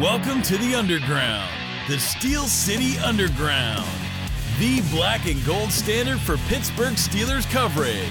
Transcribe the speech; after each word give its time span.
Welcome 0.00 0.42
to 0.42 0.58
the 0.58 0.74
Underground, 0.74 1.48
the 1.88 2.00
Steel 2.00 2.46
City 2.46 2.98
Underground, 2.98 3.88
the 4.58 4.80
black 4.90 5.26
and 5.26 5.42
gold 5.46 5.70
standard 5.70 6.18
for 6.18 6.36
Pittsburgh 6.48 6.94
Steelers 6.94 7.48
coverage. 7.48 8.10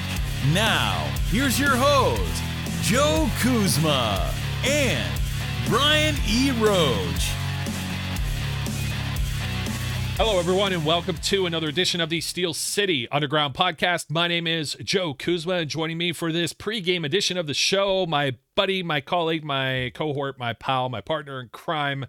Now, 0.53 1.13
here's 1.29 1.59
your 1.59 1.75
host, 1.75 2.41
Joe 2.83 3.29
Kuzma 3.41 4.33
and 4.65 5.11
Brian 5.67 6.15
E. 6.25 6.51
Roach. 6.51 7.31
Hello, 10.17 10.37
everyone, 10.37 10.73
and 10.73 10.85
welcome 10.85 11.17
to 11.17 11.47
another 11.47 11.67
edition 11.67 11.99
of 11.99 12.09
the 12.09 12.21
Steel 12.21 12.53
City 12.53 13.09
Underground 13.09 13.55
Podcast. 13.55 14.11
My 14.11 14.27
name 14.27 14.45
is 14.45 14.77
Joe 14.83 15.15
Kuzma, 15.15 15.55
and 15.55 15.69
joining 15.69 15.97
me 15.97 16.13
for 16.13 16.31
this 16.31 16.53
pregame 16.53 17.03
edition 17.03 17.35
of 17.35 17.47
the 17.47 17.55
show, 17.55 18.05
my 18.05 18.35
buddy, 18.55 18.83
my 18.83 19.01
colleague, 19.01 19.43
my 19.43 19.91
cohort, 19.95 20.37
my 20.37 20.53
pal, 20.53 20.87
my 20.87 21.01
partner 21.01 21.41
in 21.41 21.49
crime, 21.49 22.03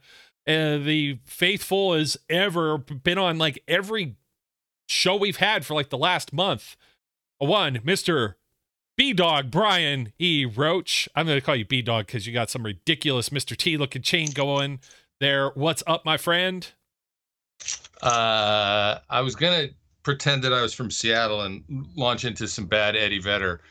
uh, 0.46 0.76
the 0.76 1.18
faithful 1.24 1.94
as 1.94 2.18
ever, 2.28 2.76
been 2.76 3.16
on 3.16 3.38
like 3.38 3.62
every 3.66 4.16
show 4.86 5.16
we've 5.16 5.38
had 5.38 5.64
for 5.64 5.72
like 5.72 5.88
the 5.88 5.96
last 5.96 6.30
month. 6.30 6.76
One, 7.38 7.78
Mr. 7.78 8.34
B 8.98 9.14
Dog 9.14 9.50
Brian 9.50 10.12
E. 10.18 10.44
Roach. 10.44 11.08
I'm 11.16 11.24
going 11.24 11.38
to 11.38 11.44
call 11.44 11.56
you 11.56 11.64
B 11.64 11.80
Dog 11.80 12.06
because 12.06 12.26
you 12.26 12.34
got 12.34 12.50
some 12.50 12.66
ridiculous 12.66 13.30
Mr. 13.30 13.56
T 13.56 13.78
looking 13.78 14.02
chain 14.02 14.30
going 14.32 14.80
there. 15.20 15.48
What's 15.54 15.82
up, 15.86 16.04
my 16.04 16.18
friend? 16.18 16.70
Uh, 18.04 18.98
I 19.08 19.20
was 19.22 19.34
gonna 19.34 19.68
pretend 20.02 20.44
that 20.44 20.52
I 20.52 20.62
was 20.62 20.74
from 20.74 20.90
Seattle 20.90 21.42
and 21.42 21.64
launch 21.96 22.24
into 22.24 22.46
some 22.46 22.66
bad 22.66 22.96
Eddie 22.96 23.18
Vedder 23.18 23.62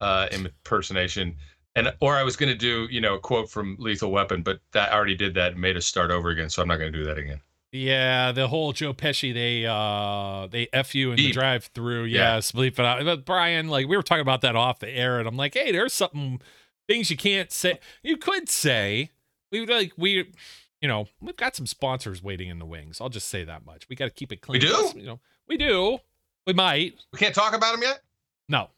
uh, 0.00 0.26
impersonation, 0.32 1.36
and 1.76 1.94
or 2.00 2.16
I 2.16 2.24
was 2.24 2.36
gonna 2.36 2.54
do 2.56 2.88
you 2.90 3.00
know 3.00 3.14
a 3.14 3.20
quote 3.20 3.50
from 3.50 3.76
Lethal 3.78 4.10
Weapon, 4.10 4.42
but 4.42 4.60
that 4.72 4.92
I 4.92 4.96
already 4.96 5.14
did 5.14 5.34
that 5.34 5.52
and 5.52 5.60
made 5.60 5.76
us 5.76 5.86
start 5.86 6.10
over 6.10 6.30
again, 6.30 6.50
so 6.50 6.60
I'm 6.60 6.68
not 6.68 6.78
gonna 6.78 6.90
do 6.90 7.04
that 7.04 7.18
again. 7.18 7.40
Yeah, 7.70 8.32
the 8.32 8.48
whole 8.48 8.72
Joe 8.72 8.94
Pesci, 8.94 9.32
they 9.32 9.66
uh 9.66 10.48
they 10.50 10.68
F 10.72 10.94
you 10.94 11.10
in 11.10 11.16
the 11.16 11.30
drive 11.32 11.66
through. 11.74 12.04
Yes, 12.04 12.52
yeah. 12.52 12.60
bleep 12.60 12.72
it 12.72 12.80
out. 12.80 13.04
But 13.04 13.24
Brian, 13.26 13.68
like 13.68 13.86
we 13.86 13.96
were 13.96 14.02
talking 14.02 14.22
about 14.22 14.40
that 14.40 14.56
off 14.56 14.80
the 14.80 14.88
air, 14.88 15.18
and 15.18 15.28
I'm 15.28 15.36
like, 15.36 15.54
hey, 15.54 15.70
there's 15.70 15.92
something 15.92 16.40
things 16.88 17.10
you 17.10 17.16
can't 17.16 17.52
say. 17.52 17.78
You 18.02 18.16
could 18.16 18.48
say. 18.48 19.10
We 19.52 19.66
like 19.66 19.92
we 19.96 20.32
you 20.80 20.88
know, 20.88 21.06
we've 21.20 21.36
got 21.36 21.56
some 21.56 21.66
sponsors 21.66 22.22
waiting 22.22 22.48
in 22.48 22.58
the 22.58 22.66
wings. 22.66 23.00
I'll 23.00 23.08
just 23.08 23.28
say 23.28 23.44
that 23.44 23.66
much. 23.66 23.88
We 23.88 23.96
got 23.96 24.06
to 24.06 24.10
keep 24.10 24.32
it 24.32 24.40
clean. 24.40 24.62
We 24.62 24.68
do? 24.68 24.92
You 24.94 25.06
know, 25.06 25.20
we 25.48 25.56
do. 25.56 25.98
We 26.46 26.52
might. 26.52 26.94
We 27.12 27.18
can't 27.18 27.34
talk 27.34 27.54
about 27.54 27.72
them 27.72 27.82
yet? 27.82 28.00
No. 28.48 28.70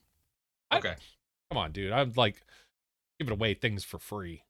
Okay. 0.72 0.90
I, 0.90 0.96
come 1.50 1.58
on, 1.58 1.72
dude. 1.72 1.92
I'm 1.92 2.12
like 2.16 2.42
giving 3.18 3.32
away 3.32 3.54
things 3.54 3.84
for 3.84 3.98
free. 3.98 4.44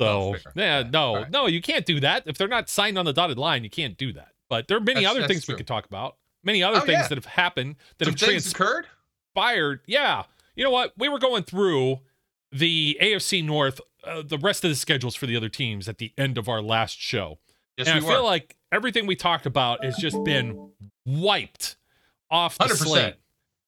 So, 0.00 0.36
yeah, 0.54 0.82
no, 0.82 1.16
right. 1.16 1.30
no, 1.30 1.46
you 1.46 1.62
can't 1.62 1.86
do 1.86 2.00
that. 2.00 2.24
If 2.26 2.36
they're 2.36 2.48
not 2.48 2.68
signed 2.68 2.98
on 2.98 3.06
the 3.06 3.14
dotted 3.14 3.38
line, 3.38 3.64
you 3.64 3.70
can't 3.70 3.96
do 3.96 4.12
that. 4.12 4.28
But 4.48 4.68
there 4.68 4.76
are 4.76 4.80
many 4.80 5.04
that's, 5.04 5.16
other 5.16 5.26
things 5.26 5.46
true. 5.46 5.54
we 5.54 5.56
could 5.56 5.66
talk 5.66 5.86
about. 5.86 6.16
Many 6.44 6.62
other 6.62 6.78
oh, 6.78 6.80
things 6.80 7.00
yeah. 7.00 7.08
that 7.08 7.16
have 7.16 7.24
happened 7.24 7.76
that 7.98 8.04
Some 8.04 8.12
have 8.12 8.20
transpired. 8.20 8.86
Fired. 9.34 9.80
Yeah. 9.86 10.24
You 10.54 10.64
know 10.64 10.70
what? 10.70 10.92
We 10.96 11.08
were 11.08 11.18
going 11.18 11.42
through 11.42 12.00
the 12.52 12.96
AFC 13.00 13.44
North 13.44 13.80
uh, 14.06 14.22
the 14.22 14.38
rest 14.38 14.64
of 14.64 14.70
the 14.70 14.76
schedules 14.76 15.14
for 15.14 15.26
the 15.26 15.36
other 15.36 15.48
teams 15.48 15.88
at 15.88 15.98
the 15.98 16.12
end 16.16 16.38
of 16.38 16.48
our 16.48 16.62
last 16.62 17.00
show. 17.00 17.38
Yes, 17.76 17.88
and 17.88 17.98
I 17.98 18.06
were. 18.06 18.14
feel 18.14 18.24
like 18.24 18.56
everything 18.72 19.06
we 19.06 19.16
talked 19.16 19.46
about 19.46 19.84
has 19.84 19.96
just 19.96 20.22
been 20.24 20.70
wiped 21.04 21.76
off 22.30 22.58
the 22.58 22.64
100%. 22.64 22.76
slate. 22.76 23.14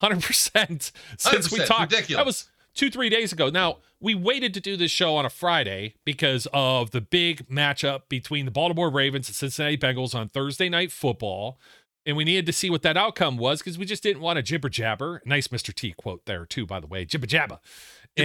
100% 0.02 0.22
since 1.18 1.48
100%. 1.48 1.52
we 1.52 1.64
talked. 1.64 1.92
Ridiculous. 1.92 2.18
That 2.18 2.26
was 2.26 2.48
two, 2.74 2.90
three 2.90 3.08
days 3.08 3.32
ago. 3.32 3.50
Now, 3.50 3.78
we 4.00 4.14
waited 4.14 4.54
to 4.54 4.60
do 4.60 4.76
this 4.76 4.90
show 4.90 5.16
on 5.16 5.26
a 5.26 5.30
Friday 5.30 5.94
because 6.04 6.46
of 6.52 6.92
the 6.92 7.00
big 7.00 7.48
matchup 7.48 8.02
between 8.08 8.44
the 8.44 8.50
Baltimore 8.50 8.90
Ravens 8.90 9.28
and 9.28 9.34
Cincinnati 9.34 9.76
Bengals 9.76 10.14
on 10.14 10.28
Thursday 10.28 10.68
Night 10.68 10.92
Football. 10.92 11.58
And 12.06 12.16
we 12.16 12.24
needed 12.24 12.46
to 12.46 12.52
see 12.52 12.70
what 12.70 12.82
that 12.82 12.96
outcome 12.96 13.36
was 13.36 13.58
because 13.58 13.76
we 13.76 13.84
just 13.84 14.02
didn't 14.02 14.22
want 14.22 14.36
to 14.38 14.42
jibber 14.42 14.70
jabber. 14.70 15.20
Nice 15.26 15.48
Mr. 15.48 15.74
T 15.74 15.92
quote 15.92 16.24
there, 16.24 16.46
too, 16.46 16.64
by 16.64 16.80
the 16.80 16.86
way. 16.86 17.04
Jibber 17.04 17.26
jabber 17.26 17.58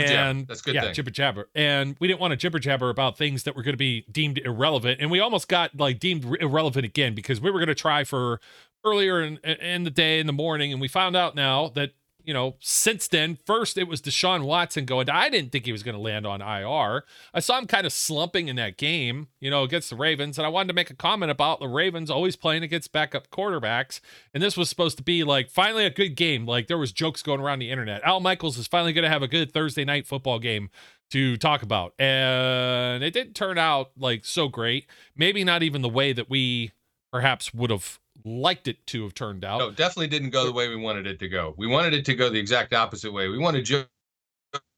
and 0.01 0.47
that's 0.47 0.61
good. 0.61 0.75
Yeah, 0.75 0.91
jibber 0.91 1.11
jabber. 1.11 1.49
And 1.55 1.95
we 1.99 2.07
didn't 2.07 2.19
want 2.19 2.31
to 2.31 2.37
jibber 2.37 2.59
jabber 2.59 2.89
about 2.89 3.17
things 3.17 3.43
that 3.43 3.55
were 3.55 3.63
going 3.63 3.73
to 3.73 3.77
be 3.77 4.05
deemed 4.11 4.39
irrelevant, 4.39 4.99
and 5.01 5.11
we 5.11 5.19
almost 5.19 5.47
got 5.47 5.77
like 5.77 5.99
deemed 5.99 6.25
irrelevant 6.39 6.85
again 6.85 7.15
because 7.15 7.41
we 7.41 7.51
were 7.51 7.59
going 7.59 7.67
to 7.67 7.75
try 7.75 8.03
for 8.03 8.39
earlier 8.85 9.21
in, 9.21 9.37
in 9.37 9.83
the 9.83 9.89
day 9.89 10.19
in 10.19 10.27
the 10.27 10.33
morning, 10.33 10.71
and 10.71 10.81
we 10.81 10.87
found 10.87 11.15
out 11.15 11.35
now 11.35 11.69
that 11.69 11.91
you 12.23 12.33
know, 12.33 12.55
since 12.59 13.07
then, 13.07 13.37
first 13.45 13.77
it 13.77 13.87
was 13.87 14.01
Deshaun 14.01 14.45
Watson 14.45 14.85
going. 14.85 15.09
I 15.09 15.29
didn't 15.29 15.51
think 15.51 15.65
he 15.65 15.71
was 15.71 15.83
going 15.83 15.95
to 15.95 16.01
land 16.01 16.25
on 16.25 16.41
IR. 16.41 17.03
I 17.33 17.39
saw 17.39 17.57
him 17.57 17.67
kind 17.67 17.85
of 17.85 17.93
slumping 17.93 18.47
in 18.47 18.55
that 18.55 18.77
game, 18.77 19.27
you 19.39 19.49
know, 19.49 19.63
against 19.63 19.89
the 19.89 19.95
Ravens, 19.95 20.37
and 20.37 20.45
I 20.45 20.49
wanted 20.49 20.69
to 20.69 20.73
make 20.73 20.89
a 20.89 20.95
comment 20.95 21.31
about 21.31 21.59
the 21.59 21.67
Ravens 21.67 22.09
always 22.09 22.35
playing 22.35 22.63
against 22.63 22.91
backup 22.91 23.29
quarterbacks. 23.29 23.99
And 24.33 24.41
this 24.41 24.57
was 24.57 24.69
supposed 24.69 24.97
to 24.97 25.03
be 25.03 25.23
like 25.23 25.49
finally 25.49 25.85
a 25.85 25.89
good 25.89 26.15
game. 26.15 26.45
Like 26.45 26.67
there 26.67 26.77
was 26.77 26.91
jokes 26.91 27.21
going 27.21 27.41
around 27.41 27.59
the 27.59 27.71
internet. 27.71 28.03
Al 28.03 28.19
Michaels 28.19 28.57
is 28.57 28.67
finally 28.67 28.93
going 28.93 29.03
to 29.03 29.09
have 29.09 29.23
a 29.23 29.27
good 29.27 29.53
Thursday 29.53 29.85
night 29.85 30.07
football 30.07 30.39
game 30.39 30.69
to 31.11 31.37
talk 31.37 31.61
about, 31.61 31.93
and 31.99 33.03
it 33.03 33.11
didn't 33.11 33.33
turn 33.33 33.57
out 33.57 33.91
like 33.97 34.25
so 34.25 34.47
great. 34.47 34.87
Maybe 35.15 35.43
not 35.43 35.61
even 35.61 35.81
the 35.81 35.89
way 35.89 36.13
that 36.13 36.29
we 36.29 36.71
perhaps 37.11 37.53
would 37.53 37.69
have 37.69 37.99
liked 38.25 38.67
it 38.67 38.85
to 38.87 39.03
have 39.03 39.13
turned 39.13 39.43
out. 39.43 39.59
No, 39.59 39.71
definitely 39.71 40.07
didn't 40.07 40.31
go 40.31 40.45
the 40.45 40.53
way 40.53 40.67
we 40.69 40.75
wanted 40.75 41.07
it 41.07 41.19
to 41.19 41.29
go. 41.29 41.53
We 41.57 41.67
wanted 41.67 41.93
it 41.93 42.05
to 42.05 42.15
go 42.15 42.29
the 42.29 42.39
exact 42.39 42.73
opposite 42.73 43.11
way. 43.11 43.27
We 43.27 43.37
wanted 43.37 43.65
Joe, 43.65 43.85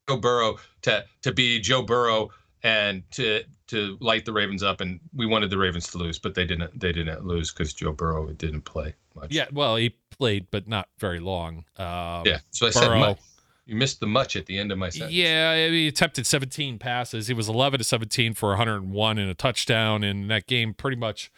Joe 0.07 0.17
Burrow 0.17 0.57
to 0.83 1.05
to 1.21 1.33
be 1.33 1.59
Joe 1.59 1.81
Burrow 1.81 2.29
and 2.63 3.03
to 3.11 3.43
to 3.67 3.97
light 3.99 4.25
the 4.25 4.33
Ravens 4.33 4.63
up, 4.63 4.81
and 4.81 4.99
we 5.13 5.25
wanted 5.25 5.49
the 5.49 5.57
Ravens 5.57 5.87
to 5.91 5.97
lose, 5.97 6.19
but 6.19 6.35
they 6.35 6.45
didn't. 6.45 6.79
They 6.79 6.91
didn't 6.91 7.25
lose 7.25 7.51
because 7.51 7.73
Joe 7.73 7.91
Burrow 7.91 8.27
didn't 8.31 8.61
play 8.61 8.93
much. 9.15 9.31
Yeah, 9.31 9.45
well, 9.51 9.75
he 9.75 9.95
played, 10.11 10.47
but 10.51 10.67
not 10.67 10.89
very 10.99 11.19
long. 11.19 11.65
Um, 11.77 12.23
yeah, 12.25 12.39
so 12.51 12.67
I 12.67 12.71
Burrow, 12.71 12.87
said 12.87 12.99
much. 12.99 13.19
You 13.65 13.75
missed 13.75 13.99
the 13.99 14.07
much 14.07 14.35
at 14.35 14.45
the 14.45 14.59
end 14.59 14.71
of 14.71 14.77
my 14.77 14.89
sentence. 14.89 15.13
Yeah, 15.13 15.67
he 15.69 15.87
attempted 15.87 16.27
17 16.27 16.77
passes. 16.77 17.27
He 17.27 17.33
was 17.33 17.49
11 17.49 17.79
to 17.79 17.83
17 17.83 18.35
for 18.35 18.49
101 18.49 19.17
and 19.17 19.29
a 19.29 19.33
touchdown, 19.33 20.03
and 20.03 20.29
that 20.29 20.45
game 20.45 20.75
pretty 20.75 20.97
much 20.97 21.31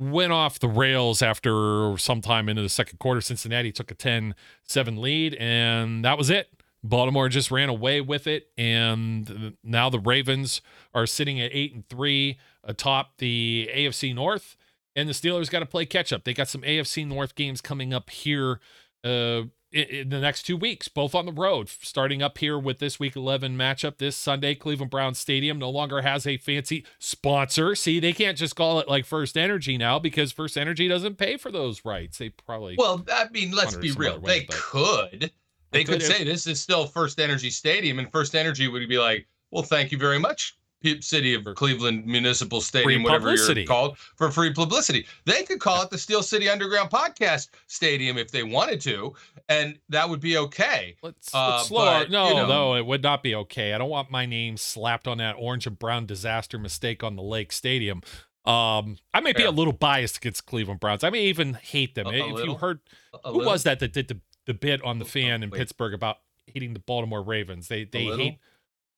went 0.00 0.32
off 0.32 0.58
the 0.58 0.68
rails 0.68 1.22
after 1.22 1.96
sometime 1.98 2.48
into 2.48 2.62
the 2.62 2.68
second 2.68 2.98
quarter. 2.98 3.20
Cincinnati 3.20 3.72
took 3.72 3.90
a 3.90 3.94
10 3.94 4.34
7 4.64 4.96
lead, 5.00 5.34
and 5.34 6.04
that 6.04 6.18
was 6.18 6.30
it. 6.30 6.48
Baltimore 6.84 7.28
just 7.28 7.50
ran 7.50 7.68
away 7.68 8.00
with 8.00 8.26
it, 8.26 8.48
and 8.56 9.56
now 9.64 9.90
the 9.90 9.98
Ravens 9.98 10.62
are 10.94 11.06
sitting 11.06 11.40
at 11.40 11.50
eight 11.52 11.74
and 11.74 11.88
three 11.88 12.38
atop 12.62 13.18
the 13.18 13.68
AFC 13.74 14.14
North, 14.14 14.56
and 14.94 15.08
the 15.08 15.12
Steelers 15.12 15.50
got 15.50 15.60
to 15.60 15.66
play 15.66 15.86
catch 15.86 16.12
up. 16.12 16.24
They 16.24 16.34
got 16.34 16.48
some 16.48 16.62
AFC 16.62 17.06
North 17.06 17.34
games 17.34 17.60
coming 17.60 17.92
up 17.92 18.10
here 18.10 18.60
uh, 19.04 19.42
in 19.70 20.08
the 20.08 20.20
next 20.20 20.44
two 20.44 20.56
weeks, 20.56 20.88
both 20.88 21.14
on 21.14 21.26
the 21.26 21.32
road. 21.32 21.68
Starting 21.68 22.22
up 22.22 22.38
here 22.38 22.58
with 22.58 22.78
this 22.78 22.98
week 22.98 23.14
11 23.16 23.56
matchup 23.56 23.98
this 23.98 24.16
Sunday, 24.16 24.54
Cleveland 24.54 24.90
Browns 24.90 25.18
Stadium 25.18 25.58
no 25.58 25.68
longer 25.68 26.02
has 26.02 26.26
a 26.26 26.38
fancy 26.38 26.86
sponsor. 26.98 27.74
See, 27.74 28.00
they 28.00 28.12
can't 28.12 28.38
just 28.38 28.56
call 28.56 28.80
it 28.80 28.88
like 28.88 29.04
First 29.04 29.36
Energy 29.36 29.76
now 29.76 29.98
because 29.98 30.32
First 30.32 30.56
Energy 30.56 30.88
doesn't 30.88 31.18
pay 31.18 31.36
for 31.36 31.50
those 31.50 31.84
rights. 31.84 32.18
They 32.18 32.30
probably 32.30 32.76
well, 32.78 33.04
I 33.12 33.26
mean, 33.30 33.52
let's 33.52 33.76
be 33.76 33.92
real. 33.92 34.18
Way, 34.20 34.40
they 34.40 34.46
could. 34.50 35.32
They, 35.70 35.80
they 35.80 35.84
could, 35.84 36.00
could 36.00 36.02
say 36.02 36.24
this 36.24 36.46
is 36.46 36.60
still 36.60 36.86
First 36.86 37.20
Energy 37.20 37.50
Stadium, 37.50 37.98
and 37.98 38.10
First 38.10 38.34
Energy 38.34 38.68
would 38.68 38.88
be 38.88 38.98
like, 38.98 39.28
"Well, 39.50 39.62
thank 39.62 39.92
you 39.92 39.98
very 39.98 40.18
much, 40.18 40.57
city 41.00 41.34
of 41.34 41.44
Cleveland 41.54 42.06
Municipal 42.06 42.60
Stadium, 42.60 43.02
whatever 43.02 43.34
you're 43.34 43.64
called, 43.64 43.98
for 43.98 44.30
free 44.30 44.52
publicity. 44.52 45.06
They 45.24 45.42
could 45.42 45.60
call 45.60 45.82
it 45.82 45.90
the 45.90 45.98
Steel 45.98 46.22
City 46.22 46.48
Underground 46.48 46.90
Podcast 46.90 47.48
Stadium 47.66 48.16
if 48.18 48.30
they 48.30 48.42
wanted 48.42 48.80
to, 48.82 49.14
and 49.48 49.78
that 49.88 50.08
would 50.08 50.20
be 50.20 50.36
okay. 50.38 50.96
Let's, 51.02 51.34
uh, 51.34 51.56
let's 51.56 51.68
slow 51.68 51.84
but, 51.84 52.10
No, 52.10 52.28
you 52.28 52.34
know, 52.34 52.46
no, 52.46 52.74
it 52.76 52.86
would 52.86 53.02
not 53.02 53.22
be 53.22 53.34
okay. 53.34 53.72
I 53.72 53.78
don't 53.78 53.90
want 53.90 54.10
my 54.10 54.26
name 54.26 54.56
slapped 54.56 55.08
on 55.08 55.18
that 55.18 55.36
orange 55.38 55.66
and 55.66 55.78
brown 55.78 56.06
disaster 56.06 56.58
mistake 56.58 57.02
on 57.02 57.16
the 57.16 57.22
Lake 57.22 57.52
Stadium. 57.52 58.02
Um, 58.44 58.96
I 59.12 59.20
may 59.20 59.32
be 59.34 59.44
a 59.44 59.50
little 59.50 59.74
biased 59.74 60.16
against 60.16 60.46
Cleveland 60.46 60.80
Browns. 60.80 61.04
I 61.04 61.10
may 61.10 61.24
even 61.24 61.54
hate 61.54 61.94
them. 61.94 62.06
A, 62.06 62.10
a 62.10 62.12
if 62.14 62.32
little? 62.32 62.54
you 62.54 62.58
heard, 62.58 62.80
who 63.24 63.30
little? 63.30 63.44
was 63.44 63.64
that 63.64 63.80
that 63.80 63.92
did 63.92 64.08
the, 64.08 64.20
the 64.46 64.54
bit 64.54 64.82
on 64.82 64.98
the 64.98 65.04
fan 65.04 65.42
in 65.42 65.50
Wait. 65.50 65.58
Pittsburgh 65.58 65.92
about 65.92 66.18
hating 66.46 66.72
the 66.72 66.78
Baltimore 66.78 67.22
Ravens? 67.22 67.68
They 67.68 67.84
they 67.84 68.04
hate 68.04 68.38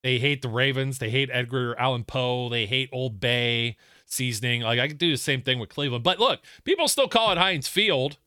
they 0.03 0.19
hate 0.19 0.43
the 0.43 0.49
Ravens. 0.49 0.99
They 0.99 1.11
hate 1.11 1.31
Edgar 1.33 1.79
Allan 1.79 2.05
Poe. 2.05 2.49
They 2.49 2.67
hate 2.67 2.89
Old 2.93 3.21
Bay 3.21 3.77
seasoning. 4.07 4.63
Like 4.63 4.79
I 4.79 4.89
could 4.89 4.99
do 4.99 5.11
the 5.11 5.17
same 5.17 5.43
thing 5.43 5.59
with 5.59 5.69
Cleveland. 5.69 6.05
But 6.05 6.19
look, 6.19 6.41
people 6.65 6.89
still 6.89 7.09
call 7.09 7.33
it 7.33 7.39
Heinz 7.39 7.69
Field, 7.69 8.19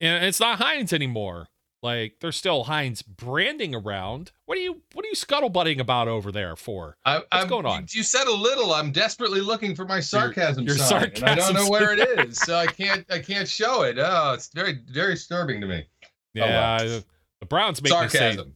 and 0.00 0.24
it's 0.24 0.40
not 0.40 0.58
Heinz 0.58 0.92
anymore. 0.92 1.48
Like 1.82 2.16
there's 2.20 2.36
still 2.36 2.64
Heinz 2.64 3.02
branding 3.02 3.74
around. 3.74 4.32
What 4.46 4.58
are 4.58 4.60
you 4.60 4.82
what 4.94 5.04
are 5.04 5.08
you 5.08 5.14
scuttlebutting 5.14 5.78
about 5.78 6.08
over 6.08 6.32
there 6.32 6.56
for? 6.56 6.96
I, 7.04 7.16
What's 7.16 7.28
I'm, 7.32 7.48
going 7.48 7.66
on? 7.66 7.86
You 7.90 8.02
said 8.02 8.26
a 8.26 8.32
little. 8.34 8.72
I'm 8.72 8.92
desperately 8.92 9.40
looking 9.40 9.74
for 9.74 9.84
my 9.84 10.00
sarcasm. 10.00 10.64
Your, 10.64 10.76
your 10.76 10.84
sign, 10.84 11.14
sarcasm. 11.14 11.28
I 11.28 11.34
don't 11.34 11.54
know 11.54 11.70
where 11.70 11.92
it 11.92 12.28
is, 12.28 12.38
so 12.38 12.56
I 12.56 12.66
can't 12.66 13.04
I 13.10 13.18
can't 13.18 13.48
show 13.48 13.82
it. 13.82 13.98
Oh, 13.98 14.32
it's 14.32 14.48
very 14.48 14.80
very 14.88 15.14
disturbing 15.14 15.60
to 15.60 15.66
me. 15.66 15.86
Yeah, 16.34 16.78
oh, 16.80 17.02
the 17.40 17.46
Browns 17.46 17.82
make 17.82 17.92
sarcasm. 17.92 18.54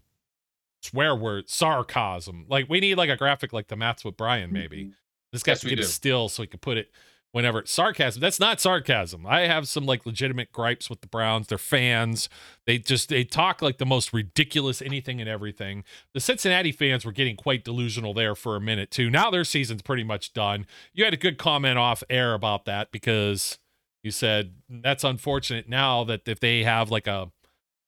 Swear 0.83 1.15
word, 1.15 1.49
sarcasm. 1.49 2.47
Like 2.49 2.69
we 2.69 2.81
need 2.81 2.97
like 2.97 3.11
a 3.11 3.17
graphic 3.17 3.53
like 3.53 3.69
the 3.69 3.77
maths 3.77 4.05
with 4.05 4.17
Brian, 4.17 4.53
maybe. 4.53 4.85
Mm-hmm. 4.85 4.93
This 5.33 5.43
guy 5.43 5.53
yes, 5.53 5.65
get 5.65 5.79
a 5.79 5.85
still 5.85 6.29
so 6.29 6.43
he 6.43 6.49
can 6.49 6.59
put 6.59 6.77
it 6.77 6.91
whenever 7.33 7.65
sarcasm. 7.65 8.21
That's 8.21 8.41
not 8.41 8.61
sarcasm. 8.61 9.27
I 9.27 9.43
have 9.43 9.69
some 9.69 9.87
like 9.87 10.05
legitimate 10.05 10.53
gripes 10.53 10.91
with 10.91 11.01
the 11.01 11.07
Browns. 11.07 11.47
They're 11.47 11.59
fans. 11.59 12.29
They 12.67 12.79
just 12.79 13.09
they 13.09 13.25
talk 13.25 13.63
like 13.63 13.79
the 13.79 13.87
most 13.87 14.13
ridiculous 14.13 14.83
anything 14.83 15.21
and 15.21 15.29
everything. 15.29 15.85
The 16.15 16.21
Cincinnati 16.21 16.73
fans 16.73 17.05
were 17.05 17.13
getting 17.13 17.37
quite 17.37 17.65
delusional 17.65 18.15
there 18.15 18.35
for 18.35 18.57
a 18.57 18.61
minute 18.61 18.91
too. 18.91 19.11
Now 19.11 19.31
their 19.31 19.45
season's 19.45 19.83
pretty 19.83 20.05
much 20.05 20.33
done. 20.33 20.67
You 20.93 21.05
had 21.05 21.15
a 21.15 21.19
good 21.19 21.39
comment 21.39 21.79
off 21.79 22.03
air 22.11 22.35
about 22.35 22.65
that 22.65 22.91
because 22.91 23.59
you 24.03 24.11
said 24.11 24.55
that's 24.69 25.05
unfortunate 25.05 25.69
now 25.69 26.05
that 26.05 26.27
if 26.27 26.41
they 26.41 26.65
have 26.65 26.91
like 26.91 27.07
a 27.07 27.31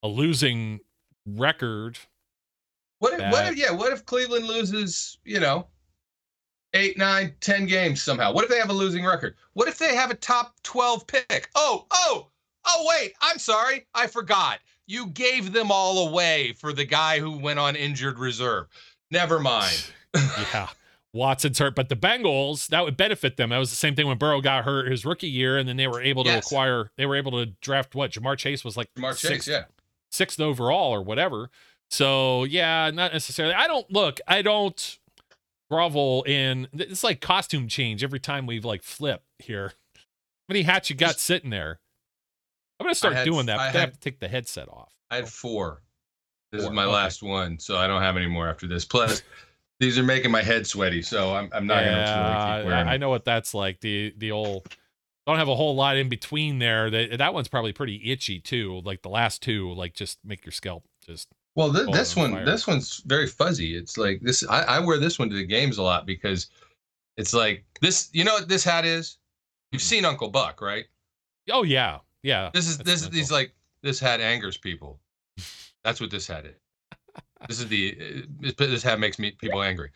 a 0.03 0.09
losing 0.09 0.81
record. 1.27 1.99
What 3.03 3.15
if, 3.15 3.19
that, 3.19 3.33
what 3.33 3.47
if 3.47 3.57
yeah, 3.57 3.73
what 3.73 3.93
if 3.93 4.07
Cleveland 4.07 4.47
loses, 4.47 5.19
you 5.25 5.41
know, 5.41 5.67
eight, 6.73 6.97
nine, 6.97 7.35
ten 7.41 7.67
games 7.67 8.01
somehow? 8.01 8.33
What 8.33 8.45
if 8.45 8.51
they 8.51 8.59
have 8.59 8.71
a 8.71 8.73
losing 8.73 9.05
record? 9.05 9.35
What 9.55 9.67
if 9.67 9.77
they 9.77 9.97
have 9.97 10.13
a 10.13 10.15
top 10.15 10.55
12 10.63 11.09
pick? 11.09 11.49
Oh, 11.57 11.85
oh, 11.91 12.29
oh, 12.65 12.87
wait, 12.89 13.15
I'm 13.21 13.41
sorry. 13.41 13.89
I 13.93 14.07
forgot. 14.07 14.61
You 14.87 15.09
gave 15.09 15.53
them 15.53 15.73
all 15.73 16.07
away 16.07 16.53
for 16.53 16.73
the 16.73 16.85
guy 16.85 17.19
who 17.19 17.39
went 17.39 17.59
on 17.59 17.75
injured 17.75 18.21
reserve. 18.21 18.69
Never 19.11 19.41
mind. 19.41 19.85
yeah. 20.15 20.69
Watson's 21.13 21.59
hurt, 21.59 21.75
but 21.75 21.89
the 21.89 21.97
Bengals 21.97 22.69
that 22.69 22.85
would 22.85 22.97
benefit 22.97 23.37
them. 23.37 23.51
That 23.51 23.59
was 23.59 23.71
the 23.71 23.77
same 23.77 23.97
thing 23.97 24.07
when 24.07 24.17
Burrow 24.17 24.41
got 24.41 24.65
hurt 24.65 24.89
his 24.89 25.05
rookie 25.05 25.27
year, 25.27 25.59
and 25.59 25.69
then 25.69 25.77
they 25.77 25.89
were 25.89 26.01
able 26.01 26.23
to 26.23 26.31
yes. 26.31 26.47
acquire. 26.47 26.93
They 26.97 27.07
were 27.07 27.17
able 27.17 27.33
to 27.33 27.47
draft 27.61 27.97
what 27.97 28.13
Ja'Marr 28.13 28.39
Chase 28.39 28.65
was 28.65 28.77
like 28.77 28.95
Ja'Marr 28.95 29.17
sixth, 29.17 29.47
Chase, 29.47 29.49
yeah, 29.49 29.65
sixth 30.13 30.39
overall 30.39 30.95
or 30.95 31.03
whatever. 31.03 31.51
So 31.93 32.45
yeah, 32.45 32.91
not 32.91 33.13
necessarily. 33.13 33.53
I 33.55 33.67
don't 33.67 33.91
look. 33.93 34.19
I 34.27 34.41
don't 34.41 34.99
grovel 35.71 36.23
in. 36.23 36.67
It's 36.73 37.05
like 37.05 37.21
costume 37.21 37.69
change 37.69 38.03
every 38.03 38.19
time 38.19 38.47
we've 38.47 38.65
like 38.65 38.83
flip 38.83 39.23
here. 39.39 39.75
How 39.95 40.01
many 40.49 40.63
hats 40.63 40.89
you 40.89 40.97
got 40.97 41.21
sitting 41.21 41.51
there? 41.51 41.81
I'm 42.81 42.87
gonna 42.87 42.95
start 42.95 43.13
had, 43.15 43.27
doing 43.27 43.45
that. 43.47 43.59
I, 43.59 43.67
had, 43.67 43.77
I 43.77 43.81
have 43.81 43.93
to 43.93 44.01
take 44.01 44.21
the 44.21 44.29
headset 44.29 44.71
off. 44.71 44.95
I 45.11 45.17
had 45.17 45.29
four. 45.29 45.83
This 46.51 46.63
four. 46.63 46.73
is 46.73 46.75
my 46.75 46.85
okay. 46.85 46.93
last 46.93 47.23
one, 47.23 47.59
so 47.59 47.77
I 47.77 47.87
don't 47.87 48.01
have 48.01 48.17
any 48.17 48.27
more 48.27 48.49
after 48.49 48.67
this. 48.67 48.87
Plus, 48.87 49.23
these 49.79 49.99
are 49.99 50.03
making 50.03 50.31
my 50.31 50.43
head 50.43 50.67
sweaty, 50.67 51.03
so 51.03 51.35
I'm 51.35 51.51
I'm 51.53 51.67
not 51.67 51.85
yeah, 51.85 51.91
gonna 51.91 52.55
really 52.55 52.63
keep 52.63 52.67
wearing. 52.69 52.89
I 52.89 52.97
know 52.97 53.11
what 53.11 53.27
that's 53.27 53.53
like. 53.53 53.81
The 53.81 54.15
the 54.17 54.33
old 54.33 54.67
don't 55.27 55.37
have 55.37 55.49
a 55.49 55.55
whole 55.55 55.75
lot 55.75 55.99
in 55.99 56.09
between 56.09 56.59
there. 56.59 56.89
That 56.89 57.19
that 57.19 57.35
one's 57.35 57.49
probably 57.49 57.75
pretty 57.75 58.11
itchy 58.11 58.41
too. 58.41 58.81
Like 58.83 59.03
the 59.03 59.11
last 59.11 59.43
two, 59.43 59.71
like 59.75 59.93
just 59.93 60.21
make 60.25 60.47
your 60.47 60.53
scalp 60.53 60.85
just 61.05 61.29
well, 61.55 61.73
th- 61.73 61.91
this 61.91 62.17
one, 62.17 62.33
fire. 62.33 62.45
this 62.45 62.67
one's 62.67 62.99
very 63.07 63.27
fuzzy. 63.27 63.77
It's 63.77 63.99
like 63.99 64.21
this. 64.23 64.47
I, 64.49 64.63
I, 64.63 64.79
wear 64.79 64.99
this 64.99 65.19
one 65.19 65.29
to 65.31 65.37
the 65.37 65.45
games 65.45 65.79
a 65.79 65.83
lot 65.83 66.07
because 66.07 66.49
it's 67.17 67.35
like 67.35 67.65
this. 67.81 68.09
You 68.13 68.25
know 68.25 68.35
what 68.35 68.49
this 68.49 68.65
hat 68.65 68.85
is? 68.85 69.19
You've 69.71 69.83
seen 69.83 70.05
Uncle 70.05 70.31
Buck, 70.31 70.63
right? 70.63 70.87
Oh 71.51 71.63
yeah, 71.63 71.99
yeah. 72.23 72.51
This 72.55 72.69
is 72.69 72.79
this. 72.79 73.03
Is 73.03 73.15
he's 73.15 73.33
like 73.33 73.53
this 73.83 74.01
hat 74.01 74.21
angers 74.21 74.57
people. 74.57 74.99
That's 75.85 76.01
what 76.01 76.11
this 76.11 76.27
hat 76.27 76.47
is. 76.47 76.57
this 77.49 77.61
is 77.61 77.69
the 77.69 78.25
this 78.57 78.83
hat 78.83 78.99
makes 78.99 79.19
me 79.19 79.33
people 79.33 79.63
angry, 79.63 79.91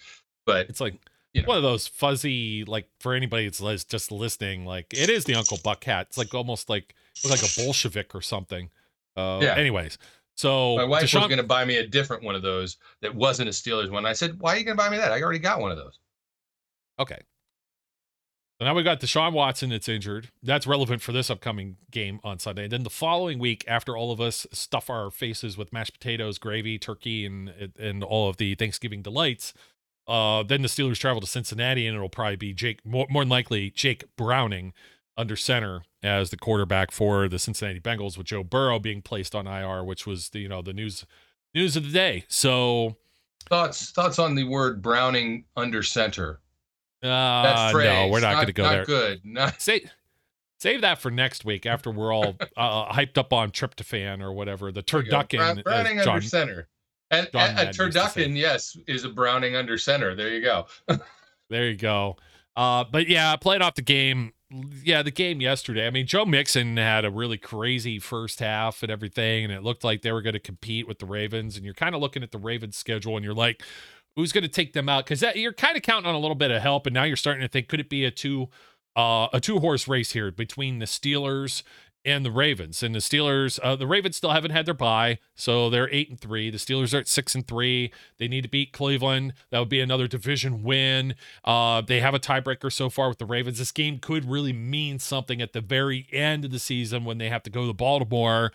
but 0.45 0.69
it's 0.69 0.81
like 0.81 0.95
you 1.33 1.43
know. 1.43 1.49
one 1.49 1.57
of 1.57 1.63
those 1.63 1.87
fuzzy 1.87 2.65
like 2.65 2.89
for 3.01 3.15
anybody 3.15 3.49
that's 3.49 3.85
just 3.85 4.11
listening. 4.11 4.67
Like 4.67 4.93
it 4.93 5.09
is 5.09 5.25
the 5.25 5.37
Uncle 5.37 5.59
Buck 5.63 5.85
hat. 5.85 6.09
It's 6.09 6.19
like 6.19 6.35
almost 6.35 6.69
like 6.69 6.95
like 7.29 7.43
a 7.43 7.49
Bolshevik 7.57 8.15
or 8.15 8.21
something. 8.21 8.71
Uh, 9.17 9.41
yeah. 9.43 9.55
Anyways, 9.55 9.97
so 10.37 10.77
my 10.77 10.85
wife 10.85 11.05
Deshaun- 11.05 11.21
was 11.21 11.29
going 11.29 11.39
to 11.39 11.43
buy 11.43 11.65
me 11.65 11.77
a 11.77 11.87
different 11.87 12.23
one 12.23 12.35
of 12.35 12.43
those 12.43 12.77
that 13.01 13.15
wasn't 13.15 13.49
a 13.49 13.53
Steelers 13.53 13.91
one. 13.91 14.07
I 14.07 14.13
said, 14.13 14.39
"Why 14.39 14.55
are 14.55 14.59
you 14.59 14.65
going 14.65 14.77
to 14.77 14.83
buy 14.83 14.91
me 14.91 14.99
that? 14.99 15.11
I 15.11 15.21
already 15.23 15.39
got 15.39 15.61
one 15.61 15.71
of 15.71 15.79
those." 15.79 15.99
Okay. 16.99 17.19
So 18.59 18.65
now 18.65 18.75
we 18.75 18.83
got 18.83 19.01
Deshaun 19.01 19.33
Watson 19.33 19.69
that's 19.69 19.89
injured. 19.89 20.31
That's 20.43 20.67
relevant 20.67 21.03
for 21.03 21.13
this 21.13 21.29
upcoming 21.29 21.77
game 21.91 22.21
on 22.25 22.39
Sunday. 22.39 22.65
And 22.65 22.73
then 22.73 22.83
the 22.85 22.91
following 22.91 23.39
week, 23.39 23.65
after 23.69 23.97
all 23.99 24.13
of 24.13 24.21
us 24.21 24.47
stuff 24.51 24.89
our 24.89 25.11
faces 25.11 25.59
with 25.59 25.75
mashed 25.75 25.93
potatoes, 25.93 26.39
gravy, 26.39 26.79
turkey, 26.79 27.27
and 27.27 27.73
and 27.79 28.05
all 28.05 28.29
of 28.29 28.37
the 28.37 28.55
Thanksgiving 28.55 29.03
delights, 29.03 29.53
uh, 30.07 30.43
then 30.43 30.63
the 30.63 30.69
Steelers 30.69 30.99
travel 30.99 31.21
to 31.21 31.27
Cincinnati, 31.27 31.87
and 31.87 31.97
it'll 31.97 32.09
probably 32.09 32.37
be 32.37 32.53
Jake 32.53 32.85
more, 32.85 33.07
more 33.11 33.23
than 33.23 33.31
likely 33.31 33.71
Jake 33.71 34.05
Browning 34.17 34.73
under 35.17 35.37
center 35.37 35.83
as 36.07 36.31
the 36.31 36.37
quarterback 36.37 36.91
for 36.91 37.29
the 37.29 37.39
Cincinnati 37.39 37.81
Bengals, 37.81 38.17
with 38.17 38.27
Joe 38.27 38.43
Burrow 38.43 38.79
being 38.79 39.03
placed 39.03 39.35
on 39.35 39.47
IR, 39.47 39.85
which 39.85 40.07
was 40.07 40.31
the 40.31 40.41
you 40.41 40.49
know 40.49 40.63
the 40.63 40.73
news 40.73 41.05
news 41.55 41.77
of 41.77 41.85
the 41.85 41.93
day. 41.93 42.25
So 42.29 42.97
thoughts 43.49 43.91
thoughts 43.91 44.19
on 44.19 44.35
the 44.35 44.45
word 44.45 44.83
Browning 44.83 45.45
under 45.57 45.83
center. 45.83 46.41
Uh, 47.03 47.43
that 47.43 47.73
phrase, 47.73 47.89
no, 47.89 48.09
we're 48.09 48.21
not, 48.21 48.31
not 48.31 48.35
going 48.35 48.47
to 48.47 48.53
go 48.53 48.63
not 48.63 48.71
there. 48.71 48.85
Good. 48.85 49.21
Not 49.25 49.61
Say, 49.61 49.85
save 50.59 50.81
that 50.81 50.99
for 50.99 51.11
next 51.11 51.45
week 51.45 51.67
after 51.67 51.91
we're 51.91 52.13
all 52.13 52.37
uh, 52.57 52.93
hyped 52.93 53.19
up 53.19 53.33
on 53.33 53.51
tryptophan 53.51 54.23
or 54.23 54.33
whatever. 54.33 54.73
The 54.73 54.83
turducken. 54.83 55.63
Browning 55.63 55.99
John, 55.99 56.17
under 56.17 56.27
center. 56.27 56.69
And, 57.11 57.29
and 57.35 57.59
a 57.59 57.73
turducken, 57.73 58.37
yes, 58.37 58.77
is 58.89 59.05
a 59.05 59.09
Browning 59.09 59.55
under 59.55 59.79
center. 59.79 60.17
There 60.17 60.31
you 60.31 60.43
go. 60.43 60.67
there 61.51 61.69
you 61.69 61.77
go. 61.77 62.17
Uh, 62.57 62.85
but 62.91 63.09
yeah, 63.09 63.33
I 63.33 63.37
played 63.37 63.63
off 63.63 63.75
the 63.75 63.83
game 63.83 64.33
yeah, 64.51 65.03
the 65.03 65.11
game 65.11 65.41
yesterday. 65.41 65.87
I 65.87 65.91
mean, 65.91 66.07
Joe 66.07 66.25
Mixon 66.25 66.77
had 66.77 67.05
a 67.05 67.11
really 67.11 67.39
crazy 67.39 67.99
first 67.99 68.41
half 68.41 68.83
and 68.83 68.93
everything, 68.93 69.45
and 69.45 69.53
it 69.53 69.63
looked 69.63 69.83
like 69.83 70.03
they 70.03 70.13
were 70.13 70.23
going 70.23 70.35
to 70.35 70.41
compete 70.41 70.87
with 70.87 70.99
the 71.01 71.07
Ravens. 71.07 71.57
And 71.57 71.65
you're 71.65 71.75
kind 71.75 71.95
of 71.95 72.01
looking 72.01 72.23
at 72.23 72.31
the 72.31 72.39
Ravens 72.39 72.77
schedule, 72.77 73.17
and 73.17 73.25
you're 73.25 73.35
like, 73.35 73.63
who's 74.15 74.33
going 74.33 74.43
to 74.43 74.49
take 74.49 74.73
them 74.73 74.89
out? 74.89 75.05
Because 75.05 75.23
you're 75.35 75.53
kind 75.53 75.77
of 75.77 75.83
counting 75.83 76.09
on 76.09 76.15
a 76.15 76.19
little 76.19 76.37
bit 76.37 76.51
of 76.51 76.63
help, 76.63 76.87
and 76.87 76.95
now 76.95 77.03
you're 77.03 77.17
starting 77.17 77.43
to 77.43 77.49
think, 77.49 77.69
could 77.69 77.81
it 77.81 77.91
be 77.91 78.05
a 78.05 78.11
two, 78.11 78.49
uh, 78.95 79.29
a 79.33 79.41
two 79.41 79.59
horse 79.59 79.89
race 79.89 80.13
here 80.13 80.31
between 80.31 80.79
the 80.79 80.87
Steelers 80.87 81.63
and 82.07 82.25
the 82.25 82.31
Ravens. 82.31 82.83
And 82.83 82.95
the 82.95 83.01
Steelers, 83.01 83.59
uh, 83.63 83.77
the 83.77 83.87
Ravens 83.87 84.17
still 84.17 84.31
haven't 84.31 84.53
had 84.53 84.65
their 84.65 84.75
bye, 84.75 85.19
so 85.35 85.69
they're 85.69 85.93
eight 85.93 86.09
and 86.09 86.19
three. 86.19 86.49
The 86.49 86.57
Steelers 86.57 86.95
are 86.95 86.99
at 86.99 87.09
six 87.09 87.35
and 87.35 87.47
three. 87.47 87.93
They 88.19 88.29
need 88.29 88.43
to 88.43 88.49
beat 88.49 88.73
Cleveland. 88.73 89.35
That 89.51 89.59
would 89.59 89.69
be 89.69 89.81
another 89.81 90.07
division 90.07 90.63
win. 90.63 91.17
Uh, 91.45 91.81
they 91.83 92.01
have 92.01 92.15
a 92.15 92.21
tiebreaker 92.21 92.73
so 92.73 92.89
far 92.89 93.09
with 93.09 93.19
the 93.19 93.27
Ravens. 93.27 93.59
This 93.59 93.73
game 93.73 93.99
could 93.99 94.25
really 94.25 94.53
mean 94.53 95.01
something 95.01 95.43
at 95.43 95.53
the 95.53 95.61
very 95.61 96.07
end 96.13 96.45
of 96.45 96.53
the 96.53 96.61
season 96.61 97.05
when 97.05 97.19
they 97.19 97.29
have 97.29 97.43
to 97.43 97.51
go 97.51 97.67
to 97.67 97.75
Baltimore. 97.75 98.53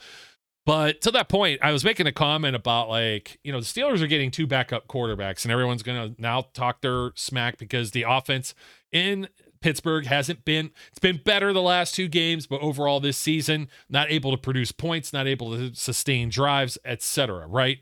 But 0.66 1.02
to 1.02 1.12
that 1.12 1.28
point, 1.28 1.60
I 1.62 1.72
was 1.72 1.84
making 1.84 2.08
a 2.08 2.12
comment 2.12 2.56
about 2.56 2.88
like, 2.88 3.40
you 3.44 3.52
know, 3.52 3.60
the 3.60 3.66
Steelers 3.66 4.02
are 4.02 4.08
getting 4.08 4.32
two 4.32 4.48
backup 4.48 4.88
quarterbacks, 4.88 5.44
and 5.44 5.52
everyone's 5.52 5.84
going 5.84 6.16
to 6.16 6.22
now 6.22 6.46
talk 6.54 6.82
their 6.82 7.12
smack 7.16 7.58
because 7.58 7.92
the 7.92 8.06
offense 8.08 8.54
in 8.92 9.28
Pittsburgh 9.62 10.06
hasn't 10.06 10.44
been 10.44 10.72
it's 10.90 11.00
been 11.00 11.22
better 11.24 11.54
the 11.54 11.62
last 11.62 11.96
two 11.96 12.08
games, 12.08 12.48
but 12.48 12.62
overall 12.62 13.00
this 13.00 13.18
season 13.18 13.70
not 13.90 14.12
able 14.12 14.32
to 14.32 14.38
produce 14.38 14.72
points, 14.72 15.14
not 15.14 15.28
able 15.28 15.56
to 15.56 15.74
sustain 15.76 16.30
drives, 16.30 16.78
etc. 16.84 17.48
Right. 17.48 17.80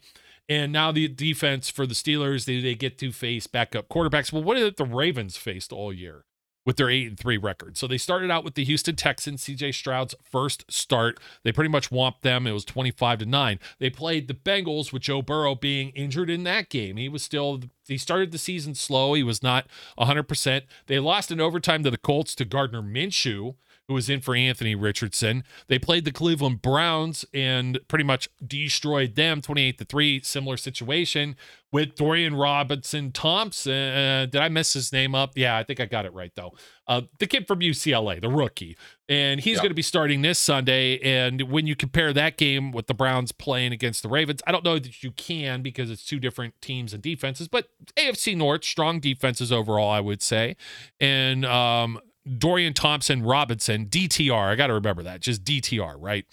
And 0.47 0.71
now 0.71 0.91
the 0.91 1.07
defense 1.07 1.69
for 1.69 1.85
the 1.85 1.93
Steelers, 1.93 2.45
they, 2.45 2.59
they 2.59 2.73
get 2.73 2.97
to 2.97 3.11
face 3.11 3.45
backup 3.45 3.87
quarterbacks. 3.87 4.33
Well, 4.33 4.43
what 4.43 4.57
did 4.57 4.77
the 4.77 4.85
Ravens 4.85 5.37
faced 5.37 5.71
all 5.71 5.93
year? 5.93 6.25
With 6.65 6.77
their 6.77 6.89
8 6.89 7.07
and 7.07 7.19
3 7.19 7.37
record. 7.37 7.77
So 7.77 7.87
they 7.87 7.97
started 7.97 8.29
out 8.29 8.43
with 8.43 8.55
the 8.55 8.63
Houston 8.65 8.95
Texans, 8.95 9.43
CJ 9.43 9.73
Stroud's 9.73 10.15
first 10.21 10.65
start. 10.71 11.19
They 11.43 11.51
pretty 11.51 11.69
much 11.69 11.89
whomped 11.89 12.21
them. 12.21 12.45
It 12.45 12.51
was 12.51 12.65
25 12.65 13.19
to 13.19 13.25
9. 13.25 13.59
They 13.79 13.89
played 13.89 14.27
the 14.27 14.33
Bengals 14.33 14.91
with 14.93 15.03
Joe 15.03 15.21
Burrow 15.21 15.55
being 15.55 15.89
injured 15.89 16.29
in 16.29 16.43
that 16.43 16.69
game. 16.69 16.97
He 16.97 17.09
was 17.09 17.23
still 17.23 17.61
he 17.87 17.97
started 17.97 18.31
the 18.31 18.37
season 18.37 18.75
slow. 18.75 19.13
He 19.13 19.23
was 19.23 19.41
not 19.41 19.65
100%. 19.97 20.61
They 20.87 20.99
lost 20.99 21.31
in 21.31 21.41
overtime 21.41 21.83
to 21.83 21.91
the 21.91 21.97
Colts 21.97 22.35
to 22.35 22.45
Gardner 22.45 22.81
Minshew 22.81 23.55
who 23.89 23.95
was 23.95 24.07
in 24.07 24.21
for 24.21 24.35
Anthony 24.35 24.75
Richardson. 24.75 25.43
They 25.67 25.79
played 25.79 26.05
the 26.05 26.11
Cleveland 26.11 26.61
Browns 26.61 27.25
and 27.33 27.79
pretty 27.87 28.03
much 28.03 28.29
destroyed 28.45 29.15
them 29.15 29.41
28 29.41 29.79
to 29.79 29.85
3. 29.85 30.21
Similar 30.21 30.57
situation 30.57 31.35
with 31.71 31.95
Dorian 31.95 32.35
Robinson 32.35 33.11
Thompson. 33.11 33.73
Uh, 33.73 34.27
did 34.27 34.41
I 34.41 34.49
mess 34.49 34.73
his 34.73 34.93
name 34.93 35.15
up? 35.15 35.31
Yeah, 35.35 35.57
I 35.57 35.63
think 35.63 35.79
I 35.79 35.85
got 35.85 36.05
it 36.05 36.13
right 36.13 36.31
though. 36.35 36.53
Uh, 36.87 37.01
the 37.17 37.25
kid 37.25 37.47
from 37.47 37.61
UCLA, 37.61 38.21
the 38.21 38.29
rookie. 38.29 38.77
And 39.07 39.39
he's 39.39 39.57
going 39.57 39.69
to 39.69 39.75
be 39.75 39.81
starting 39.81 40.21
this 40.21 40.37
Sunday. 40.37 40.99
And 40.99 41.41
when 41.43 41.65
you 41.65 41.75
compare 41.75 42.13
that 42.13 42.37
game 42.37 42.71
with 42.71 42.85
the 42.85 42.93
Browns 42.93 43.31
playing 43.31 43.73
against 43.73 44.03
the 44.03 44.09
Ravens, 44.09 44.41
I 44.45 44.51
don't 44.51 44.63
know 44.63 44.77
that 44.77 45.03
you 45.03 45.11
can 45.11 45.63
because 45.63 45.89
it's 45.89 46.05
two 46.05 46.19
different 46.19 46.53
teams 46.61 46.93
and 46.93 47.01
defenses, 47.01 47.47
but 47.47 47.69
AFC 47.95 48.37
North, 48.37 48.63
strong 48.63 48.99
defenses 48.99 49.51
overall, 49.51 49.89
I 49.89 49.99
would 49.99 50.21
say. 50.21 50.57
And 50.99 51.43
um, 51.43 51.99
Dorian 52.37 52.73
Thompson 52.73 53.23
Robinson, 53.23 53.87
DTR. 53.87 54.49
I 54.49 54.55
got 54.55 54.67
to 54.67 54.73
remember 54.73 55.03
that, 55.03 55.21
just 55.21 55.43
DTR, 55.43 55.95
right? 55.97 56.25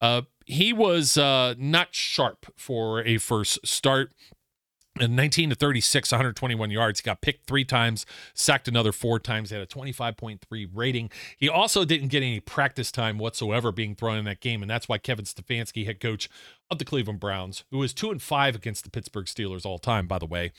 Uh, 0.00 0.22
he 0.44 0.72
was 0.72 1.16
uh, 1.16 1.54
not 1.56 1.94
sharp 1.94 2.46
for 2.56 3.02
a 3.04 3.18
first 3.18 3.66
start. 3.66 4.12
In 5.00 5.16
19 5.16 5.48
to 5.48 5.56
36, 5.56 6.12
121 6.12 6.70
yards. 6.70 7.00
He 7.00 7.04
got 7.04 7.22
picked 7.22 7.46
three 7.46 7.64
times, 7.64 8.04
sacked 8.34 8.68
another 8.68 8.92
four 8.92 9.18
times. 9.18 9.48
Had 9.48 9.62
a 9.62 9.66
25.3 9.66 10.68
rating. 10.74 11.10
He 11.38 11.48
also 11.48 11.86
didn't 11.86 12.08
get 12.08 12.22
any 12.22 12.40
practice 12.40 12.92
time 12.92 13.16
whatsoever 13.16 13.72
being 13.72 13.94
thrown 13.94 14.18
in 14.18 14.26
that 14.26 14.40
game, 14.40 14.60
and 14.60 14.70
that's 14.70 14.90
why 14.90 14.98
Kevin 14.98 15.24
Stefanski, 15.24 15.86
head 15.86 15.98
coach 15.98 16.28
of 16.70 16.78
the 16.78 16.84
Cleveland 16.84 17.20
Browns, 17.20 17.64
who 17.70 17.78
was 17.78 17.94
two 17.94 18.10
and 18.10 18.20
five 18.20 18.54
against 18.54 18.84
the 18.84 18.90
Pittsburgh 18.90 19.24
Steelers 19.24 19.64
all 19.64 19.78
time, 19.78 20.06
by 20.06 20.18
the 20.18 20.26
way, 20.26 20.52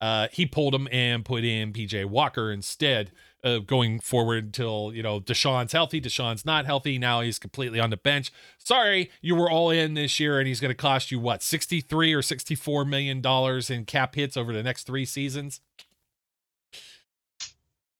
uh, 0.00 0.26
he 0.32 0.46
pulled 0.46 0.74
him 0.74 0.88
and 0.90 1.24
put 1.24 1.44
in 1.44 1.72
PJ 1.72 2.06
Walker 2.06 2.50
instead 2.50 3.12
uh, 3.46 3.60
going 3.60 4.00
forward 4.00 4.44
until 4.44 4.90
you 4.92 5.02
know 5.02 5.20
Deshaun's 5.20 5.72
healthy. 5.72 6.00
Deshaun's 6.00 6.44
not 6.44 6.66
healthy 6.66 6.98
now. 6.98 7.20
He's 7.20 7.38
completely 7.38 7.78
on 7.78 7.90
the 7.90 7.96
bench. 7.96 8.32
Sorry, 8.58 9.08
you 9.22 9.36
were 9.36 9.48
all 9.48 9.70
in 9.70 9.94
this 9.94 10.18
year, 10.18 10.40
and 10.40 10.48
he's 10.48 10.58
going 10.60 10.70
to 10.70 10.74
cost 10.74 11.12
you 11.12 11.20
what 11.20 11.44
sixty 11.44 11.80
three 11.80 12.12
or 12.12 12.22
sixty 12.22 12.56
four 12.56 12.84
million 12.84 13.20
dollars 13.20 13.70
in 13.70 13.84
cap 13.84 14.16
hits 14.16 14.36
over 14.36 14.52
the 14.52 14.64
next 14.64 14.84
three 14.84 15.04
seasons. 15.04 15.60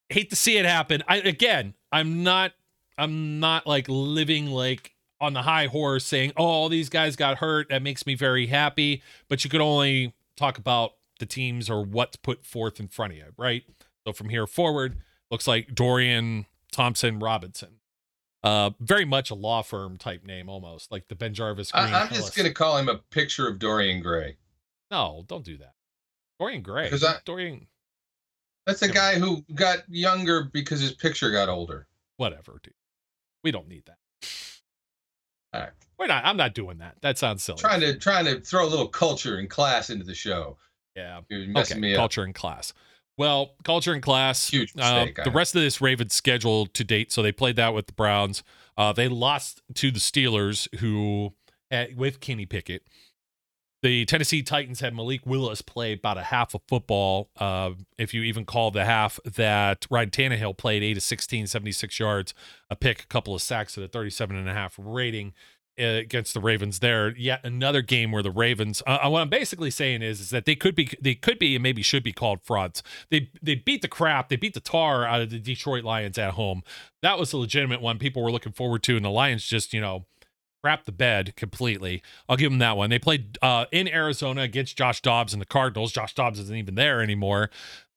Hate 0.09 0.31
to 0.31 0.37
see 0.37 0.57
it 0.57 0.67
happen. 0.67 1.05
I 1.07 1.19
again, 1.19 1.75
I'm 1.93 2.25
not, 2.25 2.53
I'm 2.99 3.39
not 3.39 3.69
like 3.69 3.87
living 3.89 4.47
like 4.49 4.97
on 5.21 5.33
the 5.33 5.43
high 5.43 5.67
horse 5.67 6.05
saying, 6.05 6.33
"Oh, 6.37 6.45
all 6.45 6.69
these 6.69 6.89
guys 6.89 7.15
got 7.15 7.39
hurt." 7.39 7.69
That 7.69 7.83
makes 7.83 8.05
me 8.05 8.17
very 8.17 8.49
happy. 8.49 9.01
But 9.29 9.45
you 9.45 9.51
could 9.51 9.61
only 9.61 10.13
talk 10.37 10.59
about 10.59 10.95
the 11.21 11.27
teams 11.27 11.71
or 11.71 11.85
what's 11.85 12.17
put 12.17 12.45
forth 12.45 12.81
in 12.81 12.89
front 12.89 13.13
of 13.13 13.19
you, 13.19 13.27
right? 13.37 13.63
So 14.05 14.13
from 14.13 14.29
here 14.29 14.47
forward, 14.47 14.97
looks 15.31 15.47
like 15.47 15.75
Dorian 15.75 16.47
Thompson 16.73 17.19
Robinson. 17.19 17.81
Uh, 18.43 18.71
very 18.79 19.05
much 19.05 19.31
a 19.31 19.35
law 19.35 19.63
firm 19.63 19.97
type 19.97 20.25
name, 20.25 20.49
almost 20.49 20.93
like 20.93 21.09
the 21.09 21.15
Ben 21.15 21.35
Jarvis. 21.35 21.73
Green 21.73 21.85
I, 21.85 22.03
am 22.03 22.09
just 22.11 22.37
gonna 22.37 22.53
call 22.53 22.77
him 22.79 22.89
a 22.89 22.99
picture 23.11 23.49
of 23.49 23.59
Dorian 23.59 24.01
Gray. 24.01 24.37
No, 24.91 25.25
don't 25.27 25.45
do 25.45 25.57
that. 25.59 25.75
Dorian 26.39 26.63
Gray. 26.63 26.85
Because 26.85 27.05
Dorian. 27.25 27.67
That's 28.67 28.83
a 28.83 28.89
guy 28.89 29.19
who 29.19 29.45
got 29.55 29.79
younger 29.89 30.45
because 30.53 30.81
his 30.81 30.93
picture 30.93 31.31
got 31.31 31.49
older. 31.49 31.87
Whatever, 32.17 32.61
dude. 32.63 32.75
We 33.43 33.51
don't 33.53 33.69
need 33.69 33.85
that. 33.87 33.99
All 35.53 35.61
right. 35.61 35.71
We're 35.99 36.07
not. 36.07 36.25
I'm 36.25 36.37
not 36.37 36.55
doing 36.55 36.79
that. 36.79 36.97
That 37.01 37.17
sounds 37.17 37.43
silly. 37.43 37.59
Trying 37.59 37.81
to 37.81 37.97
trying 37.97 38.27
to 38.27 38.41
throw 38.41 38.67
a 38.67 38.69
little 38.69 38.89
culture 38.89 39.39
and 39.39 39.49
class 39.49 39.91
into 39.91 40.05
the 40.05 40.15
show. 40.15 40.57
Yeah. 40.95 41.21
You're 41.29 41.47
messing 41.47 41.79
okay. 41.79 41.95
Culture 41.95 42.23
and 42.23 42.35
class. 42.35 42.73
Well, 43.19 43.55
culture 43.65 43.93
and 43.93 44.03
class. 44.03 44.49
Huge 44.49 44.73
uh, 44.79 45.05
mistake, 45.05 45.19
uh, 45.19 45.25
the 45.25 45.31
rest 45.31 45.55
of 45.55 45.63
this 45.63 45.81
Ravens 45.81 46.15
schedule 46.15 46.67
to 46.67 46.85
date. 46.85 47.13
So 47.13 47.23
they 47.23 47.33
played 47.33 47.57
that 47.57 47.73
with 47.73 47.87
the 47.87 47.93
Browns. 47.93 48.43
Uh, 48.77 48.93
they 48.93 49.09
lost 49.09 49.63
to 49.75 49.91
the 49.91 49.99
Steelers, 49.99 50.69
who 50.81 51.33
at, 51.71 51.97
with 51.97 52.21
Kenny 52.21 52.47
Pickett. 52.47 52.83
The 53.83 54.05
Tennessee 54.05 54.43
Titans 54.43 54.81
had 54.81 54.95
Malik 54.95 55.27
Willis 55.27 55.63
play 55.63 55.93
about 55.93 56.19
a 56.19 56.25
half 56.25 56.55
of 56.55 56.63
football, 56.67 57.31
uh, 57.37 57.73
if 57.99 58.15
you 58.15 58.23
even 58.23 58.45
call 58.45 58.71
the 58.71 58.85
half 58.85 59.21
that 59.25 59.87
Ryan 59.91 60.11
Tannehill 60.11 60.57
played 60.57 60.83
8 60.83 60.95
to 60.95 61.01
16, 61.01 61.47
76 61.47 62.01
yards, 62.01 62.35
a 62.71 62.75
pick, 62.75 63.03
a 63.03 63.07
couple 63.07 63.35
of 63.35 63.43
sacks 63.43 63.77
at 63.77 63.85
a 63.85 63.89
37 63.89 64.35
and 64.35 64.49
a 64.49 64.55
half 64.55 64.75
rating. 64.79 65.35
Uh, 65.79 65.85
against 65.85 66.33
the 66.33 66.41
Ravens 66.41 66.79
there. 66.79 67.15
Yet 67.15 67.41
another 67.45 67.83
game 67.83 68.11
where 68.11 68.23
the 68.23 68.31
Ravens. 68.31 68.83
Uh, 68.87 68.99
uh, 69.05 69.11
what 69.11 69.21
I'm 69.21 69.29
basically 69.29 69.71
saying 69.71 70.01
is, 70.01 70.21
is 70.21 70.31
that 70.31 70.47
they 70.47 70.57
could 70.57 70.75
be, 70.75 70.89
they 70.99 71.15
could 71.15 71.39
be, 71.39 71.55
and 71.55 71.63
maybe 71.63 71.83
should 71.83 72.03
be 72.03 72.15
called 72.15 72.41
frauds. 72.43 72.83
They 73.11 73.31
they 73.43 73.57
beat 73.57 73.83
the 73.83 73.89
crap, 73.89 74.31
they 74.31 74.37
beat 74.37 74.55
the 74.55 74.61
tar 74.61 75.05
out 75.05 75.21
of 75.21 75.29
the 75.29 75.39
Detroit 75.39 75.85
Lions 75.85 76.17
at 76.17 76.33
home. 76.33 76.63
That 77.03 77.19
was 77.19 77.35
a 77.35 77.37
legitimate 77.37 77.83
one. 77.83 77.99
People 77.99 78.23
were 78.23 78.33
looking 78.33 78.53
forward 78.53 78.83
to, 78.85 78.97
and 78.97 79.05
the 79.05 79.11
Lions 79.11 79.45
just, 79.45 79.75
you 79.75 79.81
know, 79.83 80.07
crap 80.63 80.87
the 80.87 80.93
bed 80.93 81.37
completely. 81.37 82.03
I'll 82.27 82.39
give 82.39 82.51
them 82.51 82.59
that 82.61 82.77
one. 82.79 82.89
They 82.89 82.99
played 82.99 83.37
uh, 83.43 83.67
in 83.71 83.87
Arizona 83.87 84.41
against 84.41 84.79
Josh 84.79 85.03
Dobbs 85.03 85.33
and 85.35 85.43
the 85.43 85.47
Cardinals. 85.47 85.93
Josh 85.93 86.15
Dobbs 86.15 86.39
isn't 86.39 86.57
even 86.57 86.75
there 86.75 87.03
anymore. 87.03 87.51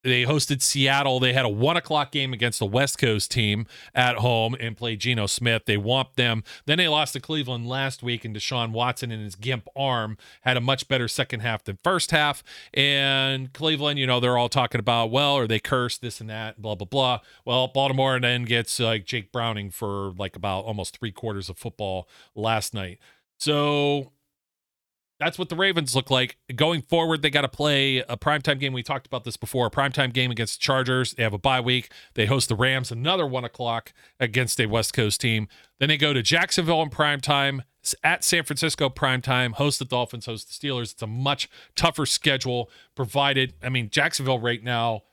They 0.04 0.24
hosted 0.24 0.62
Seattle. 0.62 1.20
They 1.20 1.34
had 1.34 1.46
a 1.46 1.50
one 1.50 1.76
o'clock 1.76 2.12
game 2.12 2.32
against 2.32 2.60
the 2.60 2.66
West 2.66 2.98
Coast 2.98 3.32
team 3.32 3.68
at 3.94 4.18
home 4.18 4.56
and 4.60 4.78
played 4.78 5.00
Geno 5.00 5.26
Smith. 5.26 5.64
They 5.66 5.78
whomped 5.78 6.16
them. 6.16 6.44
Then 6.66 6.78
they 6.78 6.88
lost 6.88 7.14
to 7.14 7.20
Cleveland 7.20 7.68
last 7.68 8.02
week, 8.02 8.24
and 8.24 8.36
Deshaun 8.36 8.72
Watson 8.72 9.12
and 9.12 9.24
his 9.24 9.36
gimp 9.36 9.68
arm 9.76 10.18
had 10.42 10.56
a 10.56 10.62
much 10.62 10.88
better 10.88 11.08
second 11.08 11.42
half 11.42 11.64
than 11.66 11.80
first 11.84 12.12
half. 12.12 12.44
And 12.74 13.52
Cleveland, 13.54 14.00
you 14.00 14.08
know, 14.08 14.20
they're 14.20 14.38
all 14.38 14.50
talking 14.50 14.80
about, 14.80 15.12
well, 15.12 15.36
are 15.36 15.48
they 15.48 15.60
cursed, 15.60 16.02
this 16.02 16.22
and 16.22 16.30
that, 16.30 16.62
blah, 16.62 16.76
blah, 16.76 16.88
blah. 16.88 17.20
Well, 17.44 17.68
Baltimore 17.68 18.20
then 18.20 18.44
gets 18.44 18.80
like 18.80 19.06
Jake 19.06 19.32
Browning 19.32 19.70
for 19.70 20.14
like 20.18 20.36
about 20.36 20.62
almost 20.62 20.98
three 20.98 21.12
quarters 21.12 21.50
of 21.50 21.58
football 21.58 22.08
last 22.36 22.74
night. 22.74 23.00
So 23.38 24.12
that's 25.20 25.38
what 25.38 25.50
the 25.50 25.56
Ravens 25.56 25.96
look 25.96 26.10
like. 26.10 26.38
Going 26.56 26.82
forward, 26.82 27.22
they 27.22 27.30
got 27.30 27.42
to 27.42 27.50
play 27.50 27.98
a 27.98 28.18
primetime 28.18 28.60
game. 28.60 28.74
We 28.74 28.84
talked 28.84 29.06
about 29.06 29.24
this 29.26 29.38
before. 29.38 29.68
A 29.68 29.72
primetime 29.72 30.14
game 30.14 30.32
against 30.32 30.60
the 30.60 30.64
Chargers. 30.64 31.14
They 31.14 31.24
have 31.24 31.34
a 31.34 31.38
bye 31.38 31.60
week. 31.60 31.92
They 32.14 32.26
host 32.26 32.50
the 32.50 32.56
Rams, 32.56 32.92
another 32.92 33.28
one 33.28 33.44
o'clock 33.44 33.94
against 34.20 34.60
a 34.60 34.66
West 34.66 34.94
Coast 34.94 35.20
team. 35.20 35.48
Then 35.80 35.90
they 35.90 35.98
go 35.98 36.14
to 36.14 36.22
Jacksonville 36.22 36.82
in 36.82 36.90
primetime, 36.90 37.62
at 38.04 38.24
San 38.24 38.44
Francisco 38.44 38.90
primetime, 38.90 39.54
host 39.54 39.80
the 39.80 39.86
Dolphins, 39.86 40.26
host 40.26 40.48
the 40.48 40.68
Steelers. 40.68 40.92
It's 40.92 41.02
a 41.02 41.08
much 41.08 41.50
tougher 41.76 42.06
schedule, 42.06 42.70
provided, 42.94 43.54
I 43.64 43.70
mean, 43.70 43.90
Jacksonville 43.90 44.40
right 44.40 44.64
now, 44.64 45.04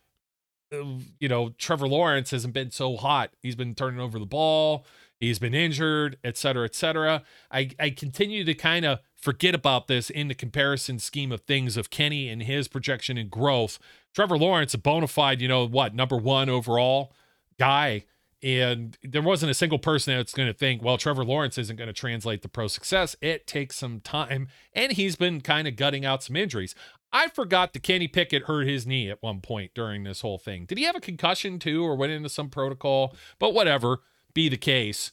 uh, 0.72 0.84
you 1.20 1.28
know, 1.28 1.50
Trevor 1.58 1.86
Lawrence 1.86 2.32
hasn't 2.32 2.54
been 2.54 2.72
so 2.72 2.96
hot. 2.96 3.30
He's 3.40 3.54
been 3.54 3.74
turning 3.74 4.00
over 4.00 4.18
the 4.18 4.26
ball. 4.26 4.84
He's 5.20 5.38
been 5.38 5.54
injured, 5.54 6.18
et 6.24 6.36
cetera, 6.36 6.64
et 6.64 6.74
cetera. 6.74 7.22
I, 7.50 7.70
I 7.78 7.90
continue 7.90 8.44
to 8.44 8.54
kind 8.54 8.84
of 8.84 8.98
forget 9.26 9.56
about 9.56 9.88
this 9.88 10.08
in 10.08 10.28
the 10.28 10.36
comparison 10.36 11.00
scheme 11.00 11.32
of 11.32 11.40
things 11.40 11.76
of 11.76 11.90
Kenny 11.90 12.28
and 12.28 12.44
his 12.44 12.68
projection 12.68 13.18
and 13.18 13.28
growth. 13.28 13.80
Trevor 14.14 14.38
Lawrence, 14.38 14.72
a 14.72 14.78
bona 14.78 15.08
fide, 15.08 15.40
you 15.40 15.48
know, 15.48 15.66
what, 15.66 15.96
number 15.96 16.16
one 16.16 16.48
overall 16.48 17.12
guy. 17.58 18.04
And 18.40 18.96
there 19.02 19.22
wasn't 19.22 19.50
a 19.50 19.54
single 19.54 19.80
person 19.80 20.16
that's 20.16 20.32
going 20.32 20.46
to 20.46 20.56
think, 20.56 20.80
well, 20.80 20.96
Trevor 20.96 21.24
Lawrence 21.24 21.58
isn't 21.58 21.74
going 21.74 21.88
to 21.88 21.92
translate 21.92 22.40
to 22.42 22.48
pro 22.48 22.68
success. 22.68 23.16
It 23.20 23.48
takes 23.48 23.74
some 23.74 23.98
time. 23.98 24.46
And 24.72 24.92
he's 24.92 25.16
been 25.16 25.40
kind 25.40 25.66
of 25.66 25.74
gutting 25.74 26.04
out 26.04 26.22
some 26.22 26.36
injuries. 26.36 26.76
I 27.12 27.26
forgot 27.26 27.72
that 27.72 27.82
Kenny 27.82 28.06
Pickett 28.06 28.44
hurt 28.44 28.68
his 28.68 28.86
knee 28.86 29.10
at 29.10 29.24
one 29.24 29.40
point 29.40 29.72
during 29.74 30.04
this 30.04 30.20
whole 30.20 30.38
thing. 30.38 30.66
Did 30.66 30.78
he 30.78 30.84
have 30.84 30.94
a 30.94 31.00
concussion 31.00 31.58
too 31.58 31.84
or 31.84 31.96
went 31.96 32.12
into 32.12 32.28
some 32.28 32.48
protocol? 32.48 33.12
But 33.40 33.54
whatever 33.54 34.02
be 34.34 34.48
the 34.48 34.56
case. 34.56 35.10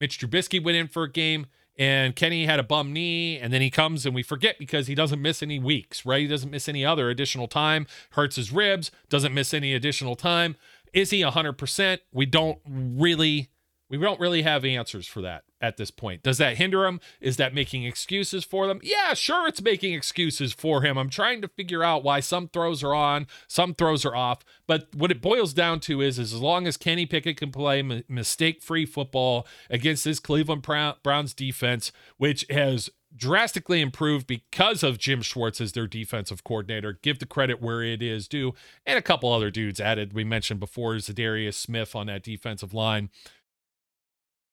Mitch 0.00 0.18
Trubisky 0.18 0.64
went 0.64 0.78
in 0.78 0.88
for 0.88 1.02
a 1.02 1.12
game 1.12 1.44
and 1.80 2.14
Kenny 2.14 2.44
had 2.44 2.60
a 2.60 2.62
bum 2.62 2.92
knee, 2.92 3.38
and 3.38 3.54
then 3.54 3.62
he 3.62 3.70
comes 3.70 4.04
and 4.04 4.14
we 4.14 4.22
forget 4.22 4.58
because 4.58 4.86
he 4.86 4.94
doesn't 4.94 5.22
miss 5.22 5.42
any 5.42 5.58
weeks, 5.58 6.04
right? 6.04 6.20
He 6.20 6.26
doesn't 6.26 6.50
miss 6.50 6.68
any 6.68 6.84
other 6.84 7.08
additional 7.08 7.48
time, 7.48 7.86
hurts 8.10 8.36
his 8.36 8.52
ribs, 8.52 8.90
doesn't 9.08 9.32
miss 9.32 9.54
any 9.54 9.72
additional 9.72 10.14
time. 10.14 10.56
Is 10.92 11.08
he 11.08 11.22
100%? 11.22 11.98
We 12.12 12.26
don't 12.26 12.58
really 12.66 13.48
we 13.88 13.96
don't 13.96 14.20
really 14.20 14.42
have 14.42 14.64
answers 14.64 15.06
for 15.06 15.22
that 15.22 15.44
at 15.60 15.76
this 15.76 15.90
point. 15.90 16.22
Does 16.22 16.38
that 16.38 16.56
hinder 16.56 16.86
him? 16.86 17.00
Is 17.20 17.36
that 17.36 17.54
making 17.54 17.84
excuses 17.84 18.44
for 18.44 18.66
them? 18.66 18.80
Yeah, 18.82 19.14
sure, 19.14 19.46
it's 19.46 19.62
making 19.62 19.94
excuses 19.94 20.52
for 20.52 20.82
him. 20.82 20.96
I'm 20.96 21.10
trying 21.10 21.42
to 21.42 21.48
figure 21.48 21.84
out 21.84 22.02
why 22.02 22.20
some 22.20 22.48
throws 22.48 22.82
are 22.82 22.94
on, 22.94 23.26
some 23.46 23.74
throws 23.74 24.04
are 24.04 24.16
off. 24.16 24.44
But 24.66 24.88
what 24.94 25.10
it 25.10 25.20
boils 25.20 25.52
down 25.52 25.80
to 25.80 26.00
is, 26.00 26.18
is 26.18 26.32
as 26.32 26.40
long 26.40 26.66
as 26.66 26.76
Kenny 26.76 27.06
Pickett 27.06 27.36
can 27.36 27.50
play 27.50 27.80
m- 27.80 28.04
mistake-free 28.08 28.86
football 28.86 29.46
against 29.68 30.04
this 30.04 30.18
Cleveland 30.18 30.62
Browns 30.62 31.34
defense, 31.34 31.92
which 32.16 32.46
has 32.50 32.90
drastically 33.14 33.80
improved 33.80 34.26
because 34.26 34.84
of 34.84 34.96
Jim 34.96 35.20
Schwartz 35.20 35.60
as 35.60 35.72
their 35.72 35.88
defensive 35.88 36.44
coordinator. 36.44 36.98
Give 37.02 37.18
the 37.18 37.26
credit 37.26 37.60
where 37.60 37.82
it 37.82 38.02
is 38.02 38.28
due, 38.28 38.54
and 38.86 38.96
a 38.96 39.02
couple 39.02 39.32
other 39.32 39.50
dudes 39.50 39.80
added. 39.80 40.12
We 40.12 40.22
mentioned 40.22 40.60
before 40.60 40.94
Za'Darius 40.94 41.54
Smith 41.54 41.96
on 41.96 42.06
that 42.06 42.22
defensive 42.22 42.72
line 42.72 43.10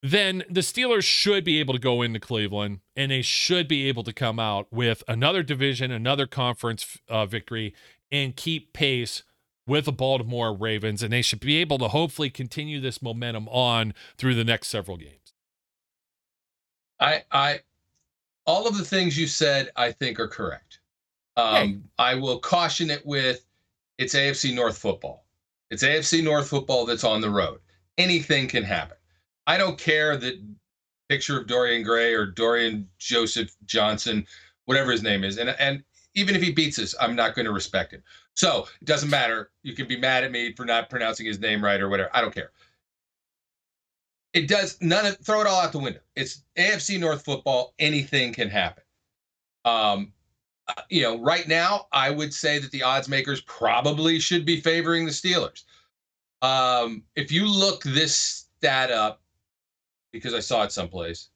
then 0.03 0.43
the 0.49 0.61
Steelers 0.61 1.03
should 1.03 1.43
be 1.43 1.59
able 1.59 1.73
to 1.73 1.79
go 1.79 2.01
into 2.01 2.19
Cleveland 2.19 2.81
and 2.95 3.11
they 3.11 3.21
should 3.21 3.67
be 3.67 3.87
able 3.87 4.03
to 4.03 4.13
come 4.13 4.39
out 4.39 4.71
with 4.71 5.03
another 5.07 5.41
division, 5.41 5.91
another 5.91 6.27
conference 6.27 6.99
uh, 7.09 7.25
victory, 7.25 7.73
and 8.11 8.35
keep 8.35 8.73
pace 8.73 9.23
with 9.65 9.85
the 9.85 9.91
Baltimore 9.91 10.55
Ravens. 10.55 11.01
And 11.01 11.11
they 11.11 11.23
should 11.23 11.39
be 11.39 11.57
able 11.57 11.79
to 11.79 11.87
hopefully 11.87 12.29
continue 12.29 12.79
this 12.79 13.01
momentum 13.01 13.47
on 13.49 13.93
through 14.17 14.35
the 14.35 14.43
next 14.43 14.67
several 14.67 14.97
games. 14.97 15.33
I, 16.99 17.23
I, 17.31 17.59
all 18.45 18.67
of 18.67 18.77
the 18.77 18.85
things 18.85 19.17
you 19.17 19.27
said, 19.27 19.71
I 19.75 19.91
think 19.91 20.19
are 20.19 20.27
correct. 20.27 20.79
Um, 21.35 21.67
hey. 21.67 21.79
I 21.99 22.15
will 22.15 22.39
caution 22.39 22.89
it 22.89 23.05
with 23.05 23.45
it's 23.97 24.13
AFC 24.15 24.53
North 24.53 24.77
football. 24.77 25.25
It's 25.69 25.83
AFC 25.83 26.23
North 26.23 26.47
football 26.47 26.85
that's 26.85 27.03
on 27.03 27.21
the 27.21 27.29
road. 27.29 27.59
Anything 27.97 28.47
can 28.47 28.63
happen. 28.63 28.96
I 29.47 29.57
don't 29.57 29.77
care 29.77 30.17
that 30.17 30.35
picture 31.09 31.39
of 31.39 31.47
Dorian 31.47 31.83
Gray 31.83 32.13
or 32.13 32.25
Dorian 32.25 32.87
Joseph 32.99 33.55
Johnson, 33.65 34.27
whatever 34.65 34.91
his 34.91 35.01
name 35.01 35.23
is, 35.23 35.37
and 35.37 35.49
and 35.59 35.83
even 36.13 36.35
if 36.35 36.41
he 36.41 36.51
beats 36.51 36.79
us, 36.79 36.95
I'm 36.99 37.15
not 37.15 37.35
going 37.35 37.45
to 37.45 37.51
respect 37.51 37.93
him. 37.93 38.03
So 38.33 38.67
it 38.81 38.85
doesn't 38.85 39.09
matter. 39.09 39.51
You 39.63 39.73
can 39.73 39.87
be 39.87 39.97
mad 39.97 40.23
at 40.23 40.31
me 40.31 40.53
for 40.53 40.65
not 40.65 40.89
pronouncing 40.89 41.25
his 41.25 41.39
name 41.39 41.63
right 41.63 41.79
or 41.79 41.89
whatever. 41.89 42.09
I 42.13 42.21
don't 42.21 42.33
care. 42.33 42.51
It 44.33 44.47
does 44.47 44.77
none 44.81 45.05
of 45.05 45.17
throw 45.19 45.41
it 45.41 45.47
all 45.47 45.61
out 45.61 45.71
the 45.71 45.79
window. 45.79 46.01
It's 46.15 46.43
AFC 46.57 46.99
North 46.99 47.23
football. 47.23 47.73
Anything 47.79 48.33
can 48.33 48.49
happen. 48.49 48.83
Um, 49.63 50.11
uh, 50.67 50.81
you 50.89 51.01
know, 51.01 51.19
right 51.21 51.47
now, 51.47 51.87
I 51.91 52.09
would 52.09 52.33
say 52.33 52.59
that 52.59 52.71
the 52.71 52.83
odds 52.83 53.07
makers 53.07 53.41
probably 53.41 54.19
should 54.19 54.45
be 54.45 54.59
favoring 54.59 55.05
the 55.05 55.11
Steelers. 55.11 55.63
Um, 56.41 57.03
if 57.15 57.31
you 57.31 57.47
look 57.47 57.83
this 57.83 58.47
stat 58.57 58.91
up, 58.91 59.21
because 60.17 60.33
I 60.33 60.39
saw 60.39 60.63
it 60.63 60.71
someplace. 60.71 61.29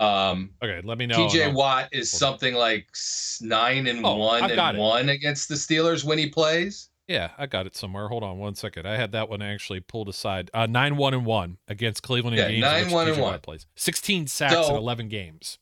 Um, 0.00 0.50
okay, 0.62 0.80
let 0.84 0.98
me 0.98 1.06
know. 1.06 1.26
TJ 1.26 1.52
Watt 1.52 1.88
is 1.92 2.10
something 2.10 2.54
like 2.54 2.88
nine 3.40 3.86
and 3.88 4.04
oh, 4.04 4.16
one 4.16 4.50
and 4.50 4.76
it. 4.76 4.78
one 4.78 5.08
against 5.08 5.48
the 5.48 5.56
Steelers 5.56 6.04
when 6.04 6.18
he 6.18 6.28
plays. 6.28 6.90
Yeah, 7.08 7.30
I 7.38 7.46
got 7.46 7.66
it 7.66 7.74
somewhere. 7.74 8.06
Hold 8.08 8.22
on 8.22 8.38
one 8.38 8.54
second. 8.54 8.86
I 8.86 8.96
had 8.96 9.12
that 9.12 9.28
one 9.28 9.40
actually 9.40 9.80
pulled 9.80 10.08
aside. 10.08 10.50
Uh, 10.52 10.66
nine 10.66 10.96
one 10.96 11.14
and 11.14 11.24
one 11.24 11.56
against 11.66 12.02
Cleveland 12.02 12.36
yeah, 12.36 12.48
games. 12.48 12.60
Nine 12.60 12.90
one 12.90 13.08
and 13.08 13.20
one 13.20 13.40
plays. 13.40 13.66
Sixteen 13.76 14.26
sacks 14.26 14.54
so, 14.54 14.70
in 14.70 14.76
eleven 14.76 15.08
games. 15.08 15.58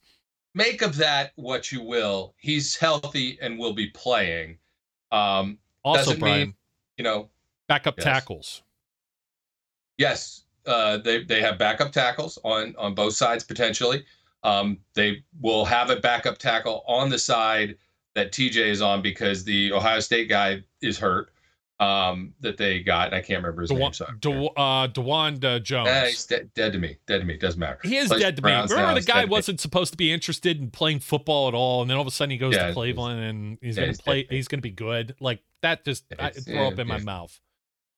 Make 0.55 0.83
of 0.83 0.97
that 0.97 1.33
what 1.37 1.71
you 1.71 1.83
will. 1.83 2.35
He's 2.39 2.77
healthy 2.77 3.39
and 3.41 3.59
will 3.59 3.75
be 3.75 3.89
playing. 3.89 4.59
Um, 5.13 5.59
also, 5.85 6.17
Brian, 6.17 6.41
mean, 6.41 6.55
you 6.99 7.05
know, 7.05 7.31
backup 7.69 7.95
yes. 7.97 8.05
tackles. 8.05 8.63
Yes, 9.99 10.46
uh, 10.67 10.99
they 10.99 11.25
they 11.25 11.41
have 11.41 11.59
backup 11.59 11.93
tackles 11.93 12.39
on 12.45 12.75
on 12.79 12.95
both 12.95 13.15
sides 13.15 13.45
potentially. 13.45 14.05
Um, 14.43 14.79
they 14.95 15.25
will 15.41 15.65
have 15.65 15.91
a 15.91 15.97
backup 15.97 16.39
tackle 16.39 16.85
on 16.87 17.11
the 17.11 17.19
side 17.19 17.77
that 18.15 18.33
TJ 18.33 18.57
is 18.57 18.81
on 18.81 19.03
because 19.03 19.45
the 19.45 19.73
Ohio 19.73 20.01
State 20.01 20.29
guy 20.29 20.63
is 20.83 20.99
hurt. 20.99 21.31
Um, 21.79 22.33
that 22.41 22.57
they 22.57 22.81
got. 22.81 23.13
I 23.13 23.21
can't 23.21 23.43
remember 23.43 23.61
his 23.61 23.71
De- 23.71 23.77
name. 23.77 23.93
So 23.93 24.07
De- 24.19 24.47
uh, 24.57 24.89
Dawand 24.89 25.45
uh, 25.45 25.59
Jones. 25.59 25.91
Eh, 25.91 26.07
he's 26.07 26.25
de- 26.25 26.45
dead 26.55 26.73
to 26.73 26.79
me. 26.79 26.97
Dead 27.07 27.19
to 27.19 27.27
me. 27.27 27.37
Doesn't 27.37 27.61
matter. 27.61 27.79
He 27.83 27.99
is 27.99 28.09
Plays 28.09 28.23
dead 28.23 28.37
to 28.37 28.43
me. 28.43 28.51
Remember 28.51 28.99
the 28.99 29.05
guy 29.05 29.27
wasn't 29.27 29.61
supposed 29.61 29.91
to 29.93 29.99
be 29.99 30.11
interested 30.11 30.59
in 30.59 30.71
playing 30.71 31.01
football 31.01 31.49
at 31.49 31.55
all, 31.55 31.83
and 31.83 31.91
then 31.91 31.99
all 31.99 32.01
of 32.01 32.07
a 32.07 32.11
sudden 32.11 32.31
he 32.31 32.39
goes 32.39 32.55
yeah, 32.55 32.69
to 32.69 32.73
Cleveland 32.73 33.21
and 33.21 33.59
he's 33.61 33.77
yeah, 33.77 33.85
going 33.85 33.95
to 33.95 34.03
play. 34.03 34.27
He's 34.31 34.49
going 34.49 34.61
to 34.61 34.63
be 34.63 34.71
good. 34.71 35.17
Like 35.21 35.43
that 35.61 35.85
just 35.85 36.07
I, 36.19 36.31
throw 36.31 36.69
up 36.69 36.79
in 36.79 36.87
my 36.89 36.99
mouth. 37.01 37.39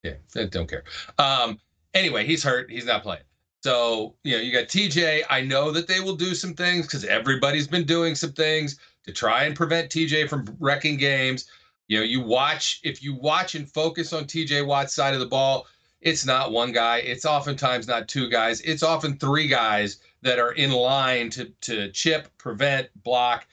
Yeah, 0.03 0.15
I 0.37 0.47
don't 0.47 0.69
care. 0.69 0.83
Um, 1.19 1.61
anyway, 1.95 2.27
he's 2.27 2.43
hurt. 2.43 2.71
He's 2.71 2.87
not 2.87 3.03
playing. 3.03 3.23
So, 3.63 4.15
you 4.23 4.37
know, 4.37 4.43
you 4.43 4.53
got 4.53 4.69
TJ. 4.69 5.23
I 5.29 5.41
know 5.41 5.73
that 5.73 5.89
they 5.89 6.01
will 6.01 6.15
do 6.15 6.35
some 6.35 6.55
things 6.55 6.87
because 6.87 7.05
everybody's 7.05 7.67
been 7.67 7.85
doing 7.85 8.15
some 8.15 8.33
things 8.33 8.79
to 9.05 9.13
try 9.13 9.45
and 9.45 9.57
prevent 9.57 9.91
TJ 9.91 10.29
from 10.29 10.57
wrecking 10.61 10.97
games. 10.97 11.47
You 11.89 11.99
know, 11.99 12.05
you 12.05 12.21
watch, 12.21 12.81
if 12.85 13.03
you 13.03 13.15
watch 13.15 13.55
and 13.55 13.69
focus 13.73 14.13
on 14.13 14.25
TJ 14.25 14.67
Watt's 14.67 14.95
side 14.95 15.15
of 15.15 15.21
the 15.21 15.27
ball, 15.27 15.67
it's 16.01 16.25
not 16.25 16.53
one 16.53 16.71
guy. 16.71 16.99
It's 16.99 17.25
oftentimes 17.25 17.89
not 17.89 18.07
two 18.07 18.29
guys. 18.29 18.61
It's 18.61 18.83
often 18.83 19.19
three 19.19 19.49
guys 19.49 19.99
that 20.23 20.39
are 20.39 20.53
in 20.53 20.71
line 20.71 21.31
to 21.31 21.47
to 21.63 21.91
chip, 21.91 22.29
prevent, 22.39 22.89
block. 23.03 23.47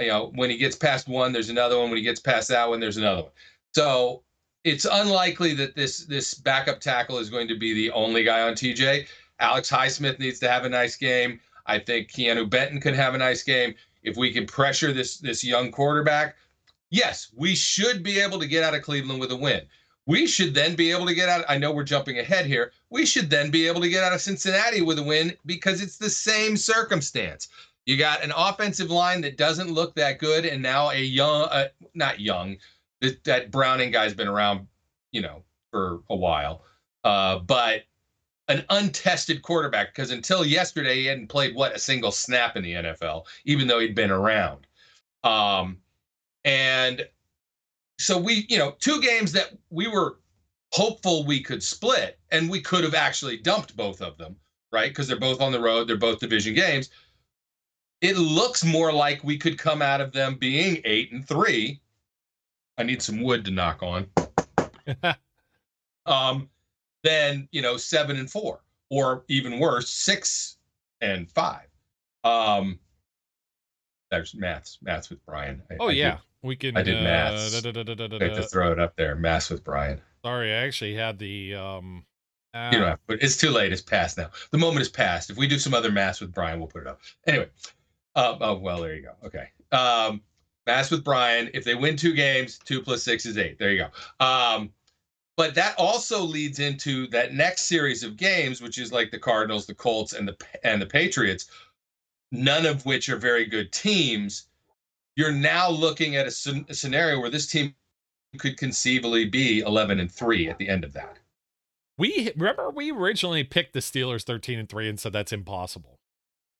You 0.00 0.08
know, 0.08 0.32
when 0.34 0.50
he 0.50 0.56
gets 0.56 0.76
past 0.76 1.08
one, 1.08 1.32
there's 1.32 1.50
another 1.50 1.78
one. 1.78 1.90
When 1.90 1.98
he 1.98 2.02
gets 2.04 2.20
past 2.20 2.48
that 2.48 2.68
one, 2.68 2.80
there's 2.80 2.96
another 2.96 3.22
one. 3.22 3.32
So 3.74 4.22
it's 4.64 4.86
unlikely 4.90 5.54
that 5.54 5.76
this 5.76 6.06
this 6.06 6.34
backup 6.34 6.80
tackle 6.80 7.18
is 7.18 7.30
going 7.30 7.48
to 7.48 7.58
be 7.58 7.74
the 7.74 7.90
only 7.92 8.24
guy 8.24 8.42
on 8.42 8.54
TJ. 8.54 9.06
Alex 9.38 9.70
Highsmith 9.70 10.18
needs 10.18 10.38
to 10.40 10.48
have 10.48 10.64
a 10.64 10.68
nice 10.68 10.96
game. 10.96 11.38
I 11.66 11.78
think 11.78 12.10
Keanu 12.10 12.48
Benton 12.48 12.80
could 12.80 12.94
have 12.94 13.14
a 13.14 13.18
nice 13.18 13.42
game. 13.42 13.74
If 14.02 14.16
we 14.16 14.32
can 14.32 14.46
pressure 14.46 14.92
this 14.92 15.18
this 15.18 15.44
young 15.44 15.70
quarterback, 15.70 16.36
yes, 16.90 17.28
we 17.36 17.54
should 17.54 18.02
be 18.02 18.20
able 18.20 18.38
to 18.40 18.46
get 18.46 18.64
out 18.64 18.74
of 18.74 18.82
Cleveland 18.82 19.20
with 19.20 19.32
a 19.32 19.36
win. 19.36 19.62
We 20.06 20.26
should 20.26 20.54
then 20.54 20.74
be 20.74 20.90
able 20.90 21.06
to 21.06 21.14
get 21.14 21.28
out. 21.28 21.44
I 21.48 21.56
know 21.56 21.72
we're 21.72 21.84
jumping 21.84 22.18
ahead 22.18 22.44
here. 22.44 22.72
We 22.90 23.06
should 23.06 23.30
then 23.30 23.50
be 23.50 23.66
able 23.66 23.80
to 23.80 23.88
get 23.88 24.04
out 24.04 24.12
of 24.12 24.20
Cincinnati 24.20 24.82
with 24.82 24.98
a 24.98 25.02
win 25.02 25.34
because 25.46 25.80
it's 25.80 25.96
the 25.96 26.10
same 26.10 26.56
circumstance. 26.56 27.48
You 27.86 27.96
got 27.98 28.22
an 28.22 28.32
offensive 28.34 28.90
line 28.90 29.20
that 29.22 29.36
doesn't 29.36 29.72
look 29.72 29.94
that 29.94 30.18
good, 30.18 30.46
and 30.46 30.62
now 30.62 30.90
a 30.90 31.00
young, 31.00 31.42
uh, 31.42 31.68
not 31.94 32.20
young, 32.20 32.56
that, 33.24 33.50
Browning 33.50 33.90
guy's 33.90 34.14
been 34.14 34.28
around, 34.28 34.66
you 35.12 35.22
know, 35.22 35.42
for 35.70 36.00
a 36.10 36.16
while. 36.16 36.64
Uh, 37.04 37.38
but 37.38 37.82
an 38.48 38.64
untested 38.70 39.42
quarterback 39.42 39.94
because 39.94 40.10
until 40.10 40.44
yesterday 40.44 40.96
he 40.96 41.06
hadn't 41.06 41.28
played 41.28 41.54
what 41.54 41.74
a 41.74 41.78
single 41.78 42.12
snap 42.12 42.56
in 42.56 42.62
the 42.62 42.74
NFL, 42.74 43.24
even 43.44 43.66
though 43.66 43.78
he'd 43.78 43.94
been 43.94 44.10
around. 44.10 44.66
Um, 45.22 45.78
and 46.44 47.06
so 47.98 48.18
we, 48.18 48.46
you 48.48 48.58
know, 48.58 48.74
two 48.80 49.00
games 49.00 49.32
that 49.32 49.56
we 49.70 49.88
were 49.88 50.18
hopeful 50.72 51.24
we 51.24 51.40
could 51.40 51.62
split, 51.62 52.18
and 52.32 52.50
we 52.50 52.60
could 52.60 52.84
have 52.84 52.94
actually 52.94 53.38
dumped 53.38 53.76
both 53.76 54.02
of 54.02 54.18
them, 54.18 54.36
right? 54.72 54.90
Because 54.90 55.06
they're 55.06 55.18
both 55.18 55.40
on 55.40 55.52
the 55.52 55.60
road, 55.60 55.88
they're 55.88 55.96
both 55.96 56.18
division 56.18 56.54
games. 56.54 56.90
It 58.00 58.18
looks 58.18 58.64
more 58.64 58.92
like 58.92 59.24
we 59.24 59.38
could 59.38 59.56
come 59.56 59.80
out 59.80 60.00
of 60.00 60.12
them 60.12 60.34
being 60.34 60.82
eight 60.84 61.12
and 61.12 61.26
three 61.26 61.80
I 62.78 62.82
need 62.82 63.02
some 63.02 63.22
wood 63.22 63.44
to 63.44 63.50
knock 63.50 63.82
on. 63.82 64.06
um, 66.06 66.48
then 67.02 67.48
you 67.52 67.62
know 67.62 67.76
seven 67.76 68.16
and 68.16 68.30
four, 68.30 68.60
or 68.90 69.24
even 69.28 69.58
worse, 69.58 69.90
six 69.90 70.56
and 71.00 71.30
five. 71.30 71.66
Um, 72.24 72.78
there's 74.10 74.34
maths, 74.34 74.78
maths 74.82 75.10
with 75.10 75.24
Brian. 75.26 75.62
I, 75.70 75.76
oh 75.80 75.88
I 75.88 75.92
yeah, 75.92 76.10
did, 76.12 76.20
we 76.42 76.56
can. 76.56 76.76
I 76.76 76.82
did 76.82 76.98
uh, 76.98 77.02
maths. 77.02 77.60
Da, 77.62 77.70
da, 77.70 77.82
da, 77.82 78.18
I 78.20 78.24
have 78.24 78.36
to 78.36 78.42
throw 78.44 78.72
it 78.72 78.78
up 78.78 78.96
there. 78.96 79.14
Maths 79.14 79.50
with 79.50 79.64
Brian. 79.64 80.00
Sorry, 80.24 80.52
I 80.52 80.66
actually 80.66 80.94
had 80.94 81.18
the. 81.18 81.54
um 81.54 82.04
uh, 82.54 82.70
you 82.72 82.78
know, 82.78 82.86
uh, 82.86 82.96
but 83.08 83.20
it's 83.20 83.36
too 83.36 83.50
late. 83.50 83.72
It's 83.72 83.82
past 83.82 84.16
now. 84.16 84.30
The 84.52 84.58
moment 84.58 84.82
is 84.82 84.88
past. 84.88 85.28
If 85.28 85.36
we 85.36 85.48
do 85.48 85.58
some 85.58 85.74
other 85.74 85.90
maths 85.90 86.20
with 86.20 86.32
Brian, 86.32 86.60
we'll 86.60 86.68
put 86.68 86.82
it 86.82 86.86
up. 86.86 87.00
Anyway. 87.26 87.48
Uh, 88.14 88.36
oh 88.40 88.54
well, 88.54 88.80
there 88.80 88.94
you 88.94 89.02
go. 89.02 89.26
Okay. 89.26 89.48
Um, 89.72 90.22
Mass 90.66 90.90
with 90.90 91.04
Brian. 91.04 91.50
If 91.54 91.64
they 91.64 91.74
win 91.74 91.96
two 91.96 92.14
games, 92.14 92.58
two 92.58 92.80
plus 92.80 93.02
six 93.02 93.26
is 93.26 93.36
eight. 93.36 93.58
There 93.58 93.70
you 93.70 93.86
go. 94.18 94.24
Um, 94.24 94.70
but 95.36 95.54
that 95.56 95.74
also 95.78 96.22
leads 96.22 96.60
into 96.60 97.08
that 97.08 97.34
next 97.34 97.62
series 97.62 98.02
of 98.02 98.16
games, 98.16 98.60
which 98.60 98.78
is 98.78 98.92
like 98.92 99.10
the 99.10 99.18
Cardinals, 99.18 99.66
the 99.66 99.74
Colts, 99.74 100.12
and 100.12 100.28
the 100.28 100.36
and 100.62 100.80
the 100.80 100.86
Patriots, 100.86 101.46
none 102.30 102.66
of 102.66 102.86
which 102.86 103.08
are 103.08 103.16
very 103.16 103.46
good 103.46 103.72
teams. 103.72 104.46
You're 105.16 105.32
now 105.32 105.70
looking 105.70 106.16
at 106.16 106.26
a, 106.26 106.64
a 106.68 106.74
scenario 106.74 107.20
where 107.20 107.30
this 107.30 107.46
team 107.46 107.74
could 108.38 108.56
conceivably 108.56 109.26
be 109.26 109.60
11 109.60 110.00
and 110.00 110.10
three 110.10 110.48
at 110.48 110.58
the 110.58 110.68
end 110.68 110.82
of 110.84 110.92
that. 110.92 111.18
We 111.96 112.32
remember 112.36 112.70
we 112.70 112.90
originally 112.90 113.44
picked 113.44 113.72
the 113.72 113.80
Steelers 113.80 114.24
13 114.24 114.58
and 114.58 114.68
three 114.68 114.88
and 114.88 114.98
said 114.98 115.12
that's 115.12 115.32
impossible. 115.32 116.00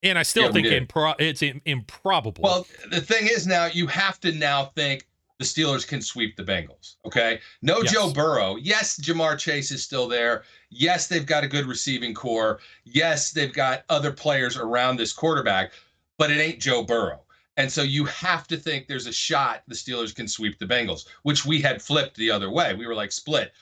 And 0.05 0.19
I 0.19 0.23
still 0.23 0.45
yeah, 0.45 0.53
think 0.53 0.67
impro- 0.67 1.17
it's 1.19 1.43
improbable. 1.43 2.43
Well, 2.43 2.67
the 2.91 3.01
thing 3.01 3.27
is 3.27 3.47
now 3.47 3.67
you 3.67 3.87
have 3.87 4.21
to 4.21 4.33
now 4.33 4.67
think 4.77 5.07
the 5.39 5.45
Steelers 5.45 5.87
can 5.87 6.01
sweep 6.01 6.37
the 6.37 6.45
Bengals. 6.45 6.97
Okay. 7.07 7.41
No 7.63 7.79
yes. 7.83 7.93
Joe 7.93 8.13
Burrow. 8.13 8.57
Yes, 8.57 9.01
Ja'Marr 9.01 9.39
Chase 9.39 9.71
is 9.71 9.83
still 9.83 10.07
there. 10.07 10.45
Yes, 10.71 11.09
they've 11.09 11.27
got 11.27 11.43
a 11.43 11.49
good 11.49 11.67
receiving 11.67 12.15
core. 12.15 12.61
Yes, 12.85 13.33
they've 13.33 13.53
got 13.53 13.85
other 13.89 14.13
players 14.13 14.57
around 14.57 14.97
this 14.97 15.13
quarterback, 15.13 15.73
but 16.19 16.31
it 16.31 16.39
ain't 16.39 16.61
Joe 16.61 16.85
Burrow. 16.85 17.21
And 17.57 17.71
so 17.71 17.83
you 17.83 18.05
have 18.07 18.47
to 18.49 18.57
think 18.57 18.87
there's 18.87 19.07
a 19.07 19.13
shot 19.13 19.63
the 19.67 19.75
Steelers 19.75 20.15
can 20.15 20.29
sweep 20.29 20.59
the 20.59 20.67
Bengals, 20.67 21.07
which 21.23 21.45
we 21.47 21.61
had 21.61 21.81
flipped 21.81 22.17
the 22.17 22.31
other 22.31 22.51
way. 22.51 22.75
We 22.75 22.87
were 22.87 22.95
like 22.95 23.13
split. 23.13 23.53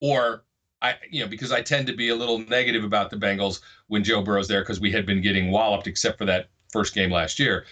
Or 0.00 0.44
I, 0.80 0.94
you 1.10 1.22
know, 1.22 1.28
because 1.28 1.52
I 1.52 1.60
tend 1.60 1.86
to 1.88 1.92
be 1.92 2.08
a 2.08 2.14
little 2.14 2.38
negative 2.38 2.84
about 2.84 3.10
the 3.10 3.16
Bengals 3.16 3.60
when 3.88 4.04
Joe 4.04 4.22
Burrow's 4.22 4.48
there 4.48 4.62
because 4.62 4.80
we 4.80 4.92
had 4.92 5.06
been 5.06 5.20
getting 5.20 5.50
walloped 5.50 5.86
except 5.86 6.18
for 6.18 6.24
that 6.26 6.48
first 6.72 6.94
game 6.94 7.10
last 7.10 7.38
year, 7.38 7.64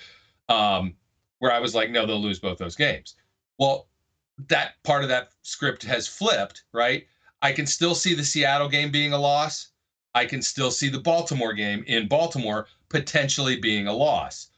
um, 0.48 0.94
where 1.38 1.52
I 1.52 1.60
was 1.60 1.74
like, 1.74 1.90
no, 1.90 2.04
they'll 2.06 2.20
lose 2.20 2.38
both 2.38 2.58
those 2.58 2.74
games. 2.74 3.14
Well, 3.58 3.88
that 4.48 4.72
part 4.84 5.02
of 5.02 5.08
that 5.08 5.28
script 5.42 5.82
has 5.84 6.06
flipped, 6.06 6.64
right? 6.72 7.06
I 7.42 7.52
can 7.52 7.66
still 7.66 7.94
see 7.94 8.14
the 8.14 8.24
Seattle 8.24 8.68
game 8.68 8.90
being 8.90 9.12
a 9.12 9.18
loss. 9.18 9.68
I 10.14 10.24
can 10.24 10.42
still 10.42 10.70
see 10.70 10.88
the 10.88 10.98
Baltimore 10.98 11.52
game 11.52 11.84
in 11.86 12.08
Baltimore 12.08 12.66
potentially 12.88 13.56
being 13.56 13.86
a 13.86 13.92
loss. 13.92 14.48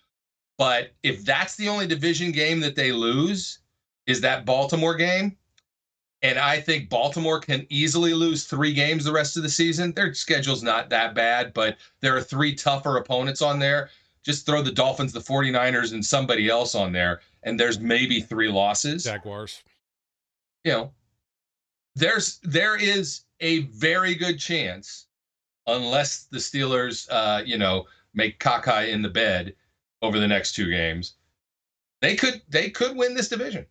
But 0.57 0.91
if 1.03 1.25
that's 1.25 1.57
the 1.57 1.69
only 1.69 1.87
division 1.87 2.33
game 2.33 2.61
that 2.61 2.77
they 2.77 2.93
lose, 2.93 3.59
is 4.07 4.21
that 4.23 4.45
Baltimore 4.45 4.95
game, 4.95 5.37
and 6.23 6.39
I 6.39 6.61
think 6.61 6.89
Baltimore 6.89 7.41
can 7.41 7.67
easily 7.69 8.13
lose 8.13 8.45
three 8.45 8.73
games 8.73 9.05
the 9.05 9.13
rest 9.13 9.37
of 9.37 9.43
the 9.43 9.49
season. 9.49 9.93
Their 9.93 10.13
schedule's 10.15 10.63
not 10.63 10.91
that 10.91 11.15
bad, 11.15 11.53
but 11.55 11.77
there 12.01 12.17
are 12.17 12.23
three 12.23 12.55
tougher 12.55 12.97
opponents 12.97 13.41
on 13.41 13.59
there. 13.59 13.91
Just 14.25 14.45
throw 14.45 14.63
the 14.63 14.73
Dolphins, 14.73 15.13
the 15.13 15.21
49ers, 15.21 15.93
and 15.93 16.05
somebody 16.05 16.49
else 16.49 16.75
on 16.75 16.93
there, 16.93 17.21
and 17.45 17.59
there's 17.59 17.79
maybe 17.79 18.21
three 18.21 18.49
losses. 18.49 19.05
Jaguars. 19.05 19.63
You 20.65 20.73
know, 20.73 20.93
there's 21.95 22.39
there 22.43 22.77
is 22.77 23.23
a 23.41 23.61
very 23.61 24.15
good 24.15 24.39
chance, 24.39 25.07
unless 25.67 26.25
the 26.25 26.39
Steelers, 26.39 27.07
uh, 27.11 27.43
you 27.45 27.59
know, 27.59 27.87
make 28.13 28.41
caca 28.41 28.89
in 28.89 29.03
the 29.03 29.09
bed 29.09 29.55
over 30.03 30.19
the 30.19 30.29
next 30.29 30.55
two 30.55 30.69
games, 30.69 31.15
they 32.03 32.17
could 32.17 32.43
they 32.49 32.71
could 32.71 32.97
win 32.97 33.15
this 33.15 33.29
division. 33.29 33.67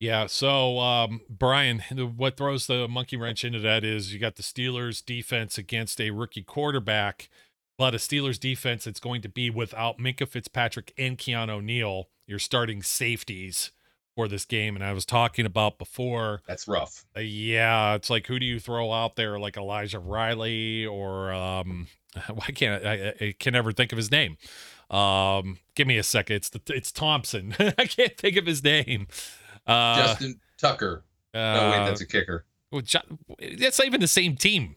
Yeah. 0.00 0.26
So, 0.26 0.78
um, 0.78 1.20
Brian, 1.28 1.80
what 2.16 2.36
throws 2.38 2.66
the 2.66 2.88
monkey 2.88 3.16
wrench 3.16 3.44
into 3.44 3.60
that 3.60 3.84
is 3.84 4.12
you 4.12 4.18
got 4.18 4.36
the 4.36 4.42
Steelers 4.42 5.04
defense 5.04 5.58
against 5.58 6.00
a 6.00 6.10
rookie 6.10 6.42
quarterback, 6.42 7.28
but 7.76 7.94
a 7.94 7.98
Steelers 7.98 8.40
defense 8.40 8.84
that's 8.84 8.98
going 9.00 9.20
to 9.22 9.28
be 9.28 9.50
without 9.50 9.98
Minkah 9.98 10.26
Fitzpatrick 10.26 10.92
and 10.98 11.18
Keanu 11.18 11.62
Neal. 11.62 12.08
your 12.26 12.38
starting 12.38 12.82
safeties 12.82 13.72
for 14.14 14.26
this 14.28 14.44
game. 14.44 14.74
And 14.74 14.84
I 14.84 14.92
was 14.92 15.04
talking 15.04 15.46
about 15.46 15.78
before. 15.78 16.42
That's 16.46 16.66
rough. 16.66 17.04
Uh, 17.16 17.20
yeah, 17.20 17.94
it's 17.94 18.10
like 18.10 18.26
who 18.26 18.38
do 18.38 18.46
you 18.46 18.58
throw 18.58 18.92
out 18.92 19.16
there, 19.16 19.38
like 19.38 19.56
Elijah 19.56 19.98
Riley 19.98 20.86
or 20.86 21.32
um, 21.32 21.88
why 22.28 22.46
can't 22.46 22.84
I, 22.84 23.14
I 23.20 23.34
can 23.38 23.52
never 23.52 23.72
think 23.72 23.92
of 23.92 23.98
his 23.98 24.10
name. 24.10 24.38
Um, 24.90 25.58
give 25.74 25.86
me 25.86 25.98
a 25.98 26.02
second. 26.02 26.36
It's 26.36 26.48
the 26.48 26.60
it's 26.68 26.90
Thompson. 26.90 27.54
I 27.58 27.86
can't 27.86 28.16
think 28.16 28.36
of 28.36 28.46
his 28.46 28.64
name. 28.64 29.06
Uh, 29.66 29.96
Justin 29.96 30.40
Tucker. 30.58 31.04
Uh, 31.32 31.38
no, 31.38 31.70
wait, 31.70 31.86
that's 31.86 32.00
a 32.00 32.06
kicker. 32.06 32.44
Well, 32.70 32.82
that's 32.82 33.78
not 33.78 33.86
even 33.86 34.00
the 34.00 34.08
same 34.08 34.36
team. 34.36 34.76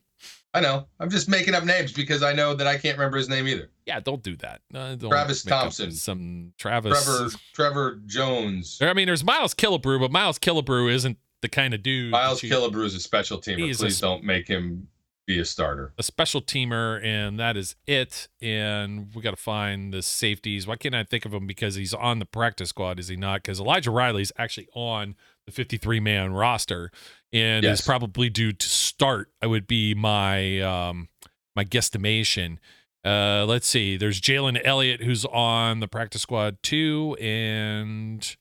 I 0.56 0.62
know. 0.62 0.86
I'm 1.00 1.10
just 1.10 1.28
making 1.28 1.56
up 1.56 1.63
names 1.63 1.91
because 1.91 2.22
I 2.22 2.34
know 2.34 2.54
that 2.54 2.67
I 2.67 2.78
can't 2.78 2.98
remember 2.98 3.17
his 3.17 3.28
name 3.28 3.48
either. 3.48 3.72
Yeah, 3.88 4.00
don't 4.00 4.22
do 4.22 4.36
that. 4.38 4.62
Uh, 4.74 4.96
don't 4.96 5.10
Travis 5.10 5.43
Thompson. 5.43 5.91
Some 5.91 6.54
Travis. 6.58 7.04
Trevor 7.04 7.30
Trevor 7.54 8.00
Jones. 8.06 8.78
I 8.82 8.93
mean, 8.93 9.08
there's 9.08 9.24
Miles 9.24 9.56
Killebrew, 9.56 10.00
but 10.00 10.12
Miles 10.12 10.38
Killebrew 10.38 10.91
isn't 10.93 11.17
the 11.41 11.50
kind 11.50 11.74
of 11.74 11.82
dude. 11.82 12.12
Miles 12.12 12.43
you, 12.43 12.52
Killebrew 12.52 12.86
is 12.86 12.93
a 12.93 13.00
special 13.00 13.39
teamer. 13.39 13.58
Please 13.58 13.82
a, 13.82 14.02
don't 14.02 14.24
make 14.24 14.48
him 14.48 14.88
be 15.26 15.40
a 15.40 15.46
starter. 15.46 15.94
A 15.98 16.04
special 16.04 16.42
teamer, 16.42 17.04
and 17.04 17.40
that 17.40 17.56
is 17.56 17.76
it. 17.88 18.28
And 18.42 19.14
we 19.14 19.22
got 19.22 19.32
to 19.32 19.38
find 19.38 19.94
the 19.94 20.02
safeties. 20.02 20.68
Why 20.68 20.76
can't 20.76 20.96
I 20.96 21.04
think 21.04 21.26
of 21.26 21.34
him? 21.34 21.48
Because 21.48 21.76
he's 21.76 21.94
on 21.94 22.20
the 22.20 22.26
practice 22.26 22.70
squad, 22.70 23.00
is 23.00 23.08
he 23.08 23.16
not? 23.16 23.44
Because 23.44 23.60
Elijah 23.60 23.92
Riley's 23.92 24.32
actually 24.38 24.68
on 24.74 25.16
the 25.46 25.52
53 25.52 26.00
man 26.00 26.34
roster 26.34 26.92
and 27.32 27.64
yes. 27.64 27.80
is 27.80 27.86
probably 27.86 28.30
due 28.30 28.54
to 28.54 28.70
start. 28.70 29.32
I 29.42 29.48
would 29.48 29.68
be 29.68 29.94
my 29.94 30.62
um, 30.62 31.10
my 31.56 31.66
guesstimation. 31.66 32.58
Uh, 33.04 33.46
let's 33.46 33.68
see. 33.68 33.98
There's 33.98 34.22
Jalen 34.22 34.62
Elliott 34.64 35.04
who's 35.04 35.26
on 35.26 35.80
the 35.80 35.88
practice 35.88 36.22
squad 36.22 36.58
too, 36.64 37.18
and 37.20 38.36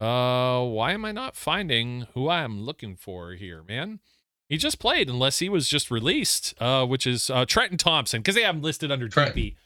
uh, 0.00 0.62
why 0.62 0.92
am 0.92 1.04
I 1.04 1.12
not 1.12 1.36
finding 1.36 2.06
who 2.14 2.28
I 2.28 2.42
am 2.42 2.60
looking 2.60 2.96
for 2.96 3.32
here, 3.32 3.62
man? 3.62 4.00
He 4.48 4.56
just 4.56 4.78
played, 4.78 5.08
unless 5.08 5.40
he 5.40 5.48
was 5.48 5.68
just 5.68 5.90
released, 5.90 6.54
uh, 6.60 6.86
which 6.86 7.06
is 7.06 7.30
uh, 7.30 7.44
Trenton 7.46 7.78
Thompson, 7.78 8.20
because 8.20 8.36
they 8.36 8.42
have 8.42 8.54
him 8.54 8.62
listed 8.62 8.92
under 8.92 9.08
Trenton. 9.08 9.36
DB. 9.36 9.56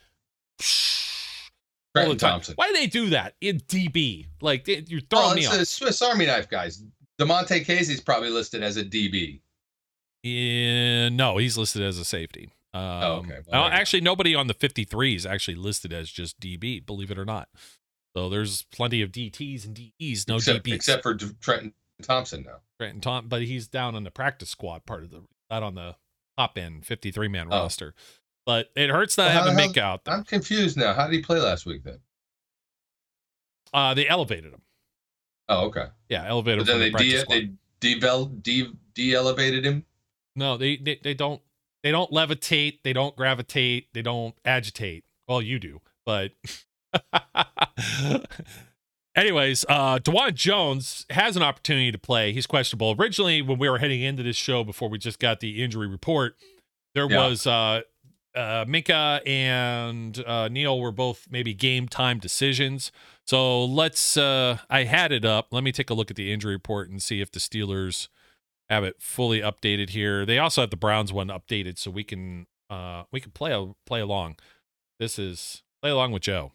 Trenton 1.94 2.18
Thompson. 2.18 2.54
Why 2.56 2.68
do 2.68 2.74
they 2.74 2.86
do 2.86 3.10
that 3.10 3.34
in 3.40 3.58
DB? 3.60 4.26
Like 4.40 4.66
you're 4.66 5.00
throwing 5.00 5.32
oh, 5.32 5.34
me 5.34 5.46
off. 5.46 5.66
Swiss 5.66 6.00
Army 6.00 6.26
knife 6.26 6.48
guys. 6.48 6.82
Damontae 7.20 7.66
Kazee's 7.66 8.00
probably 8.00 8.30
listed 8.30 8.62
as 8.62 8.78
a 8.78 8.84
DB. 8.84 9.40
Yeah, 10.22 11.08
no, 11.10 11.36
he's 11.38 11.58
listed 11.58 11.82
as 11.82 11.98
a 11.98 12.04
safety. 12.04 12.50
Um, 12.72 12.82
oh, 12.82 13.12
okay. 13.24 13.40
Well, 13.50 13.64
actually, 13.64 14.00
nobody 14.00 14.34
on 14.34 14.46
the 14.46 14.54
53 14.54 15.16
is 15.16 15.26
actually 15.26 15.56
listed 15.56 15.92
as 15.92 16.10
just 16.10 16.38
DB, 16.40 16.84
believe 16.84 17.10
it 17.10 17.18
or 17.18 17.24
not. 17.24 17.48
So 18.16 18.28
there's 18.28 18.62
plenty 18.62 19.02
of 19.02 19.12
DTs 19.12 19.64
and 19.64 19.74
DEs, 19.74 20.28
no 20.28 20.36
except, 20.36 20.64
DBs. 20.64 20.74
Except 20.74 21.02
for 21.02 21.14
Trenton 21.14 21.74
Thompson 22.02 22.42
now. 22.42 22.60
Trenton 22.78 23.00
Thompson, 23.00 23.28
but 23.28 23.42
he's 23.42 23.68
down 23.68 23.94
on 23.94 24.04
the 24.04 24.10
practice 24.10 24.50
squad 24.50 24.86
part 24.86 25.04
of 25.04 25.10
the, 25.10 25.22
not 25.50 25.62
on 25.62 25.74
the 25.74 25.96
top 26.38 26.56
end 26.56 26.86
53 26.86 27.28
man 27.28 27.48
oh. 27.50 27.62
roster. 27.62 27.94
But 28.46 28.70
it 28.74 28.90
hurts 28.90 29.18
not 29.18 29.28
well, 29.34 29.44
having 29.44 29.56
make 29.56 29.76
out. 29.76 30.00
I'm 30.06 30.24
confused 30.24 30.76
now. 30.76 30.94
How 30.94 31.06
did 31.06 31.14
he 31.14 31.22
play 31.22 31.38
last 31.38 31.66
week 31.66 31.84
then? 31.84 32.00
Uh, 33.72 33.94
they 33.94 34.08
elevated 34.08 34.52
him. 34.52 34.62
Oh, 35.48 35.66
okay. 35.66 35.86
Yeah, 36.08 36.26
elevated. 36.26 36.66
But 36.66 36.72
then 36.72 36.80
they 36.80 36.90
de- 36.90 37.24
they 37.28 37.50
devel 37.80 38.42
de 38.42 38.72
de 38.94 39.14
elevated 39.14 39.64
him. 39.64 39.84
No, 40.36 40.56
they, 40.56 40.76
they 40.76 40.98
they 41.02 41.14
don't 41.14 41.42
they 41.82 41.90
don't 41.90 42.10
levitate, 42.10 42.78
they 42.82 42.92
don't 42.92 43.16
gravitate, 43.16 43.88
they 43.92 44.02
don't 44.02 44.34
agitate. 44.44 45.04
Well, 45.28 45.42
you 45.42 45.58
do, 45.58 45.80
but 46.04 46.32
anyways, 49.16 49.64
uh 49.68 49.98
Dawand 49.98 50.34
Jones 50.34 51.06
has 51.10 51.36
an 51.36 51.42
opportunity 51.42 51.92
to 51.92 51.98
play. 51.98 52.32
He's 52.32 52.46
questionable. 52.46 52.94
Originally, 52.98 53.42
when 53.42 53.58
we 53.58 53.68
were 53.68 53.78
heading 53.78 54.02
into 54.02 54.22
this 54.22 54.36
show 54.36 54.64
before 54.64 54.88
we 54.88 54.98
just 54.98 55.18
got 55.18 55.40
the 55.40 55.62
injury 55.62 55.86
report, 55.86 56.36
there 56.94 57.10
yeah. 57.10 57.26
was 57.26 57.46
uh 57.46 57.82
uh, 58.34 58.64
Minkah 58.64 59.26
and 59.26 60.22
uh, 60.24 60.48
Neal 60.48 60.80
were 60.80 60.92
both 60.92 61.26
maybe 61.30 61.54
game 61.54 61.88
time 61.88 62.18
decisions. 62.18 62.92
So 63.26 63.64
let's. 63.64 64.16
Uh, 64.16 64.58
I 64.68 64.84
had 64.84 65.12
it 65.12 65.24
up. 65.24 65.48
Let 65.50 65.64
me 65.64 65.72
take 65.72 65.90
a 65.90 65.94
look 65.94 66.10
at 66.10 66.16
the 66.16 66.32
injury 66.32 66.54
report 66.54 66.90
and 66.90 67.02
see 67.02 67.20
if 67.20 67.30
the 67.30 67.40
Steelers 67.40 68.08
have 68.68 68.84
it 68.84 68.96
fully 69.00 69.40
updated 69.40 69.90
here. 69.90 70.24
They 70.24 70.38
also 70.38 70.60
have 70.60 70.70
the 70.70 70.76
Browns 70.76 71.12
one 71.12 71.28
updated, 71.28 71.78
so 71.78 71.90
we 71.90 72.04
can 72.04 72.46
uh, 72.68 73.04
we 73.12 73.20
can 73.20 73.32
play 73.32 73.74
play 73.86 74.00
along. 74.00 74.36
This 74.98 75.18
is 75.18 75.62
play 75.82 75.90
along 75.90 76.12
with 76.12 76.22
Joe. 76.22 76.52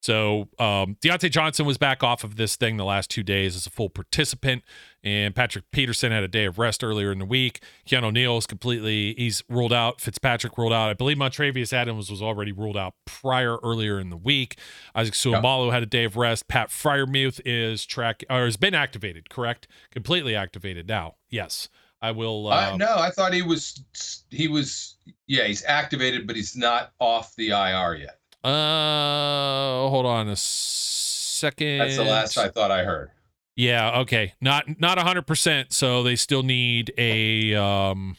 So 0.00 0.48
um, 0.58 0.96
Diontae 1.02 1.30
Johnson 1.30 1.66
was 1.66 1.76
back 1.76 2.02
off 2.02 2.24
of 2.24 2.36
this 2.36 2.56
thing 2.56 2.78
the 2.78 2.84
last 2.84 3.10
two 3.10 3.22
days 3.22 3.54
as 3.54 3.66
a 3.66 3.70
full 3.70 3.90
participant, 3.90 4.64
and 5.04 5.34
Patrick 5.34 5.70
Peterson 5.72 6.10
had 6.10 6.22
a 6.22 6.28
day 6.28 6.46
of 6.46 6.58
rest 6.58 6.82
earlier 6.82 7.12
in 7.12 7.18
the 7.18 7.26
week. 7.26 7.60
Keanu 7.86 8.12
Neal 8.12 8.38
is 8.38 8.46
completely 8.46 9.14
he's 9.18 9.44
ruled 9.48 9.74
out. 9.74 10.00
Fitzpatrick 10.00 10.56
ruled 10.56 10.72
out. 10.72 10.88
I 10.88 10.94
believe 10.94 11.18
Montravius 11.18 11.72
Adams 11.74 12.10
was 12.10 12.22
already 12.22 12.52
ruled 12.52 12.78
out 12.78 12.94
prior 13.04 13.58
earlier 13.58 14.00
in 14.00 14.08
the 14.08 14.16
week. 14.16 14.58
Isaac 14.94 15.14
Seumalo 15.14 15.66
yep. 15.66 15.74
had 15.74 15.82
a 15.82 15.86
day 15.86 16.04
of 16.04 16.16
rest. 16.16 16.48
Pat 16.48 16.70
Freiermuth 16.70 17.40
is 17.44 17.84
track 17.84 18.24
or 18.30 18.46
has 18.46 18.56
been 18.56 18.74
activated. 18.74 19.28
Correct, 19.28 19.68
completely 19.90 20.34
activated 20.34 20.88
now. 20.88 21.16
Yes. 21.28 21.68
I 22.02 22.12
will. 22.12 22.48
Uh, 22.48 22.72
uh, 22.72 22.76
no, 22.78 22.96
I 22.96 23.10
thought 23.10 23.34
he 23.34 23.42
was. 23.42 23.84
He 24.30 24.48
was. 24.48 24.96
Yeah, 25.26 25.44
he's 25.44 25.62
activated, 25.64 26.26
but 26.26 26.34
he's 26.34 26.56
not 26.56 26.92
off 26.98 27.36
the 27.36 27.50
IR 27.50 27.96
yet. 27.96 28.19
Uh, 28.42 29.88
hold 29.88 30.06
on 30.06 30.28
a 30.28 30.36
second. 30.36 31.78
That's 31.78 31.96
the 31.96 32.04
last 32.04 32.38
I 32.38 32.48
thought 32.48 32.70
I 32.70 32.84
heard. 32.84 33.10
Yeah. 33.56 34.00
Okay. 34.00 34.34
Not 34.40 34.80
not 34.80 34.98
a 34.98 35.02
hundred 35.02 35.26
percent. 35.26 35.72
So 35.72 36.02
they 36.02 36.16
still 36.16 36.42
need 36.42 36.92
a 36.96 37.54
um. 37.54 38.16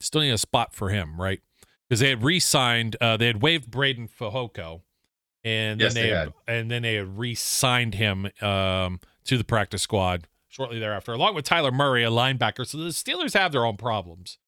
Still 0.00 0.20
need 0.20 0.30
a 0.30 0.38
spot 0.38 0.74
for 0.74 0.90
him, 0.90 1.20
right? 1.20 1.40
Because 1.88 2.00
they 2.00 2.10
had 2.10 2.22
re-signed. 2.24 2.96
Uh, 3.00 3.16
they 3.16 3.28
had 3.28 3.40
waived 3.40 3.70
Breiden 3.70 4.10
Fehoko, 4.10 4.82
and 5.44 5.80
yes, 5.80 5.94
then 5.94 6.02
they, 6.02 6.10
they 6.10 6.16
had, 6.16 6.32
and 6.48 6.70
then 6.70 6.82
they 6.82 6.94
had 6.94 7.16
re-signed 7.16 7.94
him 7.94 8.28
um 8.40 8.98
to 9.24 9.38
the 9.38 9.44
practice 9.44 9.82
squad 9.82 10.26
shortly 10.48 10.78
thereafter, 10.78 11.12
along 11.12 11.34
with 11.34 11.44
Tyler 11.44 11.70
Murray, 11.70 12.04
a 12.04 12.10
linebacker. 12.10 12.66
So 12.66 12.78
the 12.78 12.90
Steelers 12.90 13.32
have 13.34 13.52
their 13.52 13.64
own 13.64 13.76
problems. 13.76 14.38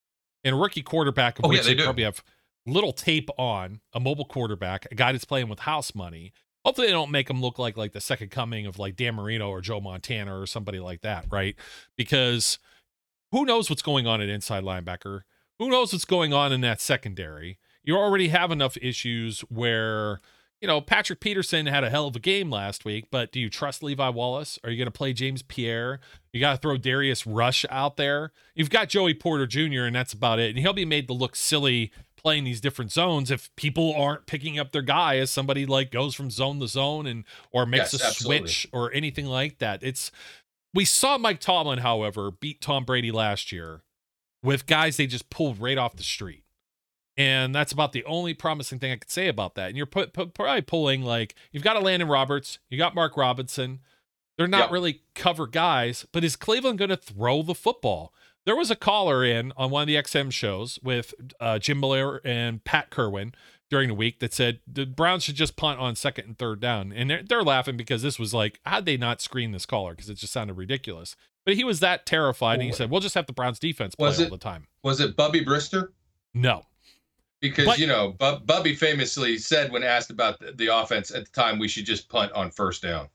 And 0.47 0.57
a 0.57 0.59
rookie 0.59 0.83
quarterback, 0.83 1.39
of 1.39 1.47
oh, 1.47 1.49
which 1.49 1.59
yeah, 1.59 1.63
they, 1.63 1.75
they 1.75 1.83
probably 1.85 2.05
have 2.05 2.23
little 2.67 2.93
tape 2.93 3.29
on, 3.39 3.81
a 3.93 4.01
mobile 4.01 4.25
quarterback, 4.25 4.87
a 4.91 4.95
guy 4.95 5.13
that's 5.13 5.25
playing 5.25 5.49
with 5.49 5.61
house 5.61 5.95
money. 5.95 6.33
Hopefully, 6.65 6.87
they 6.87 6.93
don't 6.93 7.11
make 7.11 7.29
him 7.29 7.43
look 7.43 7.59
like 7.59 7.77
like 7.77 7.93
the 7.93 8.01
second 8.01 8.31
coming 8.31 8.67
of 8.67 8.79
like 8.79 8.97
Dan 8.97 9.17
Marino 9.17 9.51
or 9.51 9.61
Joe 9.61 9.81
Montana 9.81 10.39
or 10.39 10.47
somebody 10.47 10.81
like 10.81 11.03
that, 11.03 11.27
right? 11.31 11.57
Because 11.97 12.59
who 13.33 13.45
knows 13.45 13.69
what's 13.69 13.83
going 13.83 14.07
on 14.07 14.21
at 14.21 14.29
inside 14.29 14.65
linebacker? 14.65 15.23
Who 15.59 15.69
knows 15.69 15.93
what's 15.93 16.05
going 16.05 16.33
on 16.33 16.53
in 16.53 16.63
that 16.63 16.81
secondary? 16.81 17.59
You 17.83 17.97
already 17.97 18.29
have 18.29 18.51
enough 18.51 18.79
issues 18.79 19.41
where 19.43 20.21
you 20.65 20.69
know, 20.69 20.81
Patrick 20.81 21.21
Peterson 21.21 21.67
had 21.67 21.85
a 21.85 21.91
hell 21.91 22.07
of 22.07 22.17
a 22.17 22.19
game 22.19 22.51
last 22.51 22.87
week, 22.87 23.09
but 23.11 23.31
do 23.33 23.39
you 23.39 23.51
trust 23.51 23.83
Levi 23.83 24.09
Wallace? 24.09 24.59
Are 24.65 24.71
you 24.71 24.79
going 24.79 24.87
to 24.87 24.91
play 24.91 25.13
James 25.13 25.43
Pierre? 25.43 26.01
You 26.33 26.41
got 26.41 26.53
to 26.53 26.57
throw 26.57 26.79
Darius 26.79 27.27
Rush 27.27 27.67
out 27.69 27.99
there. 27.99 28.33
You've 28.55 28.71
got 28.71 28.89
Joey 28.89 29.13
Porter 29.13 29.47
Jr., 29.47 29.83
and 29.83 29.95
that's 29.95 30.15
about 30.15 30.39
it. 30.39 30.49
And 30.49 30.59
he'll 30.59 30.73
be 30.73 30.87
made 30.87 31.07
to 31.09 31.13
look 31.13 31.37
silly 31.37 31.93
playing 32.25 32.45
these 32.45 32.61
different 32.61 32.91
zones 32.91 33.31
if 33.31 33.55
people 33.55 33.95
aren't 33.95 34.27
picking 34.27 34.59
up 34.59 34.73
their 34.73 34.83
guy 34.83 35.19
as 35.19 35.31
somebody 35.31 35.67
like 35.67 35.91
goes 35.91 36.15
from 36.15 36.31
zone 36.31 36.59
to 36.59 36.67
zone 36.67 37.07
and 37.07 37.25
or 37.53 37.67
makes 37.67 37.93
yes, 37.93 38.03
a 38.03 38.07
absolutely. 38.07 38.39
switch 38.39 38.67
or 38.73 38.93
anything 38.93 39.27
like 39.27 39.59
that. 39.59 39.83
It's 39.83 40.11
we 40.73 40.85
saw 40.85 41.19
Mike 41.19 41.39
Tomlin, 41.39 41.81
however, 41.81 42.31
beat 42.31 42.61
Tom 42.61 42.85
Brady 42.85 43.13
last 43.13 43.53
year 43.53 43.83
with 44.43 44.67
guys 44.67 44.97
they 44.97 45.07
just 45.07 45.31
pulled 45.31 45.61
right 45.61 45.79
off 45.79 45.97
the 45.97 46.03
street. 46.03 46.45
And 47.17 47.55
that's 47.55 47.73
about 47.73 47.93
the 47.93 48.05
only 48.05 48.35
promising 48.35 48.81
thing 48.81 48.91
I 48.91 48.97
could 48.97 49.11
say 49.11 49.29
about 49.29 49.55
that. 49.55 49.69
And 49.69 49.77
you're 49.77 49.87
probably 49.87 50.63
pulling 50.63 51.03
like 51.03 51.35
you've 51.53 51.63
got 51.63 51.77
a 51.77 51.81
Landon 51.81 52.09
Roberts, 52.09 52.59
you 52.71 52.79
got 52.79 52.95
Mark 52.95 53.17
Robinson. 53.17 53.81
They're 54.37 54.49
not 54.49 54.63
yep. 54.63 54.71
really 54.73 55.03
cover 55.15 55.47
guys, 55.47 56.07
but 56.11 56.25
is 56.25 56.35
Cleveland 56.35 56.79
going 56.79 56.89
to 56.89 56.97
throw 56.97 57.43
the 57.43 57.55
football? 57.55 58.13
There 58.47 58.57
was 58.57 58.71
a 58.71 58.77
caller 58.77 59.25
in 59.25 59.53
on 59.57 59.71
one 59.71 59.83
of 59.83 59.87
the 59.87 59.97
XM 59.97 60.31
shows 60.31 60.79
with 60.83 61.15
uh, 61.41 61.59
Jim 61.59 61.81
Miller 61.81 62.21
and 62.25 62.63
Pat 62.63 62.91
Kirwan 62.91 63.35
during 63.71 63.89
the 63.89 63.95
week 63.95 64.21
that 64.21 64.35
said 64.35 64.61
the 64.67 64.85
Browns 64.85 65.25
should 65.25 65.35
just 65.35 65.57
punt 65.57 65.81
on 65.81 65.97
second 65.97 66.27
and 66.27 66.39
third 66.39 66.61
down. 66.61 66.93
And 66.93 67.09
they're, 67.09 67.23
they're 67.23 67.43
laughing 67.43 67.77
because 67.77 68.03
this 68.03 68.19
was 68.19 68.35
like, 68.35 68.61
how'd 68.67 68.85
they 68.85 68.97
not 68.97 69.21
screen 69.21 69.53
this 69.53 69.67
caller? 69.67 69.93
Because 69.93 70.11
it 70.11 70.17
just 70.17 70.33
sounded 70.33 70.55
ridiculous. 70.55 71.17
But 71.45 71.55
he 71.55 71.65
was 71.65 71.81
that 71.81 72.07
terrified. 72.07 72.55
And 72.55 72.63
he 72.63 72.73
said, 72.73 72.91
we'll 72.91 73.01
just 73.01 73.15
have 73.15 73.27
the 73.27 73.33
Browns 73.33 73.59
defense 73.59 73.95
play 73.95 74.09
was 74.09 74.21
it, 74.21 74.25
all 74.25 74.31
the 74.31 74.39
time. 74.39 74.67
Was 74.83 75.01
it 75.01 75.17
Bubby 75.17 75.45
Brister? 75.45 75.89
No. 76.35 76.67
Because, 77.41 77.67
but, 77.67 77.79
you 77.79 77.87
know, 77.87 78.13
Bub, 78.13 78.47
Bubby 78.47 78.75
famously 78.75 79.37
said 79.37 79.71
when 79.71 79.83
asked 79.83 80.11
about 80.11 80.39
the, 80.39 80.53
the 80.53 80.75
offense 80.75 81.11
at 81.11 81.27
the 81.27 81.31
time, 81.33 81.59
we 81.59 81.69
should 81.69 81.85
just 81.85 82.09
punt 82.09 82.33
on 82.33 82.51
first 82.51 82.83
down. 82.83 83.09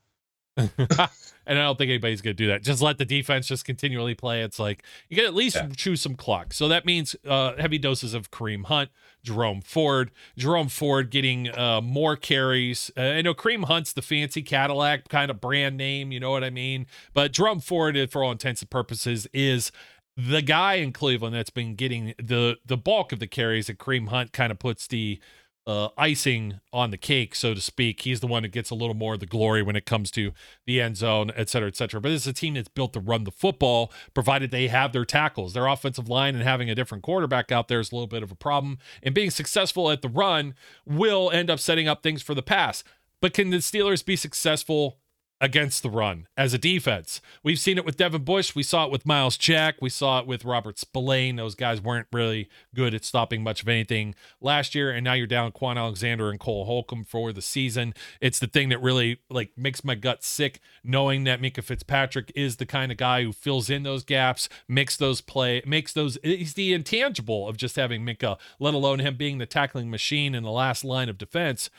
And 1.49 1.57
I 1.57 1.63
don't 1.63 1.79
think 1.79 1.89
anybody's 1.89 2.21
going 2.21 2.37
to 2.37 2.43
do 2.43 2.47
that. 2.47 2.61
Just 2.61 2.79
let 2.79 2.99
the 2.99 3.05
defense 3.05 3.47
just 3.47 3.65
continually 3.65 4.13
play. 4.13 4.43
It's 4.43 4.59
like 4.59 4.83
you 5.09 5.17
can 5.17 5.25
at 5.25 5.33
least 5.33 5.55
yeah. 5.55 5.67
choose 5.75 5.99
some 5.99 6.13
clock. 6.13 6.53
So 6.53 6.67
that 6.67 6.85
means 6.85 7.15
uh, 7.27 7.55
heavy 7.57 7.79
doses 7.79 8.13
of 8.13 8.29
Kareem 8.29 8.65
Hunt, 8.65 8.91
Jerome 9.23 9.61
Ford. 9.61 10.11
Jerome 10.37 10.69
Ford 10.69 11.09
getting 11.09 11.49
uh, 11.49 11.81
more 11.81 12.15
carries. 12.15 12.91
Uh, 12.95 13.01
I 13.01 13.23
know 13.23 13.33
Kareem 13.33 13.65
Hunt's 13.65 13.93
the 13.93 14.03
fancy 14.03 14.43
Cadillac 14.43 15.09
kind 15.09 15.31
of 15.31 15.41
brand 15.41 15.75
name, 15.75 16.11
you 16.11 16.19
know 16.19 16.29
what 16.29 16.43
I 16.43 16.51
mean? 16.51 16.85
But 17.15 17.31
Jerome 17.31 17.61
Ford, 17.61 17.97
for 18.11 18.23
all 18.23 18.31
intents 18.31 18.61
and 18.61 18.69
purposes, 18.69 19.27
is 19.33 19.71
the 20.15 20.43
guy 20.43 20.75
in 20.75 20.91
Cleveland 20.91 21.33
that's 21.33 21.49
been 21.49 21.75
getting 21.75 22.13
the 22.21 22.57
the 22.65 22.77
bulk 22.77 23.11
of 23.11 23.19
the 23.19 23.27
carries 23.27 23.67
that 23.67 23.79
Kareem 23.79 24.09
Hunt 24.09 24.33
kind 24.33 24.51
of 24.51 24.59
puts 24.59 24.85
the 24.85 25.19
uh, 25.69 25.89
icing 25.99 26.59
on 26.73 26.89
the 26.89 26.97
cake, 26.97 27.35
so 27.35 27.53
to 27.53 27.61
speak. 27.61 28.01
He's 28.01 28.21
the 28.21 28.27
one 28.27 28.41
that 28.41 28.51
gets 28.51 28.71
a 28.71 28.75
little 28.75 28.95
more 28.95 29.13
of 29.13 29.19
the 29.19 29.27
glory 29.27 29.61
when 29.61 29.75
it 29.75 29.85
comes 29.85 30.09
to 30.11 30.31
the 30.65 30.81
end 30.81 30.97
zone, 30.97 31.31
et 31.35 31.47
cetera, 31.47 31.67
et 31.67 31.75
cetera. 31.75 32.01
But 32.01 32.09
it's 32.11 32.25
a 32.25 32.33
team 32.33 32.55
that's 32.55 32.69
built 32.69 32.93
to 32.93 32.99
run 32.99 33.23
the 33.23 33.31
football, 33.31 33.93
provided 34.15 34.49
they 34.49 34.67
have 34.69 34.93
their 34.93 35.05
tackles. 35.05 35.53
Their 35.53 35.67
offensive 35.67 36.09
line 36.09 36.33
and 36.33 36.43
having 36.43 36.71
a 36.71 36.75
different 36.75 37.03
quarterback 37.03 37.51
out 37.51 37.67
there 37.67 37.79
is 37.79 37.91
a 37.91 37.95
little 37.95 38.07
bit 38.07 38.23
of 38.23 38.31
a 38.31 38.35
problem. 38.35 38.79
And 39.03 39.13
being 39.13 39.29
successful 39.29 39.91
at 39.91 40.01
the 40.01 40.09
run 40.09 40.55
will 40.87 41.29
end 41.29 41.51
up 41.51 41.59
setting 41.59 41.87
up 41.87 42.01
things 42.01 42.23
for 42.23 42.33
the 42.33 42.41
pass. 42.41 42.83
But 43.21 43.33
can 43.33 43.51
the 43.51 43.57
Steelers 43.57 44.03
be 44.03 44.15
successful 44.15 44.97
against 45.41 45.83
the 45.83 45.89
run 45.89 46.27
as 46.35 46.53
a 46.53 46.57
defense. 46.57 47.21
We've 47.43 47.59
seen 47.59 47.77
it 47.77 47.85
with 47.85 47.97
Devin 47.97 48.23
Bush. 48.23 48.55
We 48.55 48.63
saw 48.63 48.85
it 48.85 48.91
with 48.91 49.05
Myles 49.05 49.37
Jack. 49.37 49.75
We 49.81 49.89
saw 49.89 50.19
it 50.19 50.27
with 50.27 50.43
Robert 50.43 50.77
Spillane. 50.77 51.37
Those 51.37 51.55
guys 51.55 51.81
weren't 51.81 52.07
really 52.11 52.49
good 52.75 52.93
at 52.93 53.05
stopping 53.05 53.41
much 53.41 53.61
of 53.61 53.69
anything 53.69 54.15
last 54.41 54.75
year. 54.75 54.91
And 54.91 55.03
now 55.03 55.13
you're 55.13 55.27
down 55.27 55.53
Kwon 55.53 55.77
Alexander 55.77 56.29
and 56.29 56.39
Cole 56.39 56.65
Holcomb 56.65 57.05
for 57.05 57.31
the 57.31 57.41
season. 57.41 57.93
It's 58.19 58.39
the 58.39 58.47
thing 58.47 58.69
that 58.69 58.81
really 58.81 59.19
like 59.29 59.51
makes 59.57 59.83
my 59.83 59.95
gut 59.95 60.23
sick 60.23 60.59
knowing 60.83 61.23
that 61.23 61.41
Minkah 61.41 61.63
Fitzpatrick 61.63 62.31
is 62.35 62.57
the 62.57 62.65
kind 62.65 62.91
of 62.91 62.97
guy 62.97 63.23
who 63.23 63.31
fills 63.31 63.69
in 63.69 63.83
those 63.83 64.03
gaps, 64.03 64.49
makes 64.67 64.97
those 64.97 65.21
play, 65.21 65.61
makes 65.65 65.93
those 65.93 66.17
he's 66.21 66.55
the 66.55 66.73
intangible 66.73 67.47
of 67.47 67.55
just 67.55 67.77
having 67.77 68.05
Minkah, 68.05 68.37
let 68.59 68.73
alone 68.73 68.99
him 68.99 69.15
being 69.15 69.37
the 69.37 69.45
tackling 69.45 69.89
machine 69.89 70.35
in 70.35 70.43
the 70.43 70.51
last 70.51 70.83
line 70.83 71.07
of 71.07 71.17
defense. 71.17 71.69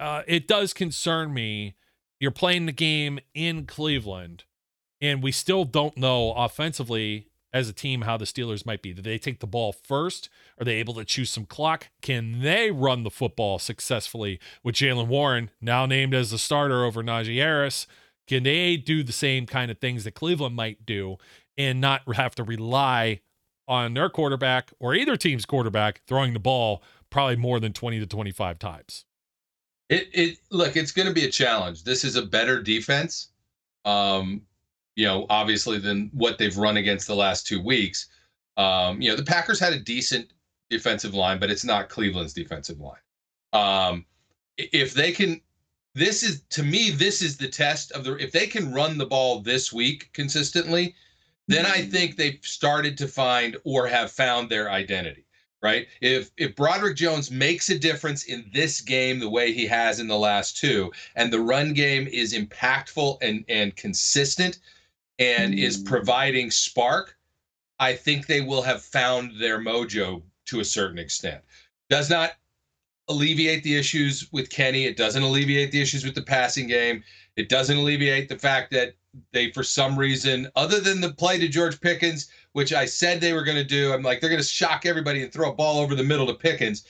Uh, 0.00 0.22
it 0.26 0.46
does 0.46 0.72
concern 0.72 1.34
me 1.34 1.74
you're 2.20 2.30
playing 2.30 2.66
the 2.66 2.72
game 2.72 3.18
in 3.34 3.66
Cleveland, 3.66 4.44
and 5.00 5.22
we 5.22 5.32
still 5.32 5.64
don't 5.64 5.96
know 5.96 6.32
offensively 6.32 7.28
as 7.52 7.68
a 7.68 7.72
team 7.72 8.02
how 8.02 8.16
the 8.16 8.24
Steelers 8.24 8.66
might 8.66 8.82
be. 8.82 8.92
Do 8.92 9.02
they 9.02 9.18
take 9.18 9.40
the 9.40 9.46
ball 9.46 9.72
first? 9.72 10.28
Are 10.60 10.64
they 10.64 10.74
able 10.74 10.94
to 10.94 11.04
choose 11.04 11.30
some 11.30 11.46
clock? 11.46 11.88
Can 12.02 12.42
they 12.42 12.70
run 12.70 13.04
the 13.04 13.10
football 13.10 13.58
successfully 13.58 14.38
with 14.62 14.74
Jaylen 14.74 15.06
Warren, 15.06 15.50
now 15.60 15.86
named 15.86 16.14
as 16.14 16.30
the 16.30 16.38
starter 16.38 16.84
over 16.84 17.02
Najee 17.02 17.36
Harris? 17.36 17.86
Can 18.26 18.42
they 18.42 18.76
do 18.76 19.02
the 19.02 19.12
same 19.12 19.46
kind 19.46 19.70
of 19.70 19.78
things 19.78 20.04
that 20.04 20.14
Cleveland 20.14 20.54
might 20.54 20.84
do 20.84 21.16
and 21.56 21.80
not 21.80 22.02
have 22.14 22.34
to 22.34 22.44
rely 22.44 23.20
on 23.66 23.94
their 23.94 24.10
quarterback 24.10 24.72
or 24.78 24.94
either 24.94 25.16
team's 25.16 25.46
quarterback 25.46 26.02
throwing 26.06 26.34
the 26.34 26.38
ball 26.38 26.82
probably 27.10 27.36
more 27.36 27.58
than 27.58 27.72
20 27.72 27.98
to 28.00 28.06
25 28.06 28.58
times? 28.58 29.06
It 29.88 30.08
it 30.12 30.38
look, 30.50 30.76
it's 30.76 30.92
going 30.92 31.08
to 31.08 31.14
be 31.14 31.24
a 31.24 31.30
challenge. 31.30 31.84
This 31.84 32.04
is 32.04 32.16
a 32.16 32.22
better 32.26 32.62
defense, 32.62 33.28
um, 33.84 34.42
you 34.96 35.06
know, 35.06 35.26
obviously 35.30 35.78
than 35.78 36.10
what 36.12 36.38
they've 36.38 36.56
run 36.56 36.76
against 36.76 37.06
the 37.06 37.14
last 37.14 37.46
two 37.46 37.62
weeks. 37.62 38.08
Um, 38.56 39.00
you 39.00 39.08
know, 39.10 39.16
the 39.16 39.22
Packers 39.22 39.60
had 39.60 39.72
a 39.72 39.80
decent 39.80 40.32
defensive 40.68 41.14
line, 41.14 41.38
but 41.38 41.50
it's 41.50 41.64
not 41.64 41.88
Cleveland's 41.88 42.34
defensive 42.34 42.80
line. 42.80 43.00
Um, 43.52 44.04
if 44.58 44.92
they 44.92 45.12
can, 45.12 45.40
this 45.94 46.22
is 46.22 46.42
to 46.50 46.62
me, 46.62 46.90
this 46.90 47.22
is 47.22 47.36
the 47.38 47.48
test 47.48 47.92
of 47.92 48.04
the. 48.04 48.16
If 48.16 48.32
they 48.32 48.46
can 48.46 48.72
run 48.72 48.98
the 48.98 49.06
ball 49.06 49.40
this 49.40 49.72
week 49.72 50.10
consistently, 50.12 50.94
then 51.46 51.64
I 51.64 51.78
mm-hmm. 51.78 51.90
think 51.90 52.16
they've 52.16 52.40
started 52.42 52.98
to 52.98 53.08
find 53.08 53.56
or 53.64 53.86
have 53.86 54.10
found 54.10 54.50
their 54.50 54.70
identity 54.70 55.24
right? 55.62 55.86
If 56.00 56.30
if 56.36 56.54
Broderick 56.54 56.96
Jones 56.96 57.30
makes 57.30 57.68
a 57.68 57.78
difference 57.78 58.24
in 58.24 58.50
this 58.52 58.80
game 58.80 59.18
the 59.18 59.28
way 59.28 59.52
he 59.52 59.66
has 59.66 60.00
in 60.00 60.08
the 60.08 60.18
last 60.18 60.56
two, 60.56 60.92
and 61.16 61.32
the 61.32 61.40
run 61.40 61.72
game 61.72 62.06
is 62.06 62.34
impactful 62.34 63.18
and 63.22 63.44
and 63.48 63.74
consistent, 63.76 64.58
and 65.18 65.54
mm. 65.54 65.58
is 65.58 65.78
providing 65.78 66.50
spark, 66.50 67.16
I 67.78 67.94
think 67.94 68.26
they 68.26 68.40
will 68.40 68.62
have 68.62 68.82
found 68.82 69.40
their 69.40 69.58
mojo 69.58 70.22
to 70.46 70.60
a 70.60 70.64
certain 70.64 70.98
extent. 70.98 71.42
Does 71.90 72.10
not 72.10 72.32
alleviate 73.08 73.62
the 73.62 73.76
issues 73.76 74.30
with 74.32 74.50
Kenny. 74.50 74.84
It 74.84 74.96
doesn't 74.96 75.22
alleviate 75.22 75.72
the 75.72 75.80
issues 75.80 76.04
with 76.04 76.14
the 76.14 76.22
passing 76.22 76.66
game. 76.66 77.02
It 77.36 77.48
doesn't 77.48 77.76
alleviate 77.76 78.28
the 78.28 78.38
fact 78.38 78.70
that 78.72 78.94
they, 79.32 79.50
for 79.52 79.62
some 79.62 79.98
reason, 79.98 80.48
other 80.54 80.80
than 80.80 81.00
the 81.00 81.12
play 81.12 81.38
to 81.38 81.48
George 81.48 81.80
Pickens, 81.80 82.30
which 82.52 82.72
I 82.72 82.86
said 82.86 83.20
they 83.20 83.32
were 83.32 83.44
going 83.44 83.56
to 83.56 83.64
do. 83.64 83.92
I'm 83.92 84.02
like, 84.02 84.20
they're 84.20 84.30
going 84.30 84.42
to 84.42 84.48
shock 84.48 84.86
everybody 84.86 85.22
and 85.22 85.32
throw 85.32 85.50
a 85.50 85.54
ball 85.54 85.78
over 85.78 85.94
the 85.94 86.02
middle 86.02 86.26
to 86.26 86.34
Pickens. 86.34 86.84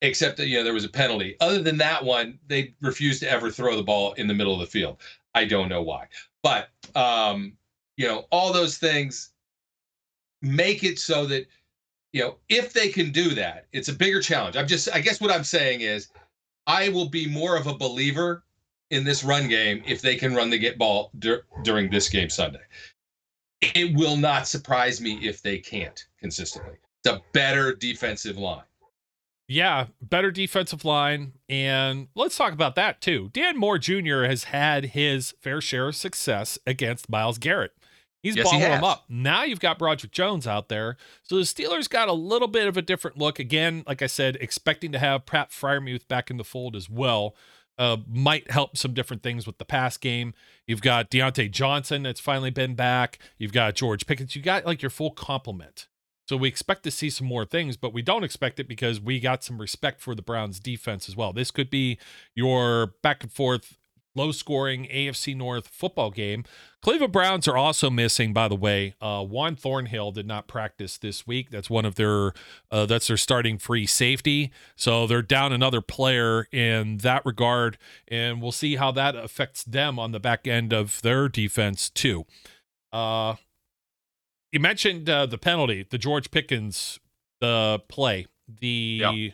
Except 0.00 0.36
that, 0.36 0.46
you 0.46 0.56
know, 0.56 0.64
there 0.64 0.74
was 0.74 0.84
a 0.84 0.88
penalty. 0.88 1.36
Other 1.40 1.60
than 1.60 1.76
that 1.78 2.04
one, 2.04 2.38
they 2.46 2.74
refused 2.80 3.20
to 3.20 3.30
ever 3.30 3.50
throw 3.50 3.74
the 3.74 3.82
ball 3.82 4.12
in 4.12 4.28
the 4.28 4.34
middle 4.34 4.54
of 4.54 4.60
the 4.60 4.66
field. 4.66 4.98
I 5.34 5.44
don't 5.44 5.68
know 5.68 5.82
why. 5.82 6.06
But, 6.42 6.68
um, 6.94 7.56
you 7.96 8.06
know, 8.06 8.26
all 8.30 8.52
those 8.52 8.78
things 8.78 9.30
make 10.40 10.84
it 10.84 11.00
so 11.00 11.26
that, 11.26 11.46
you 12.12 12.22
know, 12.22 12.36
if 12.48 12.72
they 12.72 12.88
can 12.88 13.10
do 13.10 13.34
that, 13.34 13.66
it's 13.72 13.88
a 13.88 13.92
bigger 13.92 14.22
challenge. 14.22 14.56
I'm 14.56 14.68
just, 14.68 14.88
I 14.94 15.00
guess 15.00 15.20
what 15.20 15.32
I'm 15.32 15.44
saying 15.44 15.80
is, 15.80 16.08
I 16.68 16.90
will 16.90 17.08
be 17.08 17.26
more 17.26 17.56
of 17.56 17.66
a 17.66 17.74
believer 17.74 18.44
in 18.90 19.02
this 19.02 19.24
run 19.24 19.48
game 19.48 19.82
if 19.86 20.00
they 20.00 20.16
can 20.16 20.34
run 20.34 20.50
the 20.50 20.58
get 20.58 20.78
ball 20.78 21.10
dur- 21.18 21.44
during 21.62 21.90
this 21.90 22.08
game 22.08 22.28
Sunday 22.28 22.60
it 23.60 23.96
will 23.96 24.16
not 24.16 24.46
surprise 24.46 25.00
me 25.00 25.18
if 25.22 25.42
they 25.42 25.58
can't 25.58 26.06
consistently. 26.20 26.76
It's 27.04 27.14
a 27.14 27.22
better 27.32 27.74
defensive 27.74 28.36
line. 28.36 28.62
Yeah, 29.48 29.86
better 30.02 30.30
defensive 30.30 30.84
line. 30.84 31.32
And 31.48 32.08
let's 32.14 32.36
talk 32.36 32.52
about 32.52 32.74
that 32.76 33.00
too. 33.00 33.30
Dan 33.32 33.56
Moore 33.56 33.78
Jr. 33.78 34.24
has 34.24 34.44
had 34.44 34.86
his 34.86 35.34
fair 35.40 35.60
share 35.60 35.88
of 35.88 35.96
success 35.96 36.58
against 36.66 37.08
Myles 37.08 37.38
Garrett. 37.38 37.72
He's 38.22 38.36
yes, 38.36 38.44
balling 38.44 38.60
he 38.60 38.66
him 38.66 38.84
up. 38.84 39.04
Now 39.08 39.44
you've 39.44 39.60
got 39.60 39.78
Broderick 39.78 40.12
Jones 40.12 40.46
out 40.46 40.68
there. 40.68 40.96
So 41.22 41.36
the 41.36 41.42
Steelers 41.42 41.88
got 41.88 42.08
a 42.08 42.12
little 42.12 42.48
bit 42.48 42.66
of 42.66 42.76
a 42.76 42.82
different 42.82 43.16
look. 43.16 43.38
Again, 43.38 43.84
like 43.86 44.02
I 44.02 44.06
said, 44.06 44.36
expecting 44.40 44.92
to 44.92 44.98
have 44.98 45.24
Pat 45.24 45.50
Freiermuth 45.50 46.06
back 46.08 46.30
in 46.30 46.36
the 46.36 46.44
fold 46.44 46.76
as 46.76 46.90
well 46.90 47.34
uh, 47.78 47.98
might 48.08 48.50
help 48.50 48.76
some 48.76 48.92
different 48.92 49.22
things 49.22 49.46
with 49.46 49.58
the 49.58 49.64
pass 49.64 49.96
game. 49.96 50.34
You've 50.66 50.82
got 50.82 51.10
Diontae 51.10 51.50
Johnson 51.50 52.02
that's 52.02 52.20
finally 52.20 52.50
been 52.50 52.74
back. 52.74 53.18
You've 53.38 53.52
got 53.52 53.74
George 53.74 54.06
Pickens. 54.06 54.34
You 54.34 54.42
got 54.42 54.66
like 54.66 54.82
your 54.82 54.90
full 54.90 55.12
complement. 55.12 55.86
So 56.28 56.36
we 56.36 56.48
expect 56.48 56.82
to 56.82 56.90
see 56.90 57.08
some 57.08 57.26
more 57.26 57.46
things, 57.46 57.78
but 57.78 57.94
we 57.94 58.02
don't 58.02 58.22
expect 58.22 58.60
it 58.60 58.68
because 58.68 59.00
we 59.00 59.18
got 59.18 59.42
some 59.42 59.58
respect 59.58 60.02
for 60.02 60.14
the 60.14 60.20
Browns 60.20 60.60
defense 60.60 61.08
as 61.08 61.16
well. 61.16 61.32
This 61.32 61.50
could 61.50 61.70
be 61.70 61.98
your 62.34 62.94
back 63.02 63.22
and 63.22 63.32
forth 63.32 63.78
low 64.18 64.32
scoring 64.32 64.86
AFC 64.92 65.34
North 65.34 65.68
football 65.68 66.10
game. 66.10 66.44
Cleveland 66.82 67.12
Browns 67.12 67.48
are 67.48 67.56
also 67.56 67.88
missing, 67.88 68.32
by 68.32 68.48
the 68.48 68.54
way. 68.54 68.94
Uh, 69.00 69.24
Juan 69.24 69.56
Thornhill 69.56 70.12
did 70.12 70.26
not 70.26 70.46
practice 70.46 70.98
this 70.98 71.26
week. 71.26 71.50
That's 71.50 71.70
one 71.70 71.84
of 71.84 71.94
their 71.94 72.32
uh, 72.70 72.86
that's 72.86 73.06
their 73.08 73.16
starting 73.16 73.58
free 73.58 73.86
safety. 73.86 74.52
So 74.76 75.06
they're 75.06 75.22
down 75.22 75.52
another 75.52 75.80
player 75.80 76.46
in 76.52 76.98
that 76.98 77.24
regard, 77.24 77.78
and 78.06 78.42
we'll 78.42 78.52
see 78.52 78.76
how 78.76 78.90
that 78.92 79.16
affects 79.16 79.64
them 79.64 79.98
on 79.98 80.12
the 80.12 80.20
back 80.20 80.46
end 80.46 80.72
of 80.72 81.00
their 81.02 81.28
defense 81.28 81.88
too. 81.88 82.26
Uh, 82.92 83.36
you 84.52 84.60
mentioned 84.60 85.08
uh, 85.08 85.26
the 85.26 85.38
penalty, 85.38 85.86
the 85.88 85.98
George 85.98 86.30
Pickens 86.30 86.98
the 87.40 87.82
play. 87.88 88.26
The 88.60 88.98
yeah. 89.00 89.28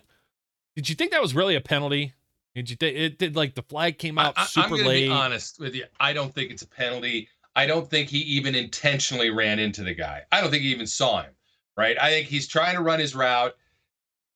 did 0.77 0.89
you 0.89 0.95
think 0.95 1.13
that 1.13 1.23
was 1.23 1.35
really 1.35 1.55
a 1.55 1.61
penalty? 1.61 2.15
Did 2.55 2.71
you 2.71 2.77
think 2.77 2.97
it 2.97 3.19
did 3.19 3.35
like 3.35 3.55
the 3.55 3.63
flag 3.63 3.99
came 3.99 4.19
out 4.19 4.35
I, 4.37 4.47
super 4.47 4.67
I'm 4.67 4.71
gonna 4.71 4.85
late? 4.85 5.07
Be 5.07 5.13
honest 5.13 5.59
with 5.59 5.75
you, 5.75 5.85
I 5.99 6.13
don't 6.13 6.33
think 6.33 6.53
it's 6.53 6.63
a 6.63 6.69
penalty. 6.69 7.29
I 7.57 7.67
don't 7.67 7.89
think 7.89 8.09
he 8.09 8.19
even 8.19 8.55
intentionally 8.55 9.31
ran 9.31 9.59
into 9.59 9.83
the 9.83 9.95
guy. 9.95 10.23
I 10.31 10.41
don't 10.41 10.51
think 10.51 10.63
he 10.63 10.71
even 10.71 10.87
saw 10.87 11.23
him. 11.23 11.33
Right. 11.77 11.97
I 12.01 12.11
think 12.11 12.29
he's 12.29 12.47
trying 12.47 12.77
to 12.77 12.83
run 12.83 13.01
his 13.01 13.17
route 13.17 13.55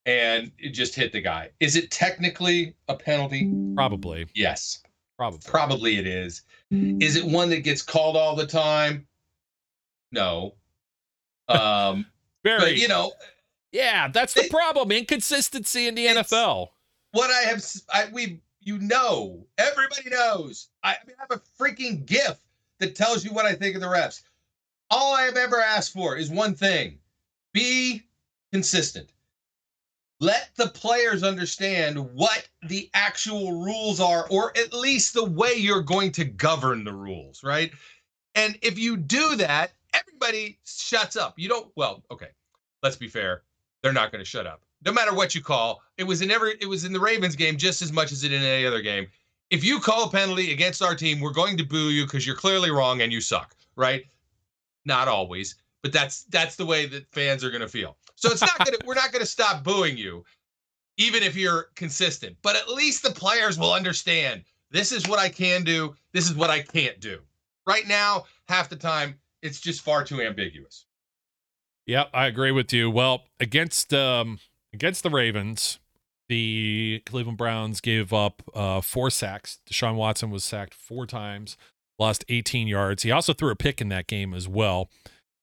and 0.06 0.50
it 0.58 0.70
just 0.70 0.94
hit 0.94 1.12
the 1.12 1.20
guy. 1.20 1.50
Is 1.60 1.76
it 1.76 1.90
technically 1.90 2.74
a 2.88 2.96
penalty? 2.96 3.52
Probably. 3.74 4.26
Yes. 4.34 4.82
Probably. 5.16 5.40
Probably 5.44 5.96
it 5.98 6.06
is. 6.06 6.42
Is 6.70 7.16
it 7.16 7.24
one 7.24 7.50
that 7.50 7.60
gets 7.60 7.82
called 7.82 8.16
all 8.16 8.34
the 8.34 8.46
time? 8.46 9.06
No. 10.12 10.54
Um 11.48 12.04
Very. 12.44 12.60
But, 12.60 12.76
you 12.76 12.88
know. 12.88 13.10
Yeah, 13.72 14.08
that's 14.08 14.34
the 14.34 14.46
problem. 14.50 14.92
Inconsistency 14.92 15.88
in 15.88 15.94
the 15.94 16.06
NFL 16.06 16.68
what 17.12 17.30
I 17.30 17.48
have, 17.48 17.64
I, 17.92 18.08
we, 18.12 18.40
you 18.60 18.78
know, 18.78 19.46
everybody 19.58 20.10
knows. 20.10 20.68
I, 20.82 20.92
I 20.92 21.06
mean, 21.06 21.16
I 21.18 21.22
have 21.30 21.40
a 21.40 21.62
freaking 21.62 22.06
GIF 22.06 22.38
that 22.80 22.94
tells 22.94 23.24
you 23.24 23.32
what 23.32 23.46
I 23.46 23.54
think 23.54 23.74
of 23.74 23.80
the 23.80 23.88
refs. 23.88 24.22
All 24.90 25.14
I 25.14 25.22
have 25.22 25.36
ever 25.36 25.60
asked 25.60 25.92
for 25.92 26.16
is 26.16 26.30
one 26.30 26.54
thing: 26.54 26.98
be 27.52 28.04
consistent. 28.52 29.10
let 30.20 30.50
the 30.56 30.68
players 30.68 31.22
understand 31.22 31.98
what 32.14 32.48
the 32.66 32.90
actual 32.94 33.52
rules 33.62 34.00
are, 34.00 34.26
or 34.30 34.56
at 34.58 34.72
least 34.72 35.14
the 35.14 35.24
way 35.24 35.54
you're 35.54 35.82
going 35.82 36.10
to 36.12 36.24
govern 36.24 36.84
the 36.84 36.92
rules, 36.92 37.44
right? 37.44 37.72
And 38.34 38.58
if 38.62 38.78
you 38.78 38.96
do 38.96 39.36
that, 39.36 39.72
everybody 39.94 40.58
shuts 40.64 41.16
up. 41.16 41.34
You 41.38 41.48
don't, 41.48 41.70
well, 41.76 42.02
okay, 42.10 42.28
let's 42.82 42.96
be 42.96 43.08
fair. 43.08 43.42
They're 43.82 43.92
not 43.92 44.10
going 44.12 44.22
to 44.24 44.28
shut 44.28 44.46
up. 44.46 44.62
No 44.84 44.92
matter 44.92 45.14
what 45.14 45.34
you 45.34 45.40
call, 45.40 45.82
it 45.96 46.04
was 46.04 46.22
in 46.22 46.30
every, 46.30 46.54
it 46.60 46.68
was 46.68 46.84
in 46.84 46.92
the 46.92 47.00
Ravens 47.00 47.36
game 47.36 47.56
just 47.56 47.82
as 47.82 47.92
much 47.92 48.12
as 48.12 48.24
it 48.24 48.32
in 48.32 48.42
any 48.42 48.64
other 48.64 48.80
game. 48.80 49.06
If 49.50 49.64
you 49.64 49.80
call 49.80 50.04
a 50.04 50.10
penalty 50.10 50.52
against 50.52 50.82
our 50.82 50.94
team, 50.94 51.20
we're 51.20 51.32
going 51.32 51.56
to 51.56 51.64
boo 51.64 51.90
you 51.90 52.04
because 52.04 52.26
you're 52.26 52.36
clearly 52.36 52.70
wrong 52.70 53.00
and 53.00 53.12
you 53.12 53.20
suck, 53.20 53.56
right? 53.76 54.04
Not 54.84 55.08
always, 55.08 55.56
but 55.82 55.92
that's 55.92 56.24
that's 56.24 56.56
the 56.56 56.66
way 56.66 56.86
that 56.86 57.10
fans 57.12 57.42
are 57.42 57.50
going 57.50 57.62
to 57.62 57.68
feel. 57.68 57.96
So 58.18 58.30
it's 58.30 58.40
not 58.40 58.58
gonna 58.58 58.78
we're 58.84 58.94
not 58.94 59.12
gonna 59.12 59.24
stop 59.24 59.62
booing 59.62 59.96
you, 59.96 60.24
even 60.96 61.22
if 61.22 61.36
you're 61.36 61.68
consistent. 61.76 62.36
But 62.42 62.56
at 62.56 62.68
least 62.68 63.04
the 63.04 63.10
players 63.10 63.58
will 63.58 63.72
understand 63.72 64.42
this 64.70 64.90
is 64.90 65.06
what 65.06 65.20
I 65.20 65.28
can 65.28 65.62
do, 65.62 65.94
this 66.12 66.28
is 66.28 66.34
what 66.34 66.50
I 66.50 66.62
can't 66.62 66.98
do. 66.98 67.20
Right 67.64 67.86
now, 67.86 68.24
half 68.48 68.68
the 68.68 68.76
time, 68.76 69.18
it's 69.40 69.60
just 69.60 69.82
far 69.82 70.02
too 70.02 70.20
ambiguous. 70.20 70.86
Yeah, 71.86 72.04
I 72.12 72.26
agree 72.26 72.50
with 72.50 72.72
you. 72.72 72.90
Well, 72.90 73.22
against 73.38 73.94
um 73.94 74.40
against 74.78 75.02
the 75.02 75.10
Ravens, 75.10 75.80
the 76.28 77.02
Cleveland 77.04 77.36
Browns 77.36 77.80
gave 77.80 78.12
up 78.12 78.44
uh, 78.54 78.80
four 78.80 79.10
sacks. 79.10 79.58
Deshaun 79.68 79.96
Watson 79.96 80.30
was 80.30 80.44
sacked 80.44 80.72
four 80.72 81.04
times, 81.04 81.56
lost 81.98 82.24
18 82.28 82.68
yards. 82.68 83.02
He 83.02 83.10
also 83.10 83.32
threw 83.32 83.50
a 83.50 83.56
pick 83.56 83.80
in 83.80 83.88
that 83.88 84.06
game 84.06 84.32
as 84.32 84.46
well. 84.46 84.88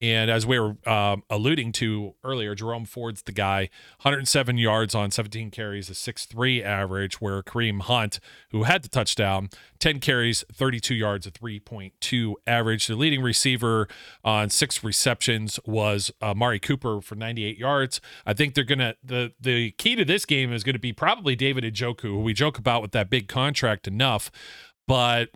And 0.01 0.29
as 0.29 0.45
we 0.45 0.59
were 0.59 0.75
um, 0.85 1.23
alluding 1.29 1.71
to 1.73 2.15
earlier, 2.23 2.53
Jerome 2.53 2.83
Ford's 2.85 3.21
the 3.21 3.31
guy, 3.31 3.69
107 4.01 4.57
yards 4.57 4.93
on 4.93 5.09
17 5.09 5.51
carries, 5.51 5.89
a 5.89 5.93
6'3 5.93 6.63
average, 6.63 7.21
where 7.21 7.41
Kareem 7.41 7.81
Hunt, 7.81 8.19
who 8.51 8.63
had 8.63 8.83
the 8.83 8.89
touchdown, 8.89 9.49
10 9.79 9.99
carries, 9.99 10.43
32 10.51 10.95
yards, 10.95 11.25
a 11.25 11.31
3.2 11.31 12.33
average. 12.45 12.87
The 12.87 12.95
leading 12.95 13.21
receiver 13.21 13.87
on 14.23 14.49
six 14.49 14.83
receptions 14.83 15.59
was 15.65 16.11
uh, 16.21 16.33
Mari 16.33 16.59
Cooper 16.59 16.99
for 17.01 17.15
98 17.15 17.57
yards. 17.57 18.01
I 18.25 18.33
think 18.33 18.53
they're 18.53 18.65
going 18.65 18.79
to, 18.79 18.97
the, 19.01 19.31
the 19.39 19.71
key 19.71 19.95
to 19.95 20.03
this 20.03 20.25
game 20.25 20.51
is 20.51 20.63
going 20.63 20.73
to 20.73 20.79
be 20.79 20.91
probably 20.91 21.37
David 21.37 21.63
Njoku, 21.63 22.01
who 22.01 22.21
we 22.21 22.33
joke 22.33 22.57
about 22.57 22.81
with 22.81 22.91
that 22.91 23.09
big 23.09 23.29
contract 23.29 23.87
enough. 23.87 24.29
But 24.87 25.29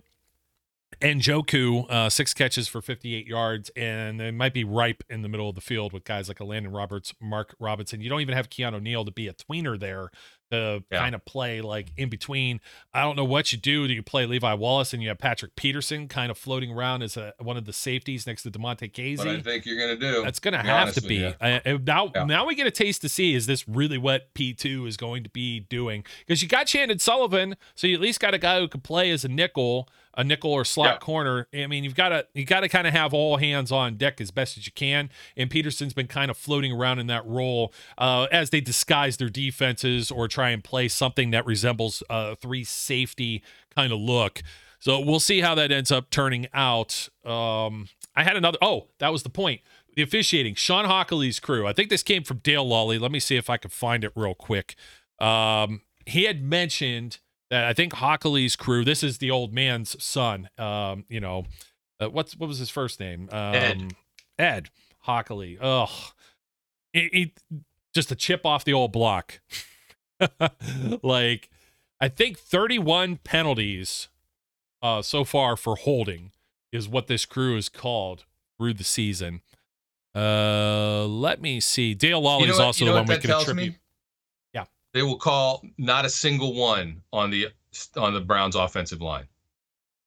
Njoku, 1.00 1.90
uh, 1.90 2.10
six 2.10 2.34
catches 2.34 2.68
for 2.68 2.82
58 2.82 3.26
yards, 3.26 3.70
and 3.70 4.20
they 4.20 4.30
might 4.30 4.52
be 4.52 4.64
ripe 4.64 5.02
in 5.08 5.22
the 5.22 5.28
middle 5.28 5.48
of 5.48 5.54
the 5.54 5.60
field 5.60 5.92
with 5.92 6.04
guys 6.04 6.28
like 6.28 6.40
a 6.40 6.44
Landon 6.44 6.72
Roberts, 6.72 7.14
Mark 7.20 7.54
Robinson. 7.58 8.00
You 8.00 8.10
don't 8.10 8.20
even 8.20 8.34
have 8.34 8.50
Keanu 8.50 8.82
Neal 8.82 9.04
to 9.04 9.10
be 9.10 9.26
a 9.26 9.32
tweener 9.32 9.80
there 9.80 10.10
to 10.50 10.82
yeah. 10.90 10.98
kind 10.98 11.14
of 11.14 11.24
play 11.24 11.60
like 11.60 11.92
in 11.96 12.08
between. 12.08 12.60
I 12.92 13.02
don't 13.02 13.16
know 13.16 13.24
what 13.24 13.52
you 13.52 13.58
do. 13.58 13.86
Do 13.86 13.94
you 13.94 14.02
play 14.02 14.26
Levi 14.26 14.52
Wallace 14.54 14.92
and 14.92 15.02
you 15.02 15.08
have 15.08 15.18
Patrick 15.18 15.54
Peterson 15.56 16.08
kind 16.08 16.30
of 16.30 16.36
floating 16.36 16.72
around 16.72 17.02
as 17.02 17.16
a, 17.16 17.34
one 17.38 17.56
of 17.56 17.64
the 17.64 17.72
safeties 17.72 18.26
next 18.26 18.42
to 18.42 18.50
Damontae 18.50 18.92
Kazee? 18.92 19.18
What 19.18 19.28
I 19.28 19.40
think 19.40 19.64
you're 19.64 19.78
going 19.78 19.98
to 19.98 20.12
do. 20.12 20.22
That's 20.24 20.40
going 20.40 20.54
to 20.54 20.60
have 20.60 20.92
to 20.94 21.00
be. 21.00 21.32
I, 21.40 21.78
now, 21.84 22.10
yeah. 22.14 22.24
now 22.24 22.46
we 22.46 22.54
get 22.54 22.66
a 22.66 22.70
taste 22.70 23.00
to 23.02 23.08
see 23.08 23.34
is 23.34 23.46
this 23.46 23.68
really 23.68 23.98
what 23.98 24.34
P2 24.34 24.86
is 24.88 24.96
going 24.96 25.22
to 25.22 25.30
be 25.30 25.60
doing? 25.60 26.04
Because 26.26 26.42
you 26.42 26.48
got 26.48 26.66
Chandon 26.66 26.98
Sullivan, 26.98 27.56
so 27.74 27.86
you 27.86 27.94
at 27.94 28.00
least 28.00 28.20
got 28.20 28.34
a 28.34 28.38
guy 28.38 28.58
who 28.58 28.68
can 28.68 28.80
play 28.80 29.10
as 29.10 29.24
a 29.24 29.28
nickel 29.28 29.88
a 30.14 30.24
nickel 30.24 30.52
or 30.52 30.64
slot 30.64 30.86
yeah. 30.86 30.98
corner. 30.98 31.46
I 31.54 31.66
mean, 31.66 31.84
you've 31.84 31.94
got 31.94 32.10
to 32.10 32.26
you 32.34 32.44
got 32.44 32.60
to 32.60 32.68
kind 32.68 32.86
of 32.86 32.92
have 32.92 33.14
all 33.14 33.36
hands 33.36 33.70
on 33.70 33.96
deck 33.96 34.20
as 34.20 34.30
best 34.30 34.58
as 34.58 34.66
you 34.66 34.72
can. 34.72 35.10
And 35.36 35.50
Peterson's 35.50 35.94
been 35.94 36.08
kind 36.08 36.30
of 36.30 36.36
floating 36.36 36.72
around 36.72 36.98
in 36.98 37.06
that 37.08 37.26
role 37.26 37.72
uh, 37.98 38.26
as 38.32 38.50
they 38.50 38.60
disguise 38.60 39.16
their 39.16 39.28
defenses 39.28 40.10
or 40.10 40.28
try 40.28 40.50
and 40.50 40.62
play 40.62 40.88
something 40.88 41.30
that 41.30 41.46
resembles 41.46 42.02
a 42.10 42.36
three 42.36 42.64
safety 42.64 43.42
kind 43.74 43.92
of 43.92 44.00
look. 44.00 44.42
So 44.78 44.98
we'll 44.98 45.20
see 45.20 45.40
how 45.40 45.54
that 45.56 45.70
ends 45.70 45.92
up 45.92 46.10
turning 46.10 46.46
out. 46.54 47.08
Um, 47.24 47.88
I 48.16 48.24
had 48.24 48.36
another. 48.36 48.58
Oh, 48.62 48.88
that 48.98 49.12
was 49.12 49.22
the 49.22 49.30
point. 49.30 49.60
The 49.94 50.02
officiating, 50.02 50.54
Shawn 50.54 50.86
Hochuli's 50.86 51.40
crew. 51.40 51.66
I 51.66 51.72
think 51.72 51.90
this 51.90 52.02
came 52.02 52.22
from 52.22 52.38
Dale 52.38 52.64
Lolley. 52.64 52.98
Let 52.98 53.10
me 53.10 53.20
see 53.20 53.36
if 53.36 53.50
I 53.50 53.56
can 53.56 53.70
find 53.70 54.04
it 54.04 54.12
real 54.14 54.34
quick. 54.34 54.76
Um, 55.18 55.82
he 56.06 56.24
had 56.24 56.42
mentioned 56.42 57.18
that 57.50 57.64
I 57.64 57.72
think 57.72 57.94
Hochuli's 57.94 58.56
crew. 58.56 58.84
This 58.84 59.02
is 59.02 59.18
the 59.18 59.30
old 59.30 59.52
man's 59.52 60.02
son. 60.02 60.48
Um, 60.56 61.04
you 61.08 61.20
know, 61.20 61.44
uh, 62.00 62.08
what's 62.08 62.36
what 62.36 62.48
was 62.48 62.58
his 62.58 62.70
first 62.70 63.00
name? 63.00 63.28
Um, 63.30 63.54
Ed. 63.54 63.94
Ed 64.38 64.70
Hochuli. 65.06 65.58
Ugh, 65.60 66.12
he, 66.92 67.34
just 67.92 68.10
a 68.10 68.14
chip 68.14 68.46
off 68.46 68.64
the 68.64 68.72
old 68.72 68.92
block. 68.92 69.40
like, 71.02 71.50
I 72.00 72.08
think 72.08 72.38
31 72.38 73.18
penalties 73.18 74.08
uh, 74.82 75.02
so 75.02 75.24
far 75.24 75.56
for 75.56 75.76
holding 75.76 76.32
is 76.72 76.88
what 76.88 77.06
this 77.06 77.26
crew 77.26 77.56
is 77.56 77.68
called 77.68 78.24
through 78.58 78.74
the 78.74 78.84
season. 78.84 79.40
Uh, 80.14 81.06
let 81.06 81.40
me 81.40 81.60
see. 81.60 81.94
Dale 81.94 82.22
Lolley 82.22 82.42
is 82.42 82.48
you 82.48 82.58
know 82.58 82.64
also 82.64 82.84
you 82.84 82.90
know 82.90 82.94
the 82.94 83.00
one 83.02 83.08
we 83.08 83.18
can 83.18 83.30
attribute. 83.30 83.72
Me? 83.72 83.78
They 84.92 85.02
will 85.02 85.18
call 85.18 85.64
not 85.78 86.04
a 86.04 86.10
single 86.10 86.54
one 86.54 87.02
on 87.12 87.30
the 87.30 87.48
on 87.96 88.14
the 88.14 88.20
Browns 88.20 88.56
offensive 88.56 89.00
line. 89.00 89.26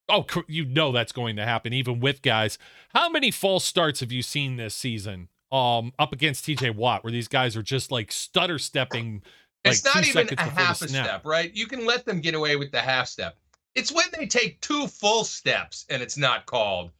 Oh, 0.09 0.25
you 0.47 0.65
know 0.65 0.91
that's 0.91 1.13
going 1.13 1.37
to 1.37 1.45
happen 1.45 1.71
even 1.73 1.99
with 1.99 2.21
guys. 2.21 2.57
How 2.93 3.09
many 3.09 3.31
false 3.31 3.63
starts 3.63 4.01
have 4.01 4.11
you 4.11 4.21
seen 4.21 4.57
this 4.57 4.75
season 4.75 5.29
um 5.51 5.93
up 5.99 6.11
against 6.11 6.45
TJ 6.45 6.75
Watt 6.75 7.03
where 7.03 7.11
these 7.11 7.27
guys 7.27 7.55
are 7.55 7.63
just 7.63 7.91
like 7.91 8.11
stutter 8.11 8.59
stepping 8.59 9.21
like 9.65 9.75
It's 9.75 9.85
not 9.85 10.05
even 10.05 10.27
a 10.37 10.41
half 10.41 10.81
a 10.81 10.87
step, 10.87 11.25
right? 11.25 11.53
You 11.55 11.67
can 11.67 11.85
let 11.85 12.05
them 12.05 12.19
get 12.19 12.35
away 12.35 12.57
with 12.57 12.71
the 12.71 12.79
half 12.79 13.07
step. 13.07 13.37
It's 13.75 13.91
when 13.91 14.05
they 14.17 14.27
take 14.27 14.59
two 14.61 14.87
full 14.87 15.23
steps 15.23 15.85
and 15.89 16.01
it's 16.01 16.17
not 16.17 16.45
called 16.45 16.91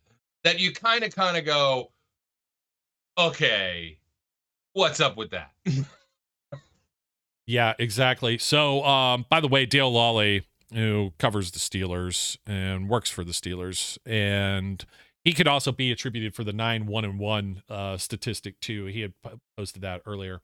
that 0.44 0.60
you 0.60 0.72
kind 0.72 1.04
of 1.04 1.14
kind 1.14 1.36
of 1.36 1.46
go 1.46 1.92
okay, 3.18 3.98
what's 4.74 5.00
up 5.00 5.18
with 5.18 5.32
that? 5.32 5.52
Yeah, 7.46 7.74
exactly. 7.78 8.38
So, 8.38 8.84
um, 8.84 9.26
by 9.30 9.40
the 9.40 9.48
way, 9.48 9.66
Dale 9.66 9.92
Lolley, 9.92 10.44
who 10.74 11.12
covers 11.18 11.52
the 11.52 11.60
Steelers 11.60 12.38
and 12.48 12.90
works 12.90 13.10
for 13.10 13.24
the 13.24 13.34
Steelers, 13.34 13.98
and 14.06 14.84
he 15.24 15.34
could 15.34 15.48
also 15.48 15.72
be 15.72 15.92
attributed 15.92 16.36
for 16.36 16.44
the 16.44 16.54
nine 16.54 16.86
one 16.86 17.06
and 17.06 17.20
one 17.20 17.64
uh, 17.70 17.98
statistic 17.98 18.60
too. 18.60 18.86
He 18.86 19.02
had 19.02 19.14
posted 19.58 19.82
that 19.82 20.02
earlier. 20.06 20.42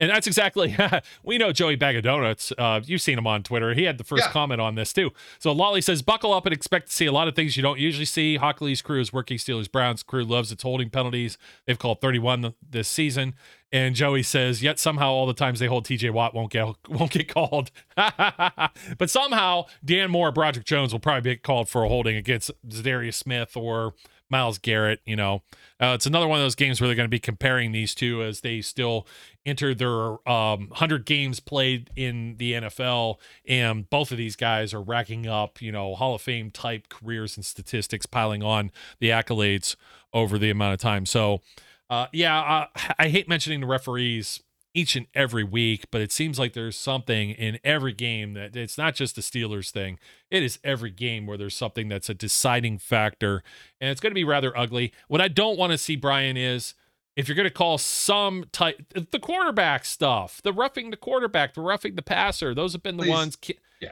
And 0.00 0.10
that's 0.10 0.26
exactly 0.26 0.76
we 1.22 1.38
know 1.38 1.52
Joey 1.52 1.76
Bag 1.76 1.96
of 1.96 2.02
Donuts. 2.02 2.52
Uh, 2.56 2.80
you've 2.84 3.02
seen 3.02 3.18
him 3.18 3.26
on 3.26 3.42
Twitter. 3.42 3.74
He 3.74 3.84
had 3.84 3.98
the 3.98 4.04
first 4.04 4.24
yeah. 4.24 4.32
comment 4.32 4.60
on 4.60 4.74
this 4.74 4.92
too. 4.92 5.10
So 5.38 5.54
Lolley 5.54 5.84
says, 5.84 6.02
"Buckle 6.02 6.32
up 6.32 6.46
and 6.46 6.54
expect 6.54 6.88
to 6.88 6.92
see 6.92 7.06
a 7.06 7.12
lot 7.12 7.28
of 7.28 7.36
things 7.36 7.56
you 7.56 7.62
don't 7.62 7.78
usually 7.78 8.06
see." 8.06 8.38
Hochuli's 8.38 8.82
crew 8.82 9.00
is 9.00 9.12
working 9.12 9.36
Steelers 9.36 9.70
Browns 9.70 10.02
crew 10.02 10.24
loves 10.24 10.50
its 10.50 10.62
holding 10.62 10.90
penalties. 10.90 11.36
They've 11.66 11.78
called 11.78 12.00
31 12.00 12.54
this 12.68 12.88
season. 12.88 13.34
And 13.72 13.94
Joey 13.94 14.24
says, 14.24 14.64
yet 14.64 14.80
somehow 14.80 15.10
all 15.10 15.26
the 15.26 15.34
times 15.34 15.60
they 15.60 15.66
hold 15.66 15.86
TJ 15.86 16.10
Watt 16.10 16.34
won't 16.34 16.50
get 16.50 16.64
won't 16.88 17.10
get 17.10 17.28
called. 17.28 17.70
but 17.96 19.08
somehow 19.10 19.66
Dan 19.84 20.10
Moore, 20.10 20.32
Broderick 20.32 20.66
Jones 20.66 20.92
will 20.92 21.00
probably 21.00 21.32
get 21.32 21.42
called 21.42 21.68
for 21.68 21.84
a 21.84 21.88
holding 21.88 22.16
against 22.16 22.50
Darius 22.66 23.16
Smith 23.16 23.56
or 23.56 23.94
Myles 24.30 24.58
Garrett. 24.58 25.00
You 25.04 25.16
know, 25.16 25.42
uh, 25.80 25.92
it's 25.94 26.06
another 26.06 26.28
one 26.28 26.38
of 26.38 26.44
those 26.44 26.54
games 26.54 26.80
where 26.80 26.88
they're 26.88 26.96
going 26.96 27.08
to 27.08 27.10
be 27.10 27.18
comparing 27.18 27.72
these 27.72 27.94
two 27.94 28.22
as 28.22 28.40
they 28.40 28.60
still 28.60 29.06
enter 29.44 29.74
their 29.74 30.12
um, 30.28 30.68
100 30.68 31.04
games 31.04 31.40
played 31.40 31.90
in 31.96 32.36
the 32.38 32.52
NFL. 32.52 33.16
And 33.46 33.88
both 33.90 34.12
of 34.12 34.18
these 34.18 34.36
guys 34.36 34.72
are 34.72 34.82
racking 34.82 35.26
up, 35.26 35.60
you 35.60 35.72
know, 35.72 35.94
Hall 35.94 36.14
of 36.14 36.22
Fame 36.22 36.50
type 36.50 36.88
careers 36.88 37.36
and 37.36 37.44
statistics, 37.44 38.06
piling 38.06 38.42
on 38.42 38.70
the 39.00 39.08
accolades 39.10 39.76
over 40.12 40.38
the 40.38 40.50
amount 40.50 40.74
of 40.74 40.80
time. 40.80 41.06
So, 41.06 41.42
uh, 41.88 42.06
yeah, 42.12 42.40
uh, 42.40 42.66
I 42.98 43.08
hate 43.08 43.28
mentioning 43.28 43.60
the 43.60 43.66
referees 43.66 44.42
each 44.74 44.94
and 44.96 45.06
every 45.14 45.44
week, 45.44 45.86
but 45.90 46.00
it 46.00 46.12
seems 46.12 46.38
like 46.38 46.52
there's 46.52 46.76
something 46.76 47.30
in 47.30 47.58
every 47.64 47.92
game 47.92 48.34
that 48.34 48.54
it's 48.54 48.78
not 48.78 48.94
just 48.94 49.16
the 49.16 49.22
Steelers 49.22 49.70
thing. 49.70 49.98
It 50.30 50.42
is 50.42 50.58
every 50.62 50.90
game 50.90 51.26
where 51.26 51.36
there's 51.36 51.56
something 51.56 51.88
that's 51.88 52.08
a 52.08 52.14
deciding 52.14 52.78
factor, 52.78 53.42
and 53.80 53.90
it's 53.90 54.00
going 54.00 54.12
to 54.12 54.14
be 54.14 54.24
rather 54.24 54.56
ugly. 54.56 54.92
What 55.08 55.20
I 55.20 55.28
don't 55.28 55.58
want 55.58 55.72
to 55.72 55.78
see, 55.78 55.96
Brian, 55.96 56.36
is 56.36 56.74
if 57.16 57.28
you're 57.28 57.36
going 57.36 57.48
to 57.48 57.54
call 57.54 57.78
some 57.78 58.44
type 58.52 58.94
the 59.10 59.18
quarterback 59.18 59.84
stuff, 59.84 60.40
the 60.42 60.52
roughing 60.52 60.90
the 60.90 60.96
quarterback, 60.96 61.54
the 61.54 61.60
roughing 61.60 61.96
the 61.96 62.02
passer, 62.02 62.54
those 62.54 62.72
have 62.72 62.82
been 62.82 62.96
the 62.96 63.02
Please. 63.02 63.10
ones. 63.10 63.38
Yeah. 63.80 63.90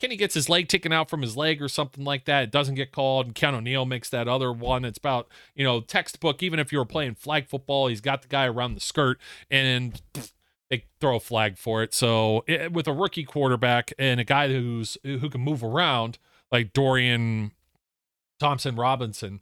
Kenny 0.00 0.16
gets 0.16 0.34
his 0.34 0.48
leg 0.48 0.68
taken 0.68 0.92
out 0.92 1.08
from 1.08 1.22
his 1.22 1.36
leg 1.36 1.62
or 1.62 1.68
something 1.68 2.04
like 2.04 2.26
that. 2.26 2.44
It 2.44 2.50
doesn't 2.50 2.74
get 2.74 2.92
called. 2.92 3.26
And 3.26 3.34
Keanu 3.34 3.62
Neal 3.62 3.86
makes 3.86 4.10
that 4.10 4.28
other 4.28 4.52
one. 4.52 4.84
It's 4.84 4.98
about, 4.98 5.28
you 5.54 5.64
know, 5.64 5.80
textbook. 5.80 6.42
Even 6.42 6.58
if 6.58 6.70
you 6.70 6.78
were 6.78 6.84
playing 6.84 7.14
flag 7.14 7.48
football, 7.48 7.88
he's 7.88 8.02
got 8.02 8.22
the 8.22 8.28
guy 8.28 8.46
around 8.46 8.74
the 8.74 8.80
skirt 8.80 9.18
and 9.50 10.02
they 10.68 10.84
throw 11.00 11.16
a 11.16 11.20
flag 11.20 11.56
for 11.56 11.82
it. 11.82 11.94
So 11.94 12.44
it, 12.46 12.72
with 12.72 12.86
a 12.86 12.92
rookie 12.92 13.24
quarterback 13.24 13.92
and 13.98 14.20
a 14.20 14.24
guy 14.24 14.48
who's 14.48 14.98
who 15.02 15.30
can 15.30 15.40
move 15.40 15.62
around 15.62 16.18
like 16.52 16.72
Dorian 16.72 17.52
Thompson 18.38 18.76
Robinson, 18.76 19.40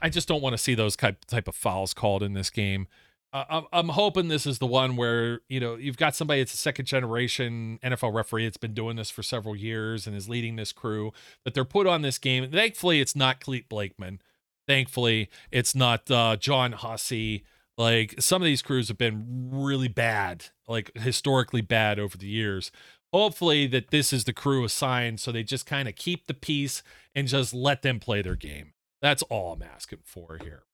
I 0.00 0.08
just 0.08 0.28
don't 0.28 0.42
want 0.42 0.54
to 0.54 0.58
see 0.58 0.74
those 0.74 0.96
type 0.96 1.24
type 1.26 1.48
of 1.48 1.54
fouls 1.54 1.92
called 1.92 2.22
in 2.22 2.32
this 2.32 2.50
game. 2.50 2.88
Uh, 3.32 3.62
I'm 3.72 3.90
hoping 3.90 4.28
this 4.28 4.44
is 4.46 4.58
the 4.58 4.66
one 4.66 4.96
where 4.96 5.40
you 5.48 5.60
know 5.60 5.76
you've 5.76 5.96
got 5.96 6.16
somebody 6.16 6.40
that's 6.40 6.54
a 6.54 6.56
second 6.56 6.86
generation 6.86 7.78
NFL 7.82 8.12
referee 8.12 8.44
that's 8.44 8.56
been 8.56 8.74
doing 8.74 8.96
this 8.96 9.10
for 9.10 9.22
several 9.22 9.54
years 9.54 10.06
and 10.06 10.16
is 10.16 10.28
leading 10.28 10.56
this 10.56 10.72
crew 10.72 11.12
that 11.44 11.54
they're 11.54 11.64
put 11.64 11.86
on 11.86 12.02
this 12.02 12.18
game. 12.18 12.50
Thankfully, 12.50 13.00
it's 13.00 13.14
not 13.14 13.40
Clete 13.40 13.68
Blakeman. 13.68 14.20
Thankfully, 14.66 15.30
it's 15.50 15.74
not 15.74 16.10
uh, 16.10 16.36
John 16.36 16.72
Hussey. 16.72 17.44
Like 17.78 18.16
some 18.18 18.42
of 18.42 18.46
these 18.46 18.62
crews 18.62 18.88
have 18.88 18.98
been 18.98 19.48
really 19.52 19.88
bad, 19.88 20.46
like 20.66 20.90
historically 20.96 21.62
bad 21.62 21.98
over 21.98 22.16
the 22.16 22.26
years. 22.26 22.72
Hopefully, 23.12 23.66
that 23.68 23.90
this 23.90 24.12
is 24.12 24.24
the 24.24 24.32
crew 24.32 24.64
assigned, 24.64 25.18
so 25.20 25.32
they 25.32 25.42
just 25.42 25.66
kind 25.66 25.88
of 25.88 25.94
keep 25.94 26.26
the 26.26 26.34
peace 26.34 26.82
and 27.14 27.26
just 27.28 27.54
let 27.54 27.82
them 27.82 28.00
play 28.00 28.22
their 28.22 28.36
game. 28.36 28.72
That's 29.00 29.22
all 29.24 29.52
I'm 29.52 29.62
asking 29.62 30.00
for 30.04 30.38
here. 30.42 30.64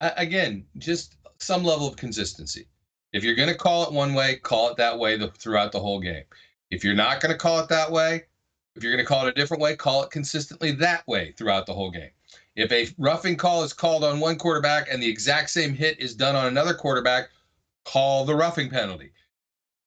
Again, 0.00 0.66
just 0.78 1.16
some 1.38 1.64
level 1.64 1.88
of 1.88 1.96
consistency. 1.96 2.66
If 3.12 3.24
you're 3.24 3.34
going 3.34 3.48
to 3.48 3.54
call 3.54 3.84
it 3.84 3.92
one 3.92 4.14
way, 4.14 4.36
call 4.36 4.70
it 4.70 4.76
that 4.76 4.98
way 4.98 5.16
the, 5.16 5.28
throughout 5.28 5.72
the 5.72 5.80
whole 5.80 6.00
game. 6.00 6.24
If 6.70 6.84
you're 6.84 6.94
not 6.94 7.20
going 7.20 7.32
to 7.32 7.38
call 7.38 7.60
it 7.60 7.68
that 7.68 7.90
way, 7.90 8.24
if 8.74 8.82
you're 8.82 8.92
going 8.92 9.04
to 9.04 9.08
call 9.08 9.26
it 9.26 9.30
a 9.30 9.40
different 9.40 9.62
way, 9.62 9.74
call 9.74 10.02
it 10.02 10.10
consistently 10.10 10.72
that 10.72 11.06
way 11.08 11.32
throughout 11.32 11.64
the 11.64 11.72
whole 11.72 11.90
game. 11.90 12.10
If 12.56 12.70
a 12.72 12.88
roughing 12.98 13.36
call 13.36 13.62
is 13.62 13.72
called 13.72 14.04
on 14.04 14.20
one 14.20 14.36
quarterback 14.36 14.92
and 14.92 15.02
the 15.02 15.08
exact 15.08 15.50
same 15.50 15.74
hit 15.74 15.98
is 15.98 16.14
done 16.14 16.36
on 16.36 16.46
another 16.46 16.74
quarterback, 16.74 17.30
call 17.84 18.24
the 18.24 18.34
roughing 18.34 18.68
penalty. 18.68 19.12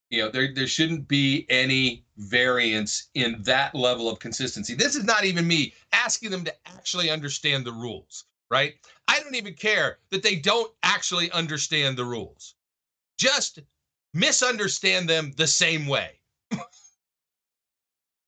You 0.09 0.23
know, 0.23 0.31
there 0.31 0.51
there 0.55 0.65
shouldn't 0.65 1.07
be 1.07 1.45
any 1.49 2.03
variance 2.17 3.09
in 3.13 3.43
that 3.43 3.75
level 3.75 4.09
of 4.09 4.17
consistency. 4.17 4.73
This 4.73 4.95
is 4.95 5.03
not 5.03 5.23
even 5.23 5.47
me 5.47 5.73
asking 5.91 6.31
them 6.31 6.43
to 6.45 6.55
actually 6.65 7.11
understand 7.11 7.63
the 7.63 7.73
rules 7.73 8.25
right? 8.49 8.75
I 9.09 9.19
don't 9.21 9.35
even 9.35 9.55
care 9.55 9.97
that 10.11 10.21
they 10.21 10.35
don't 10.35 10.71
actually 10.83 11.31
understand 11.31 11.97
the 11.97 12.05
rules. 12.05 12.53
Just 13.17 13.59
misunderstand 14.13 15.09
them 15.09 15.33
the 15.35 15.47
same 15.47 15.87
way. 15.87 16.11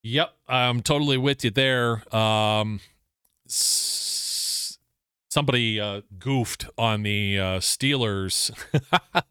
yep, 0.03 0.33
I'm 0.47 0.81
totally 0.81 1.17
with 1.17 1.43
you 1.43 1.51
there. 1.51 2.03
Um, 2.15 2.79
s- 3.47 4.79
somebody 5.29 5.79
uh, 5.79 6.01
goofed 6.17 6.65
on 6.77 7.03
the 7.03 7.39
uh, 7.39 7.43
Steelers. 7.59 8.51
uh, 8.91 9.21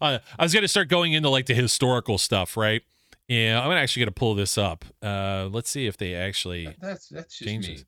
I 0.00 0.42
was 0.42 0.52
going 0.52 0.62
to 0.62 0.68
start 0.68 0.88
going 0.88 1.14
into 1.14 1.28
like 1.28 1.46
the 1.46 1.54
historical 1.54 2.16
stuff, 2.16 2.56
right? 2.56 2.82
Yeah, 3.28 3.60
I'm 3.60 3.72
actually 3.72 4.00
going 4.02 4.14
to 4.14 4.18
pull 4.18 4.34
this 4.34 4.56
up. 4.56 4.84
Uh, 5.02 5.48
let's 5.50 5.70
see 5.70 5.86
if 5.86 5.96
they 5.96 6.14
actually 6.14 6.76
that's 6.80 7.08
that's 7.08 7.38
just 7.38 7.48
changes. 7.48 7.80
me. 7.80 7.84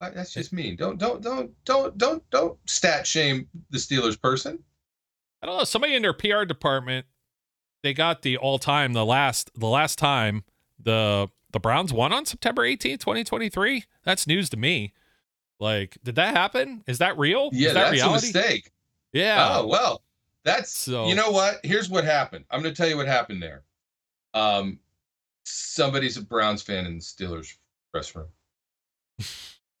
That's 0.00 0.32
just 0.32 0.52
mean. 0.52 0.76
Don't 0.76 0.98
don't 0.98 1.22
don't 1.22 1.52
don't 1.64 1.96
don't 1.96 2.30
don't 2.30 2.58
stat 2.68 3.06
shame 3.06 3.48
the 3.70 3.78
Steelers 3.78 4.20
person. 4.20 4.62
I 5.42 5.46
don't 5.46 5.58
know. 5.58 5.64
Somebody 5.64 5.94
in 5.94 6.02
their 6.02 6.12
PR 6.12 6.44
department, 6.44 7.06
they 7.82 7.94
got 7.94 8.22
the 8.22 8.36
all 8.36 8.58
time 8.58 8.92
the 8.92 9.04
last 9.06 9.50
the 9.54 9.66
last 9.66 9.98
time 9.98 10.44
the 10.78 11.28
the 11.52 11.60
Browns 11.60 11.92
won 11.92 12.12
on 12.12 12.26
September 12.26 12.62
18th, 12.62 13.00
2023. 13.00 13.84
That's 14.04 14.26
news 14.26 14.50
to 14.50 14.56
me. 14.56 14.92
Like, 15.58 15.96
did 16.04 16.16
that 16.16 16.36
happen? 16.36 16.84
Is 16.86 16.98
that 16.98 17.16
real? 17.16 17.48
Yeah, 17.52 17.68
Is 17.68 17.74
that 17.74 17.80
that's 17.84 17.92
reality? 17.92 18.30
a 18.30 18.32
mistake. 18.32 18.72
Yeah. 19.14 19.48
Oh 19.50 19.66
well, 19.66 20.02
that's 20.44 20.70
so. 20.70 21.08
You 21.08 21.14
know 21.14 21.30
what? 21.30 21.60
Here's 21.64 21.88
what 21.88 22.04
happened. 22.04 22.44
I'm 22.50 22.60
going 22.60 22.74
to 22.74 22.76
tell 22.76 22.88
you 22.88 22.98
what 22.98 23.06
happened 23.06 23.42
there. 23.42 23.62
Um, 24.34 24.78
somebody's 25.44 26.18
a 26.18 26.22
Browns 26.22 26.60
fan 26.60 26.84
in 26.84 26.96
the 26.96 27.00
Steelers 27.02 27.56
press 27.92 28.14
room. 28.14 28.28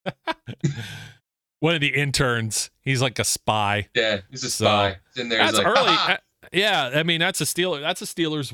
One 1.60 1.74
of 1.74 1.80
the 1.80 1.94
interns. 1.94 2.70
He's 2.80 3.00
like 3.00 3.18
a 3.18 3.24
spy. 3.24 3.88
Yeah, 3.94 4.20
he's 4.30 4.44
a 4.44 4.50
spy. 4.50 4.96
So, 5.14 5.22
in 5.22 5.28
there. 5.28 5.38
That's 5.38 5.58
like, 5.58 5.66
early. 5.66 5.96
Uh, 5.96 6.16
yeah, 6.52 6.90
I 6.94 7.02
mean 7.02 7.20
that's 7.20 7.40
a 7.40 7.44
Steeler. 7.44 7.80
That's 7.80 8.02
a 8.02 8.04
Steelers. 8.04 8.52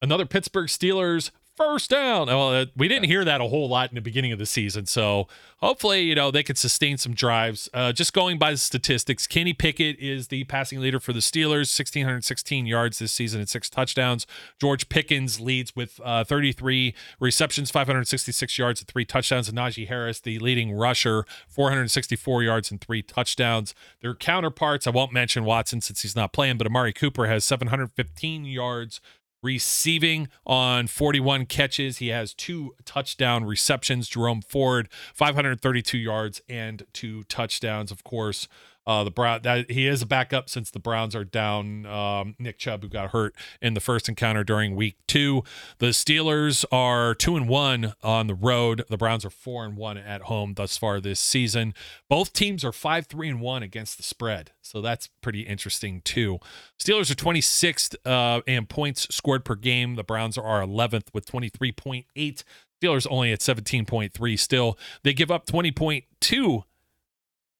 Another 0.00 0.26
Pittsburgh 0.26 0.66
Steelers 0.68 1.30
first 1.62 1.90
down. 1.90 2.26
Well, 2.26 2.48
uh, 2.48 2.66
we 2.76 2.88
didn't 2.88 3.06
hear 3.06 3.24
that 3.24 3.40
a 3.40 3.44
whole 3.44 3.68
lot 3.68 3.90
in 3.90 3.94
the 3.94 4.00
beginning 4.00 4.32
of 4.32 4.38
the 4.38 4.46
season. 4.46 4.86
So 4.86 5.28
hopefully, 5.58 6.02
you 6.02 6.14
know, 6.14 6.30
they 6.30 6.42
can 6.42 6.56
sustain 6.56 6.98
some 6.98 7.14
drives. 7.14 7.68
Uh, 7.72 7.92
just 7.92 8.12
going 8.12 8.38
by 8.38 8.50
the 8.50 8.56
statistics, 8.56 9.26
Kenny 9.26 9.52
Pickett 9.52 9.98
is 9.98 10.28
the 10.28 10.44
passing 10.44 10.80
leader 10.80 10.98
for 10.98 11.12
the 11.12 11.20
Steelers, 11.20 11.78
1,616 11.78 12.66
yards 12.66 12.98
this 12.98 13.12
season 13.12 13.40
and 13.40 13.48
six 13.48 13.70
touchdowns. 13.70 14.26
George 14.60 14.88
Pickens 14.88 15.40
leads 15.40 15.74
with 15.76 16.00
uh, 16.04 16.24
33 16.24 16.94
receptions, 17.20 17.70
566 17.70 18.58
yards 18.58 18.80
and 18.80 18.88
three 18.88 19.04
touchdowns. 19.04 19.48
And 19.48 19.56
Najee 19.56 19.86
Harris, 19.86 20.20
the 20.20 20.38
leading 20.40 20.72
rusher, 20.72 21.24
464 21.48 22.42
yards 22.42 22.70
and 22.70 22.80
three 22.80 23.02
touchdowns. 23.02 23.74
Their 24.00 24.14
counterparts, 24.14 24.86
I 24.86 24.90
won't 24.90 25.12
mention 25.12 25.44
Watson 25.44 25.80
since 25.80 26.02
he's 26.02 26.16
not 26.16 26.32
playing, 26.32 26.58
but 26.58 26.66
Amari 26.66 26.92
Cooper 26.92 27.26
has 27.26 27.44
715 27.44 28.44
yards 28.44 29.00
receiving 29.42 30.28
on 30.46 30.86
41 30.86 31.46
catches. 31.46 31.98
He 31.98 32.08
has 32.08 32.32
two 32.32 32.74
touchdown 32.84 33.44
receptions. 33.44 34.08
Jerome 34.08 34.42
Ford, 34.42 34.88
532 35.14 35.98
yards 35.98 36.40
and 36.48 36.84
two 36.92 37.24
touchdowns. 37.24 37.90
Of 37.90 38.04
course, 38.04 38.48
uh, 38.86 39.04
the 39.04 39.10
Brown 39.10 39.42
that 39.42 39.70
he 39.70 39.86
is 39.86 40.02
a 40.02 40.06
backup 40.06 40.48
since 40.48 40.70
the 40.70 40.78
Browns 40.78 41.14
are 41.14 41.24
down. 41.24 41.86
Um, 41.86 42.34
Nick 42.38 42.58
Chubb, 42.58 42.82
who 42.82 42.88
got 42.88 43.10
hurt 43.10 43.34
in 43.60 43.74
the 43.74 43.80
first 43.80 44.08
encounter 44.08 44.44
during 44.44 44.74
Week 44.74 44.96
Two. 45.06 45.44
The 45.78 45.88
Steelers 45.88 46.64
are 46.72 47.14
two 47.14 47.36
and 47.36 47.48
one 47.48 47.94
on 48.02 48.26
the 48.26 48.34
road. 48.34 48.84
The 48.88 48.96
Browns 48.96 49.24
are 49.24 49.30
four 49.30 49.64
and 49.64 49.76
one 49.76 49.98
at 49.98 50.22
home 50.22 50.54
thus 50.54 50.76
far 50.76 51.00
this 51.00 51.20
season. 51.20 51.74
Both 52.08 52.32
teams 52.32 52.64
are 52.64 52.72
five 52.72 53.06
three 53.06 53.28
and 53.28 53.40
one 53.40 53.62
against 53.62 53.96
the 53.96 54.02
spread, 54.02 54.52
so 54.60 54.80
that's 54.80 55.08
pretty 55.20 55.42
interesting 55.42 56.00
too. 56.02 56.38
Steelers 56.80 57.10
are 57.10 57.14
26th 57.14 57.94
uh, 58.04 58.42
in 58.46 58.66
points 58.66 59.06
scored 59.14 59.44
per 59.44 59.54
game. 59.54 59.94
The 59.94 60.04
Browns 60.04 60.36
are 60.36 60.60
11th 60.62 61.08
with 61.12 61.26
23.8. 61.26 62.44
Steelers 62.82 63.06
only 63.08 63.32
at 63.32 63.38
17.3 63.38 64.38
still. 64.38 64.78
They 65.04 65.12
give 65.12 65.30
up 65.30 65.46
20.2 65.46 66.64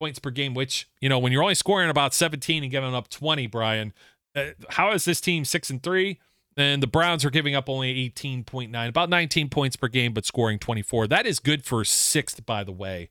points 0.03 0.19
per 0.19 0.31
game, 0.31 0.53
which, 0.53 0.89
you 1.01 1.09
know, 1.09 1.21
when 1.21 1.31
you're 1.31 1.45
only 1.45 1.55
scoring 1.55 1.89
about 1.89 2.13
17 2.13 2.65
and 2.65 2.73
giving 2.73 2.93
up 2.93 3.09
20, 3.09 3.47
Brian, 3.47 3.93
uh, 4.35 4.47
how 4.71 4.91
is 4.91 5.05
this 5.05 5.21
team 5.21 5.45
six 5.45 5.71
and 5.71 5.81
three? 5.81 6.19
And 6.57 6.83
the 6.83 6.89
Browns 6.89 7.25
are 7.25 7.31
giving 7.31 7.55
up 7.55 7.69
only 7.69 8.11
18.9, 8.11 8.89
about 8.89 9.09
19 9.09 9.49
points 9.49 9.77
per 9.77 9.87
game, 9.87 10.13
but 10.13 10.27
scoring 10.27 10.59
24. 10.59 11.07
That 11.07 11.25
is 11.25 11.39
good 11.39 11.65
for 11.65 11.85
sixth, 11.85 12.45
by 12.45 12.65
the 12.65 12.73
way, 12.73 13.11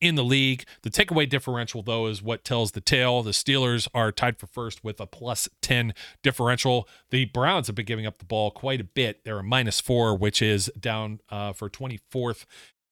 in 0.00 0.14
the 0.14 0.22
league. 0.22 0.62
The 0.82 0.90
takeaway 0.90 1.28
differential, 1.28 1.82
though, 1.82 2.06
is 2.06 2.22
what 2.22 2.44
tells 2.44 2.70
the 2.70 2.80
tale. 2.80 3.24
The 3.24 3.32
Steelers 3.32 3.88
are 3.92 4.12
tied 4.12 4.38
for 4.38 4.46
first 4.46 4.84
with 4.84 5.00
a 5.00 5.06
plus 5.08 5.48
10 5.62 5.94
differential. 6.22 6.88
The 7.10 7.24
Browns 7.24 7.66
have 7.66 7.74
been 7.74 7.86
giving 7.86 8.06
up 8.06 8.18
the 8.18 8.24
ball 8.24 8.52
quite 8.52 8.80
a 8.80 8.84
bit. 8.84 9.24
They're 9.24 9.40
a 9.40 9.42
minus 9.42 9.80
four, 9.80 10.16
which 10.16 10.40
is 10.40 10.70
down 10.78 11.18
uh, 11.28 11.54
for 11.54 11.68
24th 11.68 12.44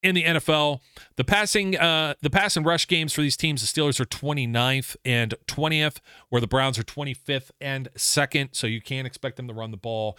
in 0.02 0.14
the 0.14 0.24
NFL. 0.24 0.80
The 1.16 1.24
passing 1.24 1.76
uh 1.76 2.14
the 2.20 2.30
pass 2.30 2.56
and 2.56 2.64
rush 2.64 2.86
games 2.86 3.12
for 3.12 3.22
these 3.22 3.36
teams, 3.36 3.60
the 3.60 3.80
Steelers 3.80 4.00
are 4.00 4.04
29th 4.04 4.96
and 5.04 5.34
20th, 5.46 5.98
where 6.28 6.40
the 6.40 6.46
Browns 6.46 6.78
are 6.78 6.84
25th 6.84 7.50
and 7.60 7.88
2nd, 7.96 8.50
so 8.52 8.66
you 8.66 8.80
can't 8.80 9.06
expect 9.06 9.36
them 9.36 9.48
to 9.48 9.54
run 9.54 9.70
the 9.70 9.76
ball. 9.76 10.16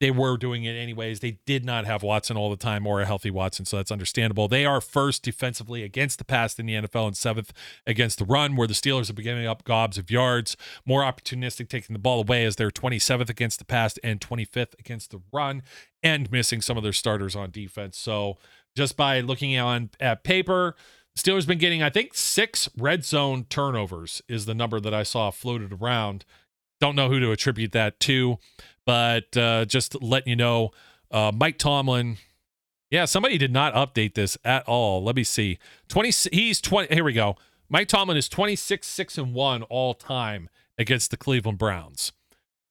They 0.00 0.10
were 0.12 0.36
doing 0.36 0.64
it 0.64 0.74
anyways. 0.74 1.20
They 1.20 1.38
did 1.44 1.64
not 1.64 1.84
have 1.84 2.02
Watson 2.02 2.36
all 2.36 2.50
the 2.50 2.56
time 2.56 2.86
or 2.86 3.00
a 3.00 3.06
healthy 3.06 3.30
Watson, 3.30 3.64
so 3.64 3.78
that's 3.78 3.90
understandable. 3.90 4.46
They 4.46 4.64
are 4.64 4.80
first 4.80 5.24
defensively 5.24 5.82
against 5.82 6.18
the 6.18 6.24
pass 6.24 6.58
in 6.58 6.66
the 6.66 6.74
NFL 6.74 7.08
and 7.08 7.16
seventh 7.16 7.52
against 7.86 8.18
the 8.18 8.24
run, 8.24 8.54
where 8.54 8.68
the 8.68 8.74
Steelers 8.74 9.10
are 9.10 9.14
giving 9.14 9.46
up 9.46 9.64
gobs 9.64 9.98
of 9.98 10.10
yards, 10.10 10.56
more 10.86 11.02
opportunistic 11.02 11.68
taking 11.68 11.94
the 11.94 11.98
ball 11.98 12.20
away 12.20 12.44
as 12.44 12.56
they're 12.56 12.70
27th 12.70 13.28
against 13.28 13.58
the 13.58 13.64
pass 13.64 13.98
and 13.98 14.20
25th 14.20 14.78
against 14.78 15.10
the 15.10 15.20
run, 15.32 15.62
and 16.02 16.30
missing 16.30 16.60
some 16.60 16.76
of 16.76 16.84
their 16.84 16.92
starters 16.92 17.34
on 17.34 17.50
defense. 17.50 17.98
So 17.98 18.38
just 18.76 18.96
by 18.96 19.20
looking 19.20 19.58
on 19.58 19.90
at 19.98 20.22
paper. 20.22 20.76
Steelers 21.18 21.48
been 21.48 21.58
getting, 21.58 21.82
I 21.82 21.90
think, 21.90 22.14
six 22.14 22.68
red 22.78 23.04
zone 23.04 23.44
turnovers 23.50 24.22
is 24.28 24.46
the 24.46 24.54
number 24.54 24.78
that 24.78 24.94
I 24.94 25.02
saw 25.02 25.32
floated 25.32 25.72
around. 25.72 26.24
Don't 26.80 26.94
know 26.94 27.08
who 27.08 27.18
to 27.18 27.32
attribute 27.32 27.72
that 27.72 27.98
to, 28.00 28.38
but 28.88 29.36
uh, 29.36 29.66
just 29.66 30.02
letting 30.02 30.30
you 30.30 30.36
know, 30.36 30.70
uh, 31.10 31.30
Mike 31.34 31.58
Tomlin. 31.58 32.16
Yeah, 32.90 33.04
somebody 33.04 33.36
did 33.36 33.52
not 33.52 33.74
update 33.74 34.14
this 34.14 34.38
at 34.46 34.66
all. 34.66 35.04
Let 35.04 35.14
me 35.14 35.24
see. 35.24 35.58
Twenty. 35.88 36.10
He's 36.32 36.58
twenty. 36.58 36.94
Here 36.94 37.04
we 37.04 37.12
go. 37.12 37.36
Mike 37.68 37.88
Tomlin 37.88 38.16
is 38.16 38.30
twenty 38.30 38.56
six 38.56 38.86
six 38.86 39.18
and 39.18 39.34
one 39.34 39.62
all 39.64 39.92
time 39.92 40.48
against 40.78 41.10
the 41.10 41.18
Cleveland 41.18 41.58
Browns. 41.58 42.12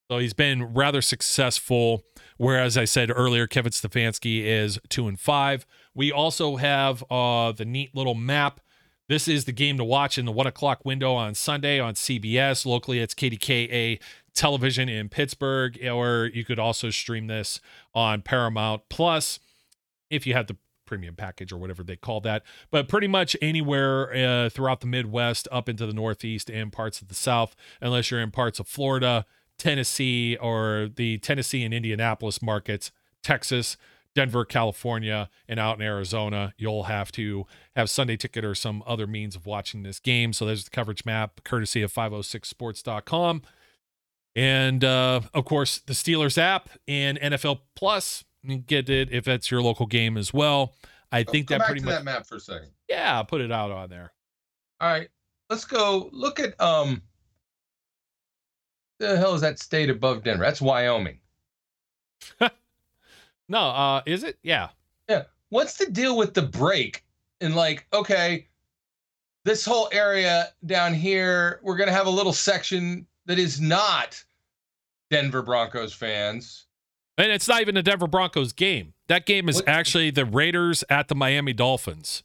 So 0.09 0.17
he's 0.17 0.33
been 0.33 0.73
rather 0.73 1.03
successful. 1.03 2.03
Whereas 2.37 2.77
I 2.77 2.85
said 2.85 3.11
earlier, 3.13 3.45
Kevin 3.45 3.71
Stefanski 3.71 4.43
is 4.43 4.79
two 4.89 5.07
and 5.07 5.19
five. 5.19 5.67
We 5.93 6.11
also 6.11 6.55
have 6.55 7.03
uh, 7.11 7.51
the 7.51 7.65
neat 7.65 7.93
little 7.93 8.15
map. 8.15 8.59
This 9.07 9.27
is 9.27 9.45
the 9.45 9.51
game 9.51 9.77
to 9.77 9.83
watch 9.83 10.17
in 10.17 10.25
the 10.25 10.31
one 10.31 10.47
o'clock 10.47 10.83
window 10.83 11.13
on 11.13 11.35
Sunday 11.35 11.79
on 11.79 11.93
CBS. 11.93 12.65
Locally, 12.65 12.99
it's 12.99 13.13
KDKA 13.13 13.99
television 14.37 14.87
in 14.87 15.09
Pittsburgh, 15.09 15.77
or 15.83 16.29
you 16.33 16.45
could 16.45 16.59
also 16.59 16.89
stream 16.89 17.27
this 17.27 17.59
on 17.93 18.21
Paramount 18.21 18.83
Plus 18.89 19.39
if 20.09 20.25
you 20.25 20.33
have 20.33 20.47
the 20.47 20.55
premium 20.85 21.15
package 21.15 21.51
or 21.51 21.57
whatever 21.57 21.83
they 21.83 21.97
call 21.97 22.21
that. 22.21 22.43
But 22.71 22.87
pretty 22.87 23.07
much 23.07 23.35
anywhere 23.41 24.13
uh, 24.13 24.49
throughout 24.49 24.79
the 24.79 24.87
Midwest, 24.87 25.47
up 25.51 25.67
into 25.67 25.85
the 25.85 25.93
Northeast 25.93 26.49
and 26.49 26.71
parts 26.71 27.01
of 27.01 27.09
the 27.09 27.15
South, 27.15 27.55
unless 27.81 28.09
you're 28.09 28.21
in 28.21 28.31
parts 28.31 28.59
of 28.59 28.67
Florida, 28.67 29.25
Tennessee, 29.57 30.37
or 30.37 30.89
the 30.95 31.17
Tennessee 31.17 31.63
and 31.63 31.73
Indianapolis 31.73 32.41
markets, 32.41 32.91
Texas. 33.21 33.75
Denver, 34.15 34.45
California, 34.45 35.29
and 35.47 35.59
out 35.59 35.77
in 35.77 35.85
Arizona, 35.85 36.51
you'll 36.57 36.85
have 36.85 37.11
to 37.11 37.45
have 37.75 37.87
Sunday 37.87 38.17
ticket 38.17 38.43
or 38.43 38.55
some 38.55 38.81
other 38.87 39.05
means 39.05 39.35
of 39.35 39.45
watching 39.45 39.83
this 39.83 39.99
game. 39.99 40.33
So 40.33 40.43
there's 40.43 40.63
the 40.63 40.71
coverage 40.71 41.05
map, 41.05 41.43
courtesy 41.43 41.83
of 41.83 41.93
506sports.com. 41.93 43.43
And 44.37 44.83
uh, 44.83 45.21
of 45.33 45.45
course, 45.45 45.79
the 45.79 45.93
Steelers 45.93 46.37
app 46.37 46.69
and 46.87 47.19
NFL 47.19 47.61
Plus. 47.75 48.23
Get 48.67 48.89
it 48.89 49.11
if 49.11 49.25
that's 49.25 49.51
your 49.51 49.61
local 49.61 49.87
game 49.87 50.15
as 50.15 50.33
well. 50.33 50.75
I 51.11 51.25
oh, 51.27 51.31
think 51.31 51.49
that 51.49 51.61
pretty 51.61 51.81
much 51.81 51.95
that 51.95 52.03
map 52.05 52.25
for 52.25 52.35
a 52.35 52.39
second. 52.39 52.69
Yeah, 52.87 53.21
put 53.23 53.41
it 53.41 53.51
out 53.51 53.71
on 53.71 53.89
there. 53.89 54.13
All 54.79 54.89
right, 54.89 55.09
let's 55.49 55.65
go 55.65 56.09
look 56.13 56.39
at 56.39 56.59
um. 56.61 57.01
The 58.99 59.17
hell 59.17 59.33
is 59.33 59.41
that 59.41 59.59
state 59.59 59.89
above 59.89 60.23
Denver? 60.23 60.43
That's 60.43 60.61
Wyoming. 60.61 61.19
no, 63.49 63.59
uh, 63.59 64.01
is 64.05 64.23
it? 64.23 64.37
Yeah. 64.43 64.69
Yeah. 65.09 65.23
What's 65.49 65.77
the 65.77 65.87
deal 65.87 66.15
with 66.15 66.33
the 66.33 66.43
break? 66.43 67.03
And 67.41 67.55
like, 67.55 67.85
okay, 67.91 68.47
this 69.45 69.65
whole 69.65 69.89
area 69.91 70.53
down 70.65 70.93
here, 70.93 71.59
we're 71.63 71.77
gonna 71.77 71.91
have 71.91 72.07
a 72.07 72.11
little 72.11 72.33
section 72.33 73.05
that 73.25 73.39
is 73.39 73.59
not 73.59 74.23
Denver 75.09 75.41
Broncos 75.41 75.93
fans. 75.93 76.65
And 77.17 77.31
it's 77.31 77.47
not 77.47 77.61
even 77.61 77.77
a 77.77 77.83
Denver 77.83 78.07
Broncos 78.07 78.53
game. 78.53 78.93
That 79.07 79.25
game 79.25 79.49
is 79.49 79.57
what? 79.57 79.67
actually 79.67 80.11
the 80.11 80.25
Raiders 80.25 80.83
at 80.89 81.07
the 81.07 81.15
Miami 81.15 81.53
Dolphins. 81.53 82.23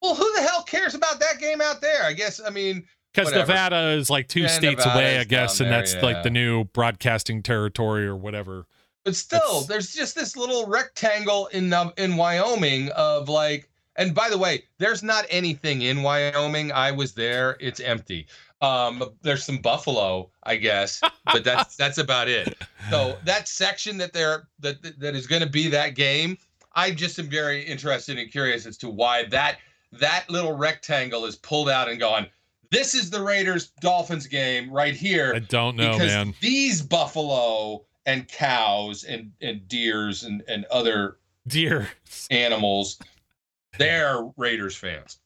Well, 0.00 0.14
who 0.14 0.32
the 0.34 0.42
hell 0.42 0.62
cares 0.62 0.94
about 0.94 1.20
that 1.20 1.38
game 1.38 1.60
out 1.60 1.80
there? 1.80 2.04
I 2.04 2.14
guess, 2.14 2.40
I 2.44 2.48
mean, 2.48 2.86
because 3.12 3.32
Nevada 3.32 3.90
is 3.90 4.08
like 4.08 4.28
two 4.28 4.42
yeah, 4.42 4.48
states 4.48 4.84
Nevada 4.84 4.98
away, 4.98 5.18
I 5.18 5.24
guess, 5.24 5.60
and 5.60 5.70
that's 5.70 5.94
yeah. 5.94 6.02
like 6.02 6.22
the 6.22 6.30
new 6.30 6.64
broadcasting 6.64 7.42
territory 7.42 8.06
or 8.06 8.16
whatever. 8.16 8.66
But 9.04 9.16
still, 9.16 9.58
it's... 9.58 9.66
there's 9.66 9.92
just 9.92 10.14
this 10.14 10.36
little 10.36 10.66
rectangle 10.66 11.48
in 11.48 11.72
um, 11.72 11.92
in 11.96 12.16
Wyoming 12.16 12.90
of 12.90 13.28
like, 13.28 13.68
and 13.96 14.14
by 14.14 14.30
the 14.30 14.38
way, 14.38 14.64
there's 14.78 15.02
not 15.02 15.26
anything 15.28 15.82
in 15.82 16.02
Wyoming. 16.02 16.72
I 16.72 16.92
was 16.92 17.14
there; 17.14 17.56
it's 17.60 17.80
empty. 17.80 18.26
Um, 18.60 19.02
there's 19.22 19.44
some 19.44 19.58
buffalo, 19.58 20.30
I 20.44 20.56
guess, 20.56 21.00
but 21.24 21.44
that's 21.44 21.76
that's 21.78 21.98
about 21.98 22.28
it. 22.28 22.56
So 22.90 23.16
that 23.24 23.48
section 23.48 23.96
that 23.98 24.12
they're 24.12 24.48
that 24.60 24.82
that 24.98 25.14
is 25.14 25.26
going 25.26 25.42
to 25.42 25.48
be 25.48 25.68
that 25.68 25.94
game, 25.94 26.36
I 26.74 26.90
just 26.90 27.18
am 27.18 27.28
very 27.28 27.62
interested 27.62 28.18
and 28.18 28.30
curious 28.30 28.66
as 28.66 28.76
to 28.78 28.90
why 28.90 29.24
that 29.26 29.58
that 29.92 30.24
little 30.28 30.56
rectangle 30.56 31.24
is 31.24 31.36
pulled 31.36 31.68
out 31.68 31.88
and 31.88 31.98
gone. 31.98 32.26
This 32.70 32.94
is 32.94 33.10
the 33.10 33.22
Raiders 33.22 33.72
Dolphins 33.80 34.26
game 34.26 34.70
right 34.70 34.94
here. 34.94 35.32
I 35.34 35.40
don't 35.40 35.76
know, 35.76 35.98
man. 35.98 36.34
These 36.40 36.82
buffalo 36.82 37.84
and 38.06 38.28
cows 38.28 39.04
and 39.04 39.32
and 39.40 39.66
deers 39.68 40.24
and 40.24 40.42
and 40.48 40.64
other 40.66 41.16
deer 41.46 41.88
animals, 42.30 42.98
they're 43.78 44.30
Raiders 44.36 44.76
fans. 44.76 45.18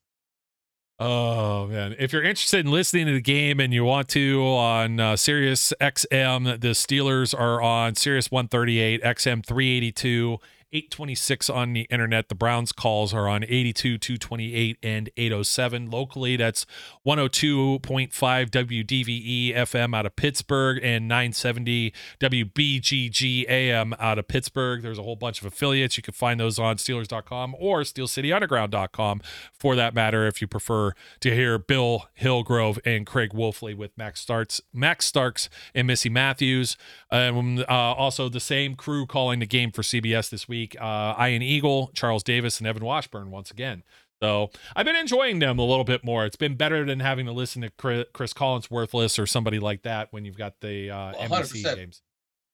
Oh 1.01 1.67
man! 1.67 1.97
If 1.99 2.13
you're 2.13 2.23
interested 2.23 2.65
in 2.65 2.71
listening 2.71 3.07
to 3.07 3.15
the 3.15 3.21
game 3.21 3.59
and 3.59 3.75
you 3.75 3.85
want 3.85 4.07
to 4.11 4.43
on 4.45 5.01
uh, 5.01 5.17
Sirius 5.17 5.73
XM, 5.81 6.61
the 6.61 6.69
Steelers 6.69 7.37
are 7.37 7.61
on 7.61 7.97
Sirius 7.97 8.31
138, 8.31 9.03
XM 9.03 9.45
382, 9.45 10.39
826 10.75 11.49
on 11.49 11.73
the 11.73 11.83
internet. 11.83 12.29
The 12.29 12.35
Browns 12.35 12.73
calls 12.73 13.15
are 13.15 13.29
on 13.29 13.45
82, 13.45 13.97
228, 13.97 14.77
and 14.83 15.09
807. 15.17 15.89
Locally, 15.89 16.37
that's 16.37 16.67
102.5 17.07 18.11
WDVE 18.11 19.55
FM 19.55 19.97
out 19.97 20.05
of 20.05 20.17
Pittsburgh 20.17 20.81
and 20.83 21.07
970 21.07 21.93
WBGG 22.19 23.49
AM 23.49 23.95
out 24.01 24.19
of 24.19 24.27
Pittsburgh. 24.27 24.83
There's 24.83 24.99
a 24.99 25.05
whole 25.05 25.15
bunch 25.15 25.41
of 25.41 25.47
affiliates. 25.47 25.97
You 25.97 26.03
can 26.03 26.13
find 26.13 26.41
those 26.41 26.59
on 26.59 26.77
Steelers.com 26.77 27.55
or 27.57 27.83
SteelCityUnderground.com 27.83 29.21
for 29.53 29.77
that 29.77 29.95
matter 29.95 30.27
if 30.27 30.41
you 30.41 30.49
prefer 30.49 30.93
to 31.21 31.33
hear 31.33 31.57
Bill 31.57 32.09
Hillgrove 32.15 32.81
and 32.85 33.07
Craig 33.07 33.31
Wolfley 33.31 33.77
with 33.77 33.97
Max 33.97 34.21
Starks, 34.21 34.61
Max 34.73 35.07
Starks 35.07 35.49
and 35.73 35.87
Missy 35.87 36.09
Matthews. 36.09 36.77
Um, 37.13 37.61
uh, 37.61 37.65
also, 37.69 38.29
the 38.29 38.41
same 38.41 38.75
crew 38.75 39.07
calling 39.07 39.39
the 39.39 39.47
game 39.47 39.71
for 39.71 39.83
CBS 39.83 40.31
this 40.31 40.49
week 40.49 40.64
week. 40.65 40.81
Uh, 40.81 41.15
Ian 41.21 41.43
Eagle, 41.43 41.91
Charles 41.95 42.23
Davis, 42.23 42.59
and 42.59 42.67
Evan 42.67 42.85
Washburn 42.85 43.31
once 43.31 43.51
again. 43.51 43.83
So 44.23 44.51
I've 44.75 44.87
been 44.87 44.97
enjoying 44.97 45.39
them 45.39 45.59
a 45.59 45.65
little 45.65 45.85
bit 45.85 46.05
more. 46.05 46.25
It's 46.25 46.37
been 46.37 46.57
better 46.57 46.85
than 46.87 47.01
having 47.01 47.27
to 47.27 47.33
listen 47.33 47.63
to 47.63 47.71
Chris, 47.71 48.07
Chris 48.13 48.33
Collinsworthless 48.33 49.19
or 49.19 49.27
somebody 49.27 49.59
like 49.59 49.83
that 49.83 50.13
when 50.13 50.25
you've 50.25 50.39
got 50.39 50.61
the 50.61 50.91
uh, 50.91 51.13
NBC 51.15 51.77
games. 51.77 52.01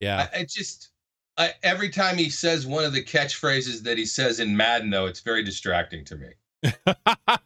Yeah, 0.00 0.28
I, 0.34 0.40
I 0.40 0.46
just 0.48 0.90
I, 1.38 1.52
every 1.62 1.90
time 1.90 2.16
he 2.16 2.28
says 2.28 2.66
one 2.66 2.84
of 2.84 2.92
the 2.92 3.04
catchphrases 3.04 3.82
that 3.82 3.98
he 3.98 4.06
says 4.06 4.40
in 4.40 4.56
Madden, 4.56 4.90
though, 4.90 5.06
it's 5.06 5.20
very 5.20 5.44
distracting 5.44 6.04
to 6.06 6.16
me. 6.16 6.28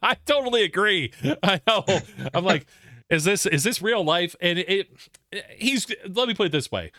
I 0.01 0.15
totally 0.25 0.63
agree. 0.63 1.11
I 1.43 1.61
know. 1.67 1.83
I'm 2.33 2.45
like, 2.45 2.65
is 3.09 3.25
this 3.25 3.45
is 3.45 3.63
this 3.63 3.81
real 3.81 4.03
life? 4.03 4.35
And 4.41 4.57
it, 4.57 4.69
it 4.69 5.45
he's 5.57 5.85
let 6.07 6.27
me 6.27 6.33
put 6.33 6.47
it 6.47 6.51
this 6.51 6.71
way. 6.71 6.91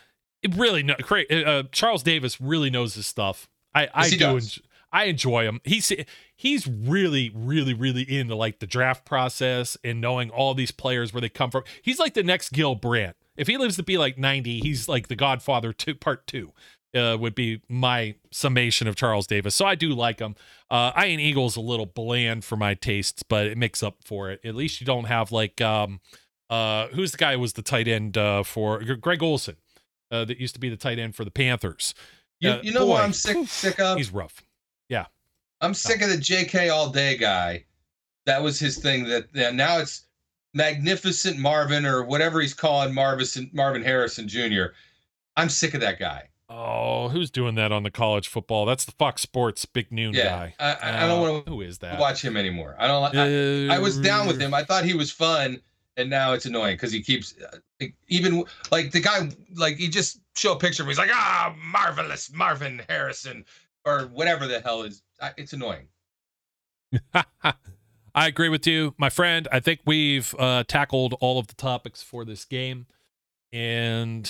It 0.42 0.54
really 0.54 0.82
no, 0.82 0.94
uh, 0.94 1.64
Charles 1.72 2.02
Davis 2.04 2.40
really 2.40 2.70
knows 2.70 2.94
his 2.94 3.06
stuff 3.06 3.48
I 3.76 3.88
I 3.94 4.10
do 4.10 4.36
enjoy, 4.36 4.62
I 4.92 5.04
enjoy 5.04 5.44
him. 5.44 5.60
He's 5.64 5.92
he's 6.34 6.66
really 6.66 7.30
really 7.34 7.74
really 7.74 8.18
into 8.18 8.34
like 8.34 8.58
the 8.60 8.66
draft 8.66 9.04
process 9.04 9.76
and 9.84 10.00
knowing 10.00 10.30
all 10.30 10.54
these 10.54 10.70
players 10.70 11.12
where 11.12 11.20
they 11.20 11.28
come 11.28 11.50
from. 11.50 11.64
He's 11.82 11.98
like 11.98 12.14
the 12.14 12.22
next 12.22 12.52
Gil 12.52 12.74
Brandt. 12.74 13.16
If 13.36 13.48
he 13.48 13.58
lives 13.58 13.76
to 13.76 13.82
be 13.82 13.98
like 13.98 14.16
90, 14.16 14.60
he's 14.60 14.88
like 14.88 15.08
the 15.08 15.16
Godfather 15.16 15.72
two 15.72 15.94
part 15.94 16.26
2. 16.26 16.52
Uh, 16.94 17.14
would 17.20 17.34
be 17.34 17.60
my 17.68 18.14
summation 18.30 18.88
of 18.88 18.96
Charles 18.96 19.26
Davis. 19.26 19.54
So 19.54 19.66
I 19.66 19.74
do 19.74 19.90
like 19.90 20.18
him. 20.18 20.34
Uh, 20.70 20.92
Ian 20.96 21.20
Eagle's 21.20 21.54
a 21.54 21.60
little 21.60 21.84
bland 21.84 22.42
for 22.42 22.56
my 22.56 22.72
tastes, 22.72 23.22
but 23.22 23.46
it 23.46 23.58
makes 23.58 23.82
up 23.82 23.96
for 24.02 24.30
it. 24.30 24.40
At 24.42 24.54
least 24.54 24.80
you 24.80 24.86
don't 24.86 25.04
have 25.04 25.30
like 25.30 25.60
um, 25.60 26.00
uh, 26.48 26.86
who's 26.88 27.12
the 27.12 27.18
guy 27.18 27.34
who 27.34 27.40
was 27.40 27.52
the 27.52 27.60
tight 27.60 27.86
end 27.86 28.16
uh, 28.16 28.42
for 28.44 28.82
Greg 28.82 29.22
Olsen 29.22 29.56
uh, 30.10 30.24
that 30.24 30.38
used 30.38 30.54
to 30.54 30.60
be 30.60 30.70
the 30.70 30.76
tight 30.76 30.98
end 30.98 31.14
for 31.14 31.24
the 31.24 31.30
Panthers. 31.30 31.92
You, 32.40 32.50
uh, 32.50 32.60
you 32.62 32.72
know 32.72 32.80
boy, 32.80 32.92
what 32.92 33.02
I'm 33.02 33.12
sick 33.12 33.46
sick 33.48 33.80
of? 33.80 33.96
He's 33.96 34.12
rough. 34.12 34.42
Yeah. 34.88 35.06
I'm 35.60 35.74
sick 35.74 36.02
of 36.02 36.10
the 36.10 36.16
JK 36.16 36.72
all 36.72 36.90
day 36.90 37.16
guy. 37.16 37.64
That 38.26 38.42
was 38.42 38.58
his 38.58 38.78
thing. 38.78 39.04
That, 39.04 39.32
that 39.32 39.54
now 39.54 39.78
it's 39.78 40.06
magnificent 40.52 41.38
Marvin 41.38 41.86
or 41.86 42.02
whatever 42.04 42.40
he's 42.40 42.54
calling 42.54 42.94
Marvin 42.94 43.50
Marvin 43.52 43.82
Harrison 43.82 44.28
Jr. 44.28 44.66
I'm 45.36 45.48
sick 45.48 45.74
of 45.74 45.80
that 45.80 45.98
guy. 45.98 46.28
Oh, 46.48 47.08
who's 47.08 47.30
doing 47.30 47.56
that 47.56 47.72
on 47.72 47.82
the 47.82 47.90
college 47.90 48.28
football? 48.28 48.66
That's 48.66 48.84
the 48.84 48.92
Fox 48.92 49.20
Sports 49.22 49.64
Big 49.66 49.90
Noon 49.90 50.14
yeah, 50.14 50.24
guy. 50.24 50.54
I, 50.60 50.72
I, 50.74 51.04
I 51.04 51.08
don't 51.08 51.20
want 51.20 51.46
to. 51.46 51.52
Who 51.52 51.60
is 51.60 51.78
that? 51.78 51.98
Watch 51.98 52.22
him 52.22 52.36
anymore. 52.36 52.76
I 52.78 52.86
don't. 52.86 53.16
I, 53.16 53.74
I 53.74 53.78
was 53.78 53.98
down 53.98 54.26
with 54.26 54.40
him. 54.40 54.54
I 54.54 54.62
thought 54.62 54.84
he 54.84 54.94
was 54.94 55.10
fun 55.10 55.60
and 55.96 56.10
now 56.10 56.32
it's 56.32 56.46
annoying 56.46 56.74
because 56.74 56.92
he 56.92 57.02
keeps 57.02 57.34
uh, 57.40 57.86
even 58.08 58.44
like 58.70 58.90
the 58.90 59.00
guy 59.00 59.28
like 59.54 59.76
he 59.76 59.88
just 59.88 60.20
show 60.34 60.52
a 60.52 60.58
picture 60.58 60.82
of 60.82 60.86
him 60.86 60.90
he's 60.90 60.98
like 60.98 61.10
ah 61.12 61.54
marvelous 61.58 62.32
marvin 62.32 62.82
harrison 62.88 63.44
or 63.84 64.02
whatever 64.12 64.46
the 64.46 64.60
hell 64.60 64.82
is 64.82 65.02
it's 65.36 65.52
annoying. 65.52 65.88
I 68.14 68.26
agree 68.26 68.48
with 68.48 68.66
you 68.66 68.94
my 68.98 69.10
friend. 69.10 69.48
I 69.50 69.60
think 69.60 69.80
we've 69.84 70.34
uh, 70.38 70.64
tackled 70.64 71.14
all 71.20 71.38
of 71.38 71.48
the 71.48 71.54
topics 71.54 72.02
for 72.02 72.24
this 72.24 72.44
game. 72.44 72.86
And 73.52 74.26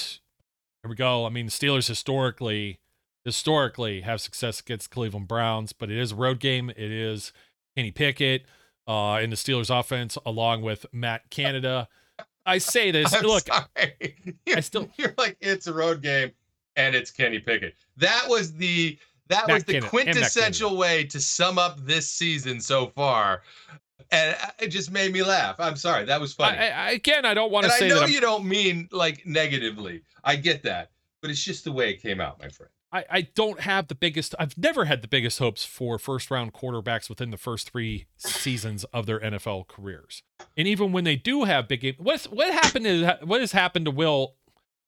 here 0.82 0.88
we 0.88 0.94
go. 0.94 1.26
I 1.26 1.30
mean 1.30 1.46
the 1.46 1.52
steelers 1.52 1.88
historically 1.88 2.80
historically 3.24 4.02
have 4.02 4.20
success 4.20 4.60
against 4.60 4.90
cleveland 4.90 5.26
browns 5.26 5.72
but 5.72 5.90
it 5.90 5.98
is 5.98 6.12
a 6.12 6.16
road 6.16 6.40
game. 6.40 6.70
It 6.70 6.92
is 6.92 7.32
kenny 7.76 7.90
pickett 7.90 8.44
uh, 8.86 9.20
in 9.22 9.30
the 9.30 9.36
Steelers 9.36 9.76
offense, 9.76 10.16
along 10.24 10.62
with 10.62 10.86
Matt 10.92 11.28
Canada. 11.30 11.88
I 12.44 12.58
say 12.58 12.92
this. 12.92 13.12
I'm 13.12 13.24
look, 13.24 13.48
I 13.50 14.60
still 14.60 14.88
you're 14.96 15.14
like 15.18 15.36
it's 15.40 15.66
a 15.66 15.72
road 15.72 16.00
game 16.02 16.30
and 16.76 16.94
it's 16.94 17.10
Kenny 17.10 17.40
Pickett. 17.40 17.74
That 17.96 18.24
was 18.28 18.54
the 18.54 18.98
that 19.28 19.48
Matt 19.48 19.54
was 19.54 19.64
the 19.64 19.72
Canada, 19.74 19.88
quintessential 19.88 20.76
way 20.76 21.04
to 21.04 21.20
sum 21.20 21.58
up 21.58 21.84
this 21.84 22.08
season 22.08 22.60
so 22.60 22.86
far. 22.86 23.42
And 24.12 24.36
it 24.60 24.68
just 24.68 24.92
made 24.92 25.12
me 25.12 25.24
laugh. 25.24 25.56
I'm 25.58 25.74
sorry, 25.74 26.04
that 26.04 26.20
was 26.20 26.32
funny. 26.32 26.58
I, 26.58 26.68
I, 26.68 26.90
again, 26.92 27.24
I 27.24 27.34
don't 27.34 27.50
want 27.50 27.66
to 27.66 27.72
say 27.72 27.86
I 27.86 27.88
know 27.88 28.06
you 28.06 28.20
don't 28.20 28.44
mean 28.44 28.88
like 28.92 29.26
negatively. 29.26 30.02
I 30.22 30.36
get 30.36 30.62
that, 30.62 30.90
but 31.26 31.32
it's 31.32 31.42
just 31.42 31.64
the 31.64 31.72
way 31.72 31.90
it 31.90 32.00
came 32.00 32.20
out, 32.20 32.38
my 32.38 32.48
friend. 32.48 32.70
I, 32.92 33.04
I 33.10 33.20
don't 33.22 33.60
have 33.60 33.88
the 33.88 33.96
biggest 33.96 34.36
I've 34.38 34.56
never 34.56 34.84
had 34.84 35.02
the 35.02 35.08
biggest 35.08 35.40
hopes 35.40 35.64
for 35.64 35.98
first 35.98 36.30
round 36.30 36.52
quarterbacks 36.52 37.08
within 37.08 37.32
the 37.32 37.36
first 37.36 37.68
three 37.72 38.06
seasons 38.16 38.84
of 38.84 39.06
their 39.06 39.18
NFL 39.18 39.66
careers. 39.66 40.22
And 40.56 40.68
even 40.68 40.92
when 40.92 41.02
they 41.02 41.16
do 41.16 41.42
have 41.42 41.66
big 41.66 41.80
games, 41.80 41.96
what's 41.98 42.26
what 42.26 42.52
happened 42.52 42.84
to 42.84 43.18
what 43.24 43.40
has 43.40 43.50
happened 43.50 43.86
to 43.86 43.90
Will? 43.90 44.34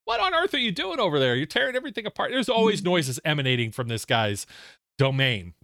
What 0.05 0.21
on 0.21 0.33
earth 0.33 0.55
are 0.55 0.59
you 0.59 0.71
doing 0.71 1.01
over 1.01 1.19
there? 1.19 1.35
You're 1.35 1.47
tearing 1.47 1.75
everything 1.75 2.07
apart. 2.07 2.31
There's 2.31 2.49
always 2.49 2.85
noises 2.85 3.19
emanating 3.25 3.73
from 3.73 3.89
this 3.89 4.05
guy's 4.05 4.47
domain. 4.97 5.55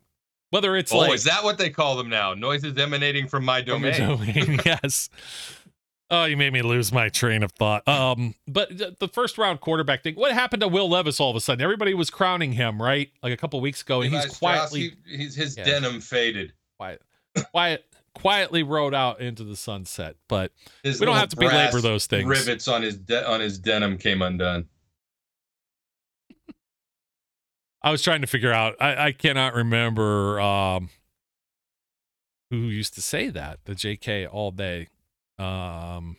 Whether 0.51 0.77
it's 0.77 0.93
oh, 0.93 0.99
like, 0.99 1.15
is 1.15 1.25
that 1.25 1.45
what 1.45 1.57
they 1.57 1.71
call 1.71 1.97
them 1.97 2.09
now? 2.09 2.35
Noises 2.35 2.77
emanating 2.77 3.29
from 3.29 3.45
my 3.45 3.61
domain. 3.61 3.99
domain 3.99 4.61
yes. 4.67 5.09
Oh, 6.11 6.27
you 6.27 6.37
made 6.37 6.53
me 6.53 6.63
lose 6.63 6.93
my 6.93 7.09
train 7.09 7.43
of 7.43 7.53
thought. 7.53 7.87
Um, 7.89 8.35
but 8.47 8.69
the 8.99 9.09
first 9.09 9.39
round 9.39 9.61
quarterback 9.61 10.03
thing. 10.03 10.15
What 10.15 10.33
happened 10.33 10.61
to 10.61 10.69
Will 10.69 10.89
Levis 10.89 11.19
all 11.19 11.31
of 11.31 11.37
a 11.37 11.41
sudden? 11.41 11.63
Everybody 11.63 11.95
was 11.95 12.11
crowning 12.11 12.53
him, 12.53 12.81
right? 12.81 13.11
Like 13.23 13.33
a 13.33 13.37
couple 13.37 13.61
weeks 13.61 13.83
ago, 13.83 14.03
and 14.03 14.15
he's 14.15 14.27
quietly 14.27 14.93
he's 15.07 15.35
his 15.35 15.57
yeah, 15.57 15.65
denim 15.65 16.01
faded. 16.01 16.53
Quiet, 16.79 17.03
quiet, 17.51 17.85
quietly 18.15 18.63
rode 18.63 18.95
out 18.95 19.21
into 19.21 19.45
the 19.45 19.57
sunset. 19.57 20.17
But 20.29 20.53
his 20.83 21.01
we 21.01 21.07
don't 21.07 21.17
have 21.17 21.31
to 21.31 21.37
belabor 21.37 21.81
those 21.81 22.07
things. 22.07 22.29
Rivets 22.29 22.69
on 22.69 22.83
his 22.83 22.99
de- 22.99 23.27
on 23.27 23.41
his 23.41 23.59
denim 23.59 23.97
came 23.97 24.21
undone. 24.21 24.69
I 27.83 27.91
was 27.91 28.03
trying 28.03 28.21
to 28.23 28.27
figure 28.27 28.53
out. 28.53 28.77
I, 28.81 29.07
I 29.07 29.13
cannot 29.13 29.55
remember 29.55 30.41
um, 30.41 30.91
who 32.51 32.57
used 32.57 32.95
to 32.95 33.03
say 33.03 33.29
that. 33.29 33.61
The 33.65 33.75
J.K. 33.75 34.27
all 34.27 34.51
day. 34.51 34.89
Um, 35.39 36.17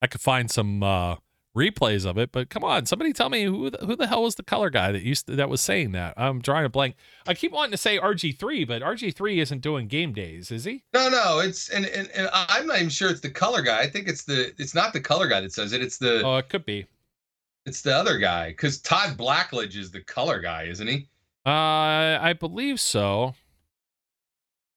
I 0.00 0.06
could 0.06 0.20
find 0.20 0.50
some 0.50 0.82
uh, 0.82 1.16
replays 1.56 2.04
of 2.04 2.18
it, 2.18 2.32
but 2.32 2.50
come 2.50 2.64
on, 2.64 2.86
somebody 2.86 3.12
tell 3.12 3.30
me 3.30 3.44
who 3.44 3.70
the, 3.70 3.78
who 3.78 3.96
the 3.96 4.06
hell 4.06 4.22
was 4.22 4.34
the 4.34 4.42
color 4.42 4.70
guy 4.70 4.92
that 4.92 5.02
used 5.02 5.26
to, 5.26 5.36
that 5.36 5.48
was 5.48 5.60
saying 5.60 5.92
that? 5.92 6.14
I'm 6.16 6.40
drawing 6.40 6.64
a 6.64 6.68
blank. 6.68 6.96
I 7.26 7.34
keep 7.34 7.52
wanting 7.52 7.70
to 7.72 7.76
say 7.76 7.98
RG3, 7.98 8.66
but 8.66 8.82
RG3 8.82 9.38
isn't 9.42 9.60
doing 9.60 9.88
game 9.88 10.12
days, 10.12 10.50
is 10.50 10.64
he? 10.64 10.82
No, 10.92 11.08
no, 11.08 11.40
it's 11.40 11.68
and, 11.70 11.86
and, 11.86 12.08
and 12.10 12.28
I'm 12.32 12.66
not 12.66 12.76
even 12.76 12.88
sure 12.88 13.10
it's 13.10 13.20
the 13.20 13.30
color 13.30 13.62
guy. 13.62 13.80
I 13.80 13.88
think 13.88 14.08
it's 14.08 14.24
the 14.24 14.52
it's 14.58 14.74
not 14.74 14.92
the 14.92 15.00
color 15.00 15.28
guy 15.28 15.40
that 15.40 15.52
says 15.52 15.72
it. 15.72 15.82
It's 15.82 15.98
the 15.98 16.22
oh, 16.24 16.36
it 16.36 16.48
could 16.48 16.66
be. 16.66 16.86
It's 17.66 17.80
the 17.80 17.96
other 17.96 18.18
guy 18.18 18.48
because 18.48 18.80
Todd 18.80 19.16
Blackledge 19.16 19.76
is 19.76 19.90
the 19.90 20.02
color 20.02 20.40
guy, 20.40 20.64
isn't 20.64 20.86
he? 20.86 21.08
Uh, 21.46 22.18
I 22.20 22.34
believe 22.38 22.80
so. 22.80 23.34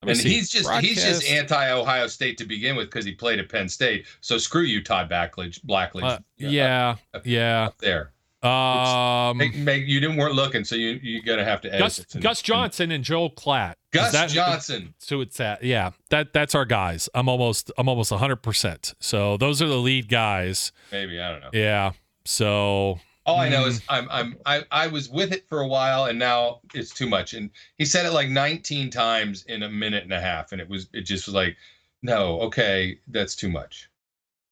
And 0.03 0.15
see. 0.15 0.29
he's 0.29 0.49
just 0.49 0.65
Broadcast. 0.65 0.85
he's 0.85 1.03
just 1.03 1.29
anti 1.29 1.71
Ohio 1.71 2.07
State 2.07 2.37
to 2.37 2.45
begin 2.45 2.75
with 2.75 2.87
because 2.87 3.03
he 3.03 3.13
played 3.13 3.39
at 3.39 3.49
Penn 3.49 3.67
State. 3.67 4.05
So 4.21 4.37
screw 4.37 4.61
you, 4.61 4.83
Todd 4.83 5.09
Blackledge. 5.09 5.59
Blackledge. 5.65 6.03
Uh, 6.03 6.19
yeah, 6.37 6.95
up, 7.13 7.25
yeah. 7.25 7.65
Up 7.65 7.77
there. 7.79 8.11
Um, 8.43 9.35
make, 9.37 9.55
make, 9.55 9.87
you 9.87 9.99
didn't 9.99 10.15
weren't 10.15 10.35
looking, 10.35 10.63
so 10.63 10.75
you 10.75 10.99
you 11.01 11.23
gotta 11.23 11.43
have 11.43 11.59
to 11.61 11.69
edit 11.69 11.79
Gus, 11.79 12.05
and, 12.13 12.21
Gus 12.21 12.41
Johnson 12.43 12.83
and, 12.85 12.93
and 12.93 13.03
Joel 13.03 13.31
Klatt. 13.31 13.73
Gus 13.91 14.11
that, 14.11 14.29
Johnson. 14.29 14.93
So 14.99 15.21
it's 15.21 15.37
that. 15.37 15.63
Yeah, 15.63 15.91
that 16.11 16.33
that's 16.33 16.53
our 16.53 16.65
guys. 16.65 17.09
I'm 17.15 17.27
almost 17.27 17.71
I'm 17.79 17.89
almost 17.89 18.11
100. 18.11 18.37
percent 18.37 18.93
So 18.99 19.37
those 19.37 19.59
are 19.63 19.67
the 19.67 19.77
lead 19.77 20.07
guys. 20.07 20.71
Maybe 20.91 21.19
I 21.19 21.31
don't 21.31 21.41
know. 21.41 21.49
Yeah. 21.51 21.93
So 22.25 22.99
all 23.27 23.39
I 23.39 23.49
know 23.49 23.65
is 23.65 23.81
mm. 23.81 23.85
I'm 23.89 24.07
I'm 24.09 24.37
I, 24.45 24.63
I 24.71 24.87
was 24.87 25.09
with 25.09 25.33
it 25.33 25.47
for 25.49 25.59
a 25.59 25.67
while 25.67 26.05
and 26.05 26.17
now 26.17 26.61
it's 26.73 26.93
too 26.93 27.07
much. 27.07 27.33
And 27.33 27.51
he 27.77 27.85
said 27.85 28.05
it 28.05 28.13
like 28.13 28.29
19 28.29 28.89
times 28.89 29.43
in 29.43 29.63
a 29.63 29.69
minute 29.69 30.03
and 30.03 30.13
a 30.13 30.21
half, 30.21 30.53
and 30.53 30.61
it 30.61 30.69
was 30.69 30.87
it 30.93 31.01
just 31.01 31.27
was 31.27 31.35
like, 31.35 31.57
no, 32.01 32.39
okay, 32.41 32.99
that's 33.09 33.35
too 33.35 33.49
much. 33.49 33.89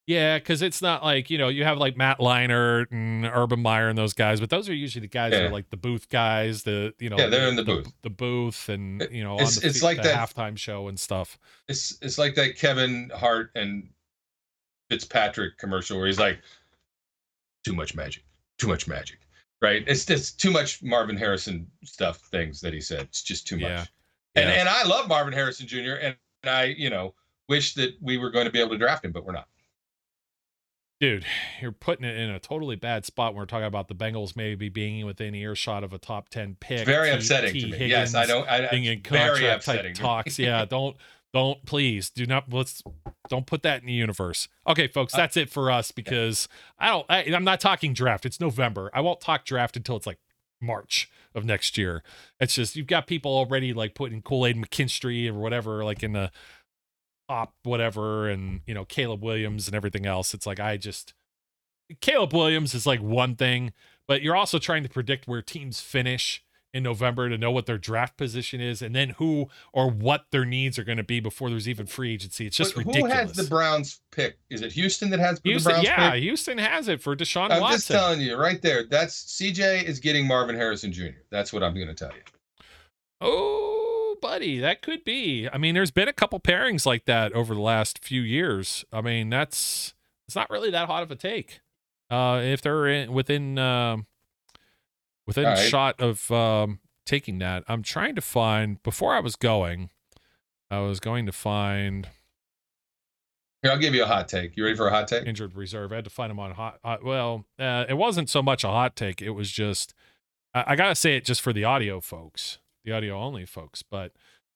Yeah, 0.07 0.37
because 0.37 0.61
it's 0.61 0.83
not 0.83 1.03
like 1.03 1.31
you 1.31 1.37
know 1.37 1.47
you 1.47 1.63
have 1.63 1.79
like 1.79 1.97
Matt 1.97 2.19
Leinart 2.19 2.91
and 2.91 3.25
Urban 3.25 3.61
Meyer 3.61 3.87
and 3.87 3.97
those 3.97 4.13
guys, 4.13 4.39
but 4.39 4.51
those 4.51 4.69
are 4.69 4.73
usually 4.73 5.01
the 5.01 5.07
guys 5.07 5.31
yeah. 5.31 5.39
that 5.39 5.45
are 5.47 5.51
like 5.51 5.69
the 5.71 5.77
booth 5.77 6.09
guys, 6.09 6.61
the 6.61 6.93
you 6.99 7.09
know 7.09 7.17
yeah 7.17 7.27
they're 7.27 7.47
in 7.47 7.55
the, 7.55 7.63
the 7.63 7.75
booth, 7.75 7.93
the 8.03 8.09
booth, 8.11 8.69
and 8.69 9.07
you 9.09 9.23
know 9.23 9.37
it's, 9.39 9.61
the, 9.61 9.67
it's 9.67 9.81
like 9.81 9.97
the 9.97 10.03
that 10.03 10.29
halftime 10.29 10.57
show 10.57 10.89
and 10.89 10.99
stuff. 10.99 11.39
It's 11.69 11.97
it's 12.03 12.19
like 12.19 12.35
that 12.35 12.55
Kevin 12.55 13.09
Hart 13.15 13.49
and 13.55 13.89
Fitzpatrick 14.91 15.57
commercial 15.57 15.97
where 15.97 16.05
he's 16.05 16.19
like, 16.19 16.39
too 17.63 17.73
much 17.73 17.95
magic 17.95 18.24
too 18.57 18.67
much 18.67 18.87
magic, 18.87 19.19
right? 19.61 19.83
It's 19.87 20.05
just 20.05 20.39
too 20.39 20.51
much 20.51 20.81
Marvin 20.83 21.17
Harrison 21.17 21.67
stuff, 21.83 22.17
things 22.31 22.61
that 22.61 22.73
he 22.73 22.81
said. 22.81 23.01
It's 23.01 23.23
just 23.23 23.47
too 23.47 23.57
much. 23.57 23.69
Yeah. 23.69 23.85
And 24.35 24.49
yeah. 24.49 24.59
and 24.59 24.69
I 24.69 24.83
love 24.83 25.07
Marvin 25.07 25.33
Harrison 25.33 25.67
Jr. 25.67 25.95
and 26.01 26.15
I, 26.43 26.65
you 26.65 26.89
know, 26.89 27.13
wish 27.47 27.73
that 27.75 27.95
we 28.01 28.17
were 28.17 28.29
going 28.29 28.45
to 28.45 28.51
be 28.51 28.59
able 28.59 28.71
to 28.71 28.77
draft 28.77 29.05
him, 29.05 29.11
but 29.11 29.25
we're 29.25 29.33
not. 29.33 29.47
Dude, 31.01 31.25
you're 31.61 31.73
putting 31.73 32.05
it 32.05 32.17
in 32.17 32.29
a 32.29 32.39
totally 32.39 32.77
bad 32.77 33.05
spot 33.05 33.33
when 33.33 33.41
we're 33.41 33.45
talking 33.45 33.65
about 33.65 33.89
the 33.89 33.95
Bengals 33.95 34.35
maybe 34.35 34.69
being 34.69 35.05
within 35.05 35.35
earshot 35.35 35.83
of 35.83 35.91
a 35.91 35.97
top 35.97 36.29
ten 36.29 36.55
pick. 36.59 36.79
It's 36.79 36.89
very 36.89 37.09
T, 37.09 37.15
upsetting 37.15 37.53
T. 37.53 37.61
to 37.61 37.67
me. 37.67 37.71
Higgins 37.73 38.13
yes, 38.13 38.15
I 38.15 38.25
don't. 38.25 38.47
I, 38.47 38.67
being 38.69 38.85
in 38.85 39.01
contract 39.01 39.65
type 39.65 39.93
talks. 39.93 40.39
yeah, 40.39 40.63
don't 40.63 40.95
don't 41.35 41.65
please 41.65 42.09
do 42.09 42.25
not 42.25 42.51
let's 42.51 42.81
don't 43.27 43.45
put 43.45 43.61
that 43.61 43.81
in 43.81 43.87
the 43.87 43.93
universe. 43.93 44.47
Okay, 44.65 44.87
folks, 44.87 45.13
uh, 45.13 45.17
that's 45.17 45.35
it 45.35 45.49
for 45.49 45.69
us 45.69 45.91
because 45.91 46.47
I 46.79 46.87
don't 46.87 47.05
I, 47.09 47.25
I'm 47.25 47.43
not 47.43 47.59
talking 47.59 47.93
draft. 47.93 48.25
It's 48.25 48.39
November. 48.39 48.89
I 48.93 49.01
won't 49.01 49.19
talk 49.19 49.43
draft 49.43 49.75
until 49.75 49.97
it's 49.97 50.07
like 50.07 50.19
March 50.61 51.09
of 51.35 51.43
next 51.43 51.77
year. 51.77 52.03
It's 52.39 52.55
just 52.55 52.77
you've 52.77 52.87
got 52.87 53.05
people 53.05 53.31
already 53.31 53.73
like 53.73 53.95
putting 53.95 54.21
Kool-Aid 54.21 54.55
McKinstry 54.55 55.27
or 55.29 55.33
whatever, 55.33 55.83
like 55.83 56.03
in 56.03 56.13
the 56.13 56.31
top 57.27 57.53
whatever, 57.63 58.29
and 58.29 58.61
you 58.65 58.73
know, 58.73 58.85
Caleb 58.85 59.21
Williams 59.21 59.67
and 59.67 59.75
everything 59.75 60.05
else. 60.05 60.33
It's 60.33 60.47
like 60.47 60.61
I 60.61 60.77
just 60.77 61.13
Caleb 61.99 62.33
Williams 62.33 62.73
is 62.73 62.87
like 62.87 63.01
one 63.01 63.35
thing, 63.35 63.73
but 64.07 64.21
you're 64.21 64.37
also 64.37 64.57
trying 64.57 64.83
to 64.83 64.89
predict 64.89 65.27
where 65.27 65.41
teams 65.41 65.81
finish 65.81 66.44
in 66.75 66.83
November 66.83 67.29
to 67.29 67.37
know 67.37 67.51
what 67.51 67.65
their 67.67 67.77
draft 67.77 68.17
position 68.17 68.59
is 68.59 68.81
and 68.81 68.93
then 68.93 69.11
who 69.11 69.47
or 69.71 69.89
what 69.89 70.25
their 70.31 70.43
needs 70.43 70.77
are 70.77 70.83
going 70.83 70.97
to 70.97 71.05
be 71.05 71.21
before 71.21 71.49
there's 71.49 71.69
even 71.69 71.85
free 71.85 72.13
agency. 72.13 72.45
It's 72.45 72.57
just 72.57 72.75
but 72.75 72.85
ridiculous. 72.85 73.13
Who 73.13 73.17
has 73.17 73.31
the 73.31 73.45
Browns 73.45 74.01
pick? 74.11 74.37
Is 74.49 74.61
it 74.61 74.73
Houston 74.73 75.09
that 75.11 75.21
has 75.21 75.39
Houston, 75.45 75.69
the 75.69 75.75
Browns 75.75 75.87
yeah, 75.87 76.11
pick? 76.11 76.23
Houston 76.23 76.57
has 76.57 76.89
it 76.89 77.01
for 77.01 77.15
Deshaun 77.15 77.49
I'm 77.49 77.61
Watson. 77.61 77.77
just 77.77 77.87
telling 77.87 78.19
you 78.19 78.35
right 78.35 78.61
there. 78.61 78.83
That's 78.83 79.23
CJ 79.39 79.85
is 79.85 80.01
getting 80.01 80.27
Marvin 80.27 80.53
Harrison 80.53 80.91
Jr. 80.91 81.15
That's 81.31 81.53
what 81.53 81.63
I'm 81.63 81.73
going 81.73 81.87
to 81.87 81.93
tell 81.93 82.11
you. 82.11 82.21
Oh, 83.21 84.17
buddy, 84.21 84.59
that 84.59 84.81
could 84.81 85.05
be. 85.05 85.47
I 85.47 85.57
mean, 85.57 85.75
there's 85.75 85.91
been 85.91 86.09
a 86.09 86.13
couple 86.13 86.41
pairings 86.41 86.85
like 86.85 87.05
that 87.05 87.31
over 87.31 87.55
the 87.55 87.61
last 87.61 88.03
few 88.03 88.21
years. 88.21 88.83
I 88.91 88.99
mean, 88.99 89.29
that's 89.29 89.93
it's 90.27 90.35
not 90.35 90.49
really 90.49 90.71
that 90.71 90.87
hot 90.87 91.03
of 91.03 91.11
a 91.11 91.15
take. 91.15 91.61
Uh, 92.09 92.41
if 92.43 92.61
they're 92.61 92.85
in, 92.85 93.13
within 93.13 93.57
uh, 93.57 93.97
within 95.27 95.45
right. 95.45 95.57
shot 95.57 95.99
of 95.99 96.29
um, 96.31 96.79
taking 97.05 97.39
that. 97.39 97.63
I'm 97.67 97.83
trying 97.83 98.15
to 98.15 98.21
find 98.21 98.81
before 98.83 99.13
I 99.15 99.19
was 99.19 99.35
going. 99.35 99.89
I 100.69 100.79
was 100.79 100.99
going 100.99 101.25
to 101.25 101.31
find. 101.31 102.09
Here, 103.61 103.71
I'll 103.71 103.77
give 103.77 103.95
you 103.95 104.03
a 104.03 104.07
hot 104.07 104.27
take. 104.27 104.55
You 104.57 104.63
ready 104.63 104.75
for 104.75 104.87
a 104.87 104.91
hot 104.91 105.07
take? 105.07 105.25
Injured 105.25 105.55
reserve. 105.55 105.91
I 105.91 105.95
had 105.95 106.03
to 106.03 106.09
find 106.09 106.31
him 106.31 106.39
on 106.39 106.51
hot. 106.51 106.79
hot 106.83 107.03
well, 107.03 107.45
uh, 107.59 107.85
it 107.87 107.95
wasn't 107.95 108.29
so 108.29 108.41
much 108.41 108.63
a 108.63 108.67
hot 108.67 108.95
take. 108.95 109.21
It 109.21 109.31
was 109.31 109.51
just. 109.51 109.93
I, 110.53 110.63
I 110.67 110.75
gotta 110.75 110.95
say 110.95 111.15
it 111.17 111.25
just 111.25 111.41
for 111.41 111.53
the 111.53 111.63
audio 111.63 111.99
folks, 111.99 112.59
the 112.83 112.91
audio 112.91 113.19
only 113.19 113.45
folks. 113.45 113.83
But 113.83 114.11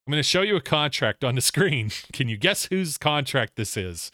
I'm 0.06 0.12
going 0.12 0.18
to 0.18 0.28
show 0.28 0.42
you 0.42 0.56
a 0.56 0.60
contract 0.60 1.22
on 1.22 1.36
the 1.36 1.40
screen. 1.40 1.90
Can 2.12 2.28
you 2.28 2.36
guess 2.36 2.64
whose 2.66 2.98
contract 2.98 3.56
this 3.56 3.76
is? 3.76 4.10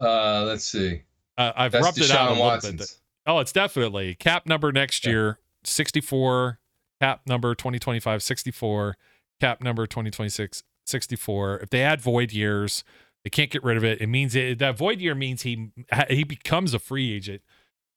Uh, 0.00 0.42
let's 0.44 0.64
see. 0.64 1.02
Uh, 1.38 1.52
I've 1.56 1.72
That's 1.72 1.84
rubbed 1.84 1.98
Deshaun 1.98 2.04
it 2.04 2.10
out 2.10 2.36
a 2.36 2.40
Watson's. 2.40 2.80
little 2.80 2.86
bit. 2.86 2.96
Oh, 3.26 3.38
it's 3.38 3.52
definitely. 3.52 4.14
Cap 4.14 4.46
number 4.46 4.72
next 4.72 5.04
yeah. 5.04 5.12
year 5.12 5.38
64 5.64 6.58
cap 7.00 7.22
number 7.26 7.54
2025 7.54 8.22
64 8.22 8.96
cap 9.40 9.60
number 9.60 9.86
2026 9.86 10.62
64 10.86 11.58
if 11.58 11.70
they 11.70 11.82
add 11.82 12.00
void 12.00 12.32
years 12.32 12.84
they 13.24 13.30
can't 13.30 13.50
get 13.50 13.62
rid 13.62 13.76
of 13.76 13.84
it. 13.84 14.00
It 14.00 14.08
means 14.08 14.34
it, 14.34 14.58
that 14.58 14.76
void 14.76 15.00
year 15.00 15.14
means 15.14 15.42
he 15.42 15.70
he 16.08 16.24
becomes 16.24 16.74
a 16.74 16.78
free 16.78 17.14
agent 17.14 17.42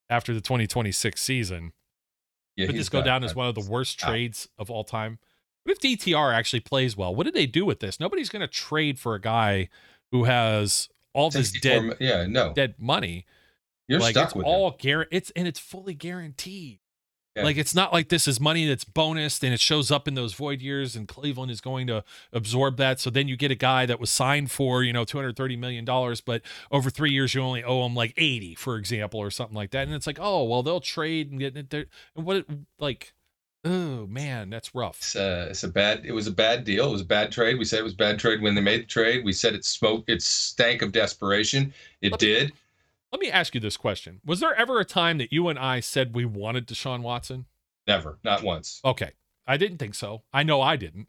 after 0.09 0.33
the 0.33 0.41
2026 0.41 1.19
season. 1.19 1.73
Yeah, 2.55 2.67
could 2.67 2.75
this 2.75 2.89
go 2.89 3.01
down 3.01 3.23
as 3.23 3.35
one 3.35 3.47
of 3.47 3.55
the 3.55 3.69
worst 3.69 4.01
out. 4.03 4.09
trades 4.09 4.47
of 4.57 4.69
all 4.69 4.83
time. 4.83 5.19
What 5.63 5.73
if 5.73 5.79
DTR 5.81 6.33
actually 6.33 6.59
plays 6.59 6.95
well? 6.95 7.13
What 7.13 7.25
did 7.25 7.33
they 7.33 7.47
do 7.47 7.65
with 7.65 7.79
this? 7.79 7.99
Nobody's 7.99 8.29
going 8.29 8.41
to 8.41 8.47
trade 8.47 8.99
for 8.99 9.15
a 9.15 9.19
guy 9.19 9.69
who 10.11 10.25
has 10.25 10.89
all 11.13 11.31
this 11.31 11.51
dead 11.51 11.95
yeah 11.99 12.27
no. 12.27 12.53
dead 12.53 12.75
money 12.77 13.25
you're 13.87 13.99
like 13.99 14.13
stuck 14.13 14.27
it's 14.27 14.35
with 14.35 14.45
all 14.45 14.71
guaranteed 14.71 15.17
it's 15.17 15.31
and 15.31 15.47
it's 15.47 15.59
fully 15.59 15.93
guaranteed 15.93 16.79
yeah. 17.35 17.43
Like 17.43 17.57
it's 17.57 17.75
not 17.75 17.91
like 17.91 18.07
this 18.07 18.29
is 18.29 18.39
money 18.39 18.65
that's 18.65 18.85
bonus 18.85 19.43
and 19.43 19.53
it 19.53 19.59
shows 19.59 19.91
up 19.91 20.07
in 20.07 20.13
those 20.13 20.33
void 20.33 20.61
years 20.61 20.95
and 20.95 21.05
Cleveland 21.05 21.51
is 21.51 21.59
going 21.59 21.85
to 21.87 22.03
absorb 22.31 22.77
that. 22.77 23.01
So 23.01 23.09
then 23.09 23.27
you 23.27 23.35
get 23.35 23.51
a 23.51 23.55
guy 23.55 23.85
that 23.85 23.99
was 23.99 24.09
signed 24.09 24.51
for, 24.51 24.83
you 24.83 24.93
know, 24.93 25.03
$230 25.03 25.59
million, 25.59 25.83
but 26.25 26.41
over 26.71 26.89
three 26.89 27.11
years 27.11 27.33
you 27.33 27.41
only 27.41 27.61
owe 27.61 27.85
him 27.85 27.93
like 27.93 28.13
80, 28.15 28.55
for 28.55 28.77
example, 28.77 29.19
or 29.19 29.29
something 29.31 29.55
like 29.55 29.71
that. 29.71 29.85
And 29.85 29.93
it's 29.93 30.07
like, 30.07 30.19
oh, 30.21 30.45
well, 30.45 30.63
they'll 30.63 30.79
trade 30.79 31.29
and 31.29 31.39
get 31.39 31.57
it 31.57 31.71
there. 31.71 31.87
And 32.15 32.25
what, 32.25 32.37
it, 32.37 32.45
like, 32.79 33.13
oh 33.65 34.07
man, 34.07 34.49
that's 34.49 34.73
rough. 34.73 34.99
It's, 34.99 35.17
uh, 35.17 35.47
it's 35.49 35.63
a 35.63 35.67
bad, 35.67 36.05
it 36.05 36.13
was 36.13 36.27
a 36.27 36.31
bad 36.31 36.63
deal. 36.63 36.87
It 36.87 36.91
was 36.93 37.01
a 37.01 37.05
bad 37.05 37.33
trade. 37.33 37.59
We 37.59 37.65
said 37.65 37.79
it 37.79 37.83
was 37.83 37.95
bad 37.95 38.17
trade 38.17 38.41
when 38.41 38.55
they 38.55 38.61
made 38.61 38.83
the 38.83 38.85
trade. 38.85 39.25
We 39.25 39.33
said 39.33 39.55
it 39.55 39.65
smoked, 39.65 40.09
it 40.09 40.21
stank 40.21 40.81
of 40.81 40.93
desperation. 40.93 41.73
It 42.01 42.17
did. 42.17 42.53
Let 43.15 43.21
me 43.21 43.31
ask 43.31 43.55
you 43.55 43.61
this 43.61 43.77
question. 43.77 44.19
Was 44.25 44.41
there 44.41 44.53
ever 44.53 44.77
a 44.77 44.83
time 44.83 45.19
that 45.19 45.31
you 45.31 45.47
and 45.47 45.57
I 45.57 45.79
said 45.79 46.13
we 46.13 46.25
wanted 46.25 46.67
Deshaun 46.67 47.01
Watson? 47.01 47.45
Never, 47.87 48.19
not 48.25 48.43
once. 48.43 48.81
Okay. 48.83 49.11
I 49.47 49.55
didn't 49.55 49.77
think 49.77 49.95
so. 49.95 50.23
I 50.33 50.43
know 50.43 50.61
I 50.61 50.75
didn't. 50.75 51.07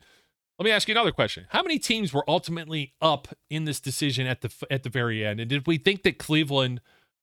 Let 0.57 0.67
me 0.67 0.71
ask 0.71 0.87
you 0.87 0.95
another 0.95 1.11
question. 1.11 1.47
How 1.49 1.65
many 1.65 1.81
teams 1.81 2.13
were 2.13 2.23
ultimately 2.31 2.95
up 3.03 3.27
in 3.51 3.65
this 3.65 3.81
decision 3.81 4.29
at 4.29 4.43
the 4.43 4.55
at 4.71 4.85
the 4.85 4.89
very 4.89 5.27
end? 5.27 5.41
And 5.41 5.51
did 5.51 5.67
we 5.67 5.79
think 5.79 6.05
that 6.05 6.19
Cleveland 6.19 6.81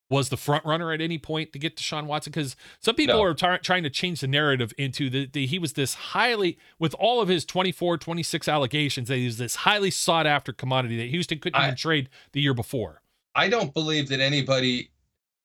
was 0.10 0.28
the 0.28 0.36
front 0.36 0.66
runner 0.66 0.92
at 0.92 1.00
any 1.00 1.18
point 1.18 1.54
to 1.54 1.60
get 1.60 1.78
Deshaun 1.78 2.06
Watson? 2.06 2.32
Because 2.32 2.58
some 2.82 2.96
people 2.96 3.16
no. 3.16 3.24
are 3.24 3.34
tar- 3.34 3.60
trying 3.60 3.84
to 3.84 3.90
change 3.90 4.20
the 4.20 4.28
narrative 4.28 4.74
into 4.78 5.10
the, 5.10 5.28
the, 5.28 5.46
he 5.46 5.60
was 5.60 5.74
this 5.74 5.94
highly 5.94 6.58
with 6.78 6.94
all 6.96 7.22
of 7.22 7.30
his 7.30 7.46
24, 7.46 8.00
26 8.00 8.50
allegations 8.50 9.08
that 9.08 9.16
he 9.16 9.26
was 9.28 9.38
this 9.38 9.56
highly 9.56 9.92
sought 9.92 10.28
after 10.28 10.52
commodity 10.52 10.98
that 10.98 11.08
Houston 11.08 11.40
couldn't 11.40 11.58
I, 11.58 11.68
even 11.68 11.78
trade 11.78 12.10
the 12.34 12.42
year 12.42 12.54
before. 12.54 13.03
I 13.36 13.50
don't 13.50 13.74
believe 13.74 14.10
that 14.10 14.20
anybody 14.20 14.92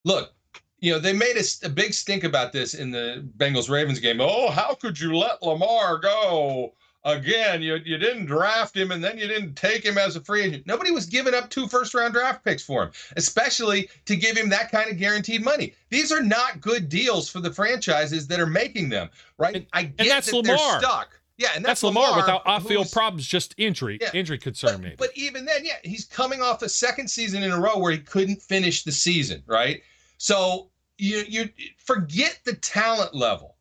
look. 0.04 0.32
You 0.80 0.92
know, 0.92 0.98
they 1.00 1.12
made 1.12 1.36
a, 1.36 1.66
a 1.66 1.68
big 1.68 1.92
stink 1.92 2.22
about 2.22 2.52
this 2.52 2.74
in 2.74 2.90
the 2.90 3.28
Bengals 3.36 3.68
Ravens 3.68 3.98
game. 3.98 4.20
Oh, 4.20 4.50
how 4.50 4.74
could 4.74 4.98
you 4.98 5.16
let 5.16 5.42
Lamar 5.42 5.98
go? 5.98 6.72
again, 7.04 7.62
you, 7.62 7.76
you 7.84 7.98
didn't 7.98 8.26
draft 8.26 8.76
him 8.76 8.90
and 8.90 9.02
then 9.02 9.18
you 9.18 9.26
didn't 9.26 9.54
take 9.54 9.84
him 9.84 9.98
as 9.98 10.16
a 10.16 10.20
free 10.20 10.42
agent. 10.42 10.66
Nobody 10.66 10.90
was 10.90 11.06
giving 11.06 11.34
up 11.34 11.50
two 11.50 11.68
first 11.68 11.94
round 11.94 12.14
draft 12.14 12.44
picks 12.44 12.62
for 12.62 12.84
him, 12.84 12.90
especially 13.16 13.88
to 14.06 14.16
give 14.16 14.36
him 14.36 14.48
that 14.50 14.70
kind 14.70 14.90
of 14.90 14.98
guaranteed 14.98 15.42
money. 15.42 15.74
These 15.90 16.12
are 16.12 16.22
not 16.22 16.60
good 16.60 16.88
deals 16.88 17.28
for 17.28 17.40
the 17.40 17.52
franchises 17.52 18.26
that 18.28 18.40
are 18.40 18.46
making 18.46 18.88
them, 18.88 19.10
right? 19.38 19.56
And, 19.56 19.66
I 19.72 19.84
get 19.84 20.24
that 20.24 20.32
Lamar. 20.32 20.56
they're 20.56 20.80
stuck. 20.80 21.17
Yeah, 21.38 21.50
and 21.54 21.64
that's, 21.64 21.80
that's 21.80 21.82
Lamar, 21.84 22.10
Lamar, 22.10 22.20
without 22.20 22.42
off-field 22.46 22.90
problems, 22.90 23.24
just 23.24 23.54
injury, 23.58 23.98
yeah, 24.00 24.10
injury 24.12 24.38
concern 24.38 24.72
but, 24.72 24.82
maybe. 24.82 24.96
But 24.98 25.10
even 25.14 25.44
then, 25.44 25.64
yeah, 25.64 25.76
he's 25.84 26.04
coming 26.04 26.42
off 26.42 26.62
a 26.62 26.68
second 26.68 27.08
season 27.08 27.44
in 27.44 27.52
a 27.52 27.60
row 27.60 27.78
where 27.78 27.92
he 27.92 27.98
couldn't 27.98 28.42
finish 28.42 28.82
the 28.82 28.90
season, 28.90 29.44
right? 29.46 29.80
So 30.18 30.70
you 30.98 31.22
you 31.28 31.48
forget 31.76 32.40
the 32.44 32.54
talent 32.54 33.14
level, 33.14 33.56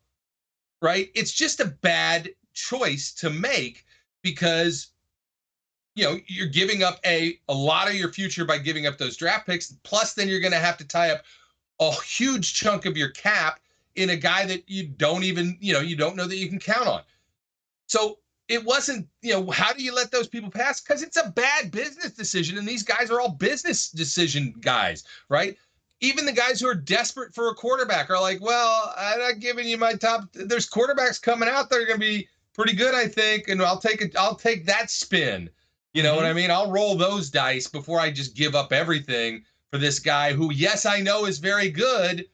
right? 0.82 1.08
It's 1.14 1.32
just 1.32 1.60
a 1.60 1.66
bad 1.66 2.30
choice 2.52 3.12
to 3.14 3.30
make 3.30 3.86
because 4.22 4.88
you 5.94 6.02
know 6.04 6.18
you're 6.26 6.48
giving 6.48 6.82
up 6.82 6.98
a 7.06 7.38
a 7.48 7.54
lot 7.54 7.88
of 7.88 7.94
your 7.94 8.12
future 8.12 8.44
by 8.44 8.58
giving 8.58 8.86
up 8.86 8.98
those 8.98 9.16
draft 9.16 9.46
picks 9.46 9.72
plus 9.84 10.14
then 10.14 10.28
you're 10.28 10.40
going 10.40 10.52
to 10.52 10.58
have 10.58 10.76
to 10.76 10.84
tie 10.84 11.10
up 11.10 11.22
a 11.80 11.92
huge 12.02 12.54
chunk 12.54 12.84
of 12.84 12.96
your 12.96 13.10
cap 13.10 13.60
in 13.94 14.10
a 14.10 14.16
guy 14.16 14.44
that 14.44 14.68
you 14.68 14.88
don't 14.88 15.22
even 15.22 15.56
you 15.60 15.72
know 15.72 15.80
you 15.80 15.94
don't 15.94 16.16
know 16.16 16.26
that 16.26 16.36
you 16.36 16.48
can 16.48 16.58
count 16.58 16.88
on 16.88 17.02
so 17.88 18.18
it 18.46 18.64
wasn't 18.64 19.06
you 19.22 19.32
know 19.32 19.50
how 19.50 19.72
do 19.72 19.82
you 19.82 19.92
let 19.92 20.12
those 20.12 20.28
people 20.28 20.50
pass 20.50 20.80
because 20.80 21.02
it's 21.02 21.16
a 21.16 21.30
bad 21.30 21.70
business 21.72 22.12
decision 22.12 22.56
and 22.56 22.66
these 22.66 22.84
guys 22.84 23.10
are 23.10 23.20
all 23.20 23.30
business 23.30 23.90
decision 23.90 24.54
guys 24.60 25.04
right 25.28 25.56
even 26.00 26.24
the 26.24 26.32
guys 26.32 26.60
who 26.60 26.68
are 26.68 26.74
desperate 26.74 27.34
for 27.34 27.48
a 27.48 27.54
quarterback 27.54 28.08
are 28.08 28.20
like 28.20 28.40
well 28.40 28.94
i'm 28.96 29.18
not 29.18 29.40
giving 29.40 29.66
you 29.66 29.76
my 29.76 29.94
top 29.94 30.22
there's 30.32 30.70
quarterbacks 30.70 31.20
coming 31.20 31.48
out 31.48 31.68
that 31.68 31.80
are 31.80 31.86
going 31.86 31.98
to 32.00 32.06
be 32.06 32.28
pretty 32.58 32.74
good, 32.74 32.92
I 32.92 33.06
think, 33.06 33.46
and 33.48 33.62
I'll 33.62 33.78
take 33.78 34.02
it. 34.02 34.16
I'll 34.16 34.34
take 34.34 34.66
that 34.66 34.90
spin. 34.90 35.48
You 35.94 36.02
know 36.02 36.10
mm-hmm. 36.10 36.16
what 36.16 36.26
I 36.26 36.32
mean? 36.32 36.50
I'll 36.50 36.70
roll 36.70 36.96
those 36.96 37.30
dice 37.30 37.68
before 37.68 38.00
I 38.00 38.10
just 38.10 38.34
give 38.34 38.56
up 38.56 38.72
everything 38.72 39.44
for 39.70 39.78
this 39.78 40.00
guy 40.00 40.32
who, 40.32 40.52
yes, 40.52 40.84
I 40.84 41.00
know 41.00 41.24
is 41.24 41.38
very 41.38 41.70
good, 41.70 42.26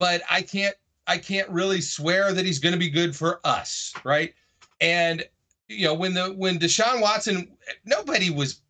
but 0.00 0.22
I 0.30 0.42
can't. 0.42 0.74
I 1.06 1.18
can't 1.18 1.50
really 1.50 1.82
swear 1.82 2.32
that 2.32 2.46
he's 2.46 2.58
going 2.58 2.72
to 2.72 2.78
be 2.78 2.88
good 2.88 3.14
for 3.14 3.38
us, 3.44 3.92
right? 4.04 4.32
And 4.84 5.24
you 5.68 5.86
know, 5.86 5.94
when 5.94 6.12
the 6.12 6.26
when 6.34 6.58
Deshaun 6.58 7.00
Watson, 7.00 7.48
nobody 7.86 8.28
was 8.28 8.60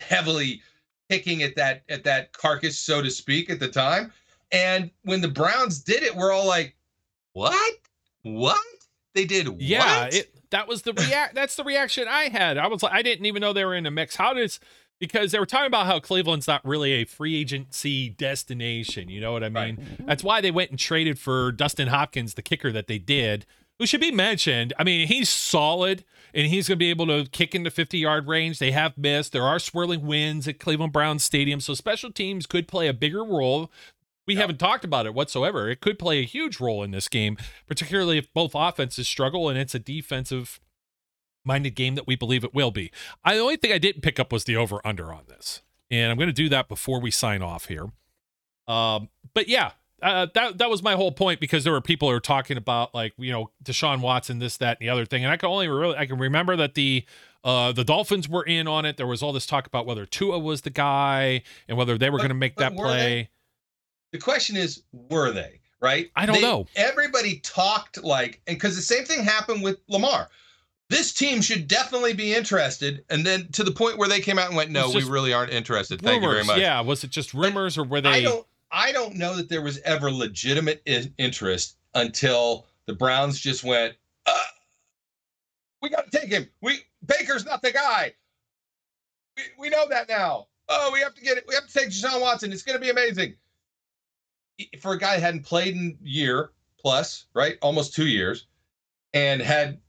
heavily 0.00 0.60
picking 1.08 1.42
at 1.42 1.56
that 1.56 1.84
at 1.88 2.04
that 2.04 2.32
carcass, 2.34 2.78
so 2.78 3.00
to 3.00 3.10
speak, 3.10 3.48
at 3.48 3.60
the 3.60 3.68
time. 3.68 4.12
And 4.52 4.90
when 5.04 5.22
the 5.22 5.28
Browns 5.28 5.80
did 5.80 6.02
it, 6.02 6.14
we're 6.14 6.32
all 6.32 6.46
like, 6.46 6.76
"What? 7.32 7.74
What? 8.22 8.60
They 9.14 9.24
did 9.24 9.48
yeah, 9.58 10.04
what? 10.04 10.14
It, 10.14 10.34
that 10.50 10.68
was 10.68 10.82
the 10.82 10.92
react. 10.92 11.34
that's 11.34 11.56
the 11.56 11.64
reaction 11.64 12.08
I 12.08 12.28
had. 12.28 12.58
I 12.58 12.66
was 12.66 12.82
like, 12.82 12.92
I 12.92 13.00
didn't 13.00 13.24
even 13.24 13.40
know 13.40 13.54
they 13.54 13.64
were 13.64 13.74
in 13.74 13.86
a 13.86 13.90
mix. 13.90 14.16
How 14.16 14.34
does 14.34 14.60
because 15.00 15.32
they 15.32 15.38
were 15.38 15.46
talking 15.46 15.66
about 15.66 15.86
how 15.86 15.98
Cleveland's 15.98 16.46
not 16.46 16.62
really 16.64 16.92
a 16.92 17.04
free 17.04 17.36
agency 17.36 18.10
destination. 18.10 19.08
You 19.08 19.20
know 19.20 19.32
what 19.32 19.42
I 19.42 19.48
mean? 19.48 19.76
Right. 19.76 20.06
That's 20.06 20.22
why 20.22 20.40
they 20.40 20.50
went 20.50 20.70
and 20.70 20.78
traded 20.78 21.18
for 21.18 21.52
Dustin 21.52 21.88
Hopkins, 21.88 22.34
the 22.34 22.42
kicker 22.42 22.70
that 22.72 22.86
they 22.86 22.98
did, 22.98 23.46
who 23.78 23.86
should 23.86 24.00
be 24.00 24.12
mentioned. 24.12 24.72
I 24.78 24.84
mean, 24.84 25.08
he's 25.08 25.28
solid 25.28 26.04
and 26.32 26.46
he's 26.46 26.68
going 26.68 26.76
to 26.76 26.84
be 26.84 26.90
able 26.90 27.06
to 27.06 27.28
kick 27.30 27.54
in 27.54 27.62
the 27.62 27.70
50 27.70 27.98
yard 27.98 28.26
range. 28.28 28.58
They 28.58 28.72
have 28.72 28.98
missed. 28.98 29.32
There 29.32 29.42
are 29.42 29.58
swirling 29.58 30.06
winds 30.06 30.48
at 30.48 30.58
Cleveland 30.58 30.92
Browns 30.92 31.24
Stadium. 31.24 31.60
So 31.60 31.74
special 31.74 32.10
teams 32.10 32.46
could 32.46 32.68
play 32.68 32.88
a 32.88 32.94
bigger 32.94 33.24
role 33.24 33.70
we 34.26 34.36
haven't 34.36 34.58
talked 34.58 34.84
about 34.84 35.06
it 35.06 35.14
whatsoever. 35.14 35.68
It 35.68 35.80
could 35.80 35.98
play 35.98 36.20
a 36.20 36.24
huge 36.24 36.60
role 36.60 36.82
in 36.82 36.90
this 36.90 37.08
game, 37.08 37.36
particularly 37.66 38.18
if 38.18 38.32
both 38.32 38.52
offenses 38.54 39.08
struggle 39.08 39.48
and 39.48 39.58
it's 39.58 39.74
a 39.74 39.78
defensive 39.78 40.60
minded 41.44 41.74
game 41.74 41.94
that 41.94 42.06
we 42.06 42.16
believe 42.16 42.44
it 42.44 42.54
will 42.54 42.70
be. 42.70 42.90
I, 43.24 43.34
the 43.34 43.40
only 43.40 43.56
thing 43.56 43.72
I 43.72 43.78
didn't 43.78 44.02
pick 44.02 44.18
up 44.18 44.32
was 44.32 44.44
the 44.44 44.56
over 44.56 44.80
under 44.84 45.12
on 45.12 45.24
this. 45.28 45.62
And 45.90 46.10
I'm 46.10 46.16
going 46.16 46.28
to 46.28 46.32
do 46.32 46.48
that 46.48 46.68
before 46.68 47.00
we 47.00 47.10
sign 47.10 47.42
off 47.42 47.66
here. 47.66 47.90
Um, 48.66 49.10
but 49.34 49.48
yeah, 49.48 49.72
uh, 50.04 50.26
that 50.34 50.58
that 50.58 50.68
was 50.68 50.82
my 50.82 50.94
whole 50.94 51.12
point 51.12 51.40
because 51.40 51.64
there 51.64 51.72
were 51.72 51.80
people 51.80 52.08
who 52.08 52.14
were 52.14 52.20
talking 52.20 52.56
about 52.58 52.94
like 52.94 53.14
you 53.16 53.32
know 53.32 53.50
Deshaun 53.64 54.00
Watson, 54.00 54.38
this, 54.38 54.58
that, 54.58 54.78
and 54.78 54.86
the 54.86 54.92
other 54.92 55.06
thing, 55.06 55.24
and 55.24 55.32
I 55.32 55.38
can 55.38 55.48
only 55.48 55.66
really 55.66 55.96
I 55.96 56.04
can 56.04 56.18
remember 56.18 56.56
that 56.56 56.74
the 56.74 57.04
uh, 57.42 57.72
the 57.72 57.84
Dolphins 57.84 58.28
were 58.28 58.44
in 58.44 58.68
on 58.68 58.84
it. 58.84 58.98
There 58.98 59.06
was 59.06 59.22
all 59.22 59.32
this 59.32 59.46
talk 59.46 59.66
about 59.66 59.86
whether 59.86 60.04
Tua 60.04 60.38
was 60.38 60.60
the 60.60 60.70
guy 60.70 61.42
and 61.68 61.78
whether 61.78 61.96
they 61.96 62.10
were 62.10 62.18
going 62.18 62.28
to 62.28 62.34
make 62.34 62.56
that 62.56 62.76
play. 62.76 62.98
They? 62.98 63.28
The 64.12 64.18
question 64.18 64.56
is, 64.56 64.82
were 64.92 65.32
they? 65.32 65.60
Right? 65.80 66.10
I 66.16 66.26
don't 66.26 66.36
they, 66.36 66.42
know. 66.42 66.66
Everybody 66.76 67.38
talked 67.40 68.02
like, 68.02 68.40
and 68.46 68.56
because 68.56 68.76
the 68.76 68.82
same 68.82 69.04
thing 69.04 69.24
happened 69.24 69.62
with 69.62 69.78
Lamar. 69.88 70.28
This 70.90 71.14
team 71.14 71.40
should 71.40 71.66
definitely 71.66 72.12
be 72.12 72.34
interested, 72.34 73.04
and 73.08 73.24
then 73.24 73.48
to 73.52 73.64
the 73.64 73.70
point 73.70 73.96
where 73.96 74.08
they 74.08 74.20
came 74.20 74.38
out 74.38 74.48
and 74.48 74.56
went, 74.56 74.70
"No, 74.70 74.90
we 74.90 75.02
really 75.02 75.32
aren't 75.32 75.50
interested." 75.50 76.02
Rumors. 76.02 76.12
Thank 76.12 76.22
you 76.22 76.30
very 76.30 76.44
much. 76.44 76.58
Yeah, 76.58 76.82
was 76.82 77.04
it 77.04 77.10
just 77.10 77.32
rumors, 77.32 77.76
but 77.76 77.82
or 77.82 77.84
were 77.86 78.00
they? 78.02 78.26
I 78.74 78.90
don't. 78.90 79.14
Know 79.14 79.36
that 79.36 79.48
there 79.48 79.62
was 79.62 79.78
ever 79.84 80.10
legitimate 80.10 80.82
interest 80.84 81.76
until 81.94 82.66
the 82.86 82.92
Browns 82.92 83.38
just 83.38 83.62
went, 83.62 83.94
uh, 84.26 84.44
"We 85.80 85.88
got 85.90 86.10
to 86.10 86.18
take 86.18 86.28
him. 86.28 86.48
We 86.60 86.80
Baker's 87.06 87.46
not 87.46 87.62
the 87.62 87.72
guy. 87.72 88.14
We, 89.36 89.42
we 89.58 89.68
know 89.70 89.88
that 89.88 90.08
now. 90.08 90.48
Oh, 90.68 90.90
we 90.92 91.00
have 91.00 91.14
to 91.14 91.22
get 91.22 91.38
it. 91.38 91.44
We 91.46 91.54
have 91.54 91.68
to 91.68 91.72
take 91.72 91.90
Deshaun 91.90 92.20
Watson. 92.20 92.52
It's 92.52 92.62
going 92.62 92.78
to 92.78 92.82
be 92.84 92.90
amazing." 92.90 93.36
for 94.80 94.92
a 94.92 94.98
guy 94.98 95.16
that 95.16 95.22
hadn't 95.22 95.44
played 95.44 95.74
in 95.74 95.98
year 96.00 96.52
plus, 96.80 97.26
right, 97.34 97.58
almost 97.60 97.94
two 97.94 98.06
years, 98.06 98.46
and 99.12 99.40
had 99.40 99.80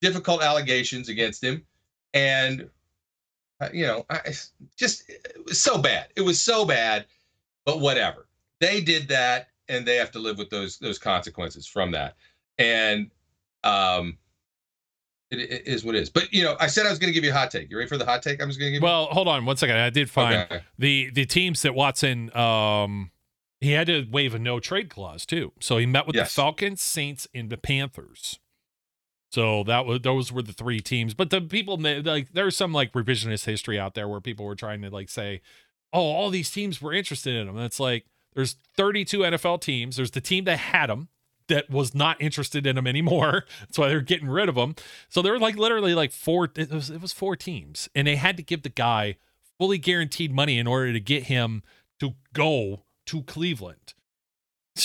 difficult 0.00 0.42
allegations 0.42 1.08
against 1.08 1.42
him, 1.42 1.64
and 2.12 2.68
uh, 3.60 3.68
you 3.72 3.86
know, 3.86 4.04
I 4.10 4.34
just 4.76 5.08
it 5.08 5.44
was 5.46 5.60
so 5.60 5.78
bad. 5.78 6.08
It 6.16 6.22
was 6.22 6.40
so 6.40 6.64
bad, 6.64 7.06
but 7.66 7.80
whatever. 7.80 8.26
They 8.60 8.80
did 8.80 9.08
that, 9.08 9.48
and 9.68 9.84
they 9.84 9.96
have 9.96 10.10
to 10.12 10.18
live 10.18 10.38
with 10.38 10.48
those 10.48 10.78
those 10.78 10.98
consequences 10.98 11.66
from 11.66 11.90
that. 11.90 12.14
And 12.58 13.10
um, 13.64 14.16
it, 15.30 15.38
it 15.40 15.62
is 15.66 15.84
what 15.84 15.94
it 15.94 16.00
is. 16.00 16.08
But 16.08 16.32
you 16.32 16.42
know, 16.42 16.56
I 16.58 16.68
said 16.68 16.86
I 16.86 16.90
was 16.90 16.98
going 16.98 17.12
to 17.12 17.14
give 17.14 17.24
you 17.24 17.32
a 17.32 17.34
hot 17.34 17.50
take. 17.50 17.70
You 17.70 17.76
ready 17.76 17.88
for 17.88 17.98
the 17.98 18.06
hot 18.06 18.22
take? 18.22 18.40
I'm 18.40 18.48
just 18.48 18.58
going 18.58 18.72
to 18.72 18.78
give. 18.78 18.82
Well, 18.82 19.02
you? 19.02 19.08
hold 19.08 19.28
on 19.28 19.44
one 19.44 19.58
second. 19.58 19.76
I 19.76 19.90
did 19.90 20.08
find 20.08 20.46
okay. 20.50 20.62
the 20.78 21.10
the 21.10 21.26
teams 21.26 21.60
that 21.62 21.74
Watson 21.74 22.34
um 22.34 23.10
he 23.60 23.72
had 23.72 23.86
to 23.88 24.06
waive 24.10 24.34
a 24.34 24.38
no 24.38 24.60
trade 24.60 24.88
clause 24.88 25.26
too. 25.26 25.52
So 25.60 25.78
he 25.78 25.86
met 25.86 26.06
with 26.06 26.16
yes. 26.16 26.28
the 26.28 26.40
Falcons, 26.40 26.80
Saints, 26.82 27.26
and 27.34 27.50
the 27.50 27.56
Panthers. 27.56 28.38
So 29.30 29.64
that 29.64 29.86
was 29.86 30.00
those 30.00 30.30
were 30.30 30.42
the 30.42 30.52
three 30.52 30.80
teams. 30.80 31.14
But 31.14 31.30
the 31.30 31.40
people 31.40 31.76
like 31.78 32.32
there's 32.32 32.56
some 32.56 32.72
like 32.72 32.92
revisionist 32.92 33.44
history 33.44 33.78
out 33.78 33.94
there 33.94 34.08
where 34.08 34.20
people 34.20 34.46
were 34.46 34.54
trying 34.54 34.82
to 34.82 34.90
like 34.90 35.08
say, 35.08 35.42
oh, 35.96 36.00
all 36.00 36.30
these 36.30 36.50
teams 36.50 36.82
were 36.82 36.92
interested 36.92 37.34
in 37.34 37.48
him. 37.48 37.56
And 37.56 37.64
it's 37.64 37.80
like 37.80 38.04
there's 38.34 38.56
32 38.76 39.20
NFL 39.20 39.62
teams. 39.62 39.96
There's 39.96 40.10
the 40.10 40.20
team 40.20 40.44
that 40.44 40.58
had 40.58 40.90
him 40.90 41.08
that 41.48 41.70
was 41.70 41.94
not 41.94 42.20
interested 42.20 42.66
in 42.66 42.76
him 42.76 42.86
anymore. 42.86 43.44
That's 43.60 43.78
why 43.78 43.88
they're 43.88 44.00
getting 44.00 44.28
rid 44.28 44.48
of 44.48 44.56
him. 44.56 44.74
So 45.08 45.22
there 45.22 45.32
were 45.32 45.38
like 45.38 45.56
literally 45.56 45.94
like 45.94 46.12
four. 46.12 46.50
It 46.54 46.70
was 46.70 46.90
it 46.90 47.00
was 47.00 47.12
four 47.12 47.34
teams, 47.34 47.88
and 47.94 48.06
they 48.06 48.16
had 48.16 48.36
to 48.36 48.42
give 48.42 48.62
the 48.62 48.68
guy 48.68 49.16
fully 49.58 49.78
guaranteed 49.78 50.32
money 50.32 50.58
in 50.58 50.66
order 50.66 50.92
to 50.92 51.00
get 51.00 51.24
him 51.24 51.62
to 52.00 52.14
go 52.32 52.82
to 53.06 53.22
Cleveland. 53.22 53.94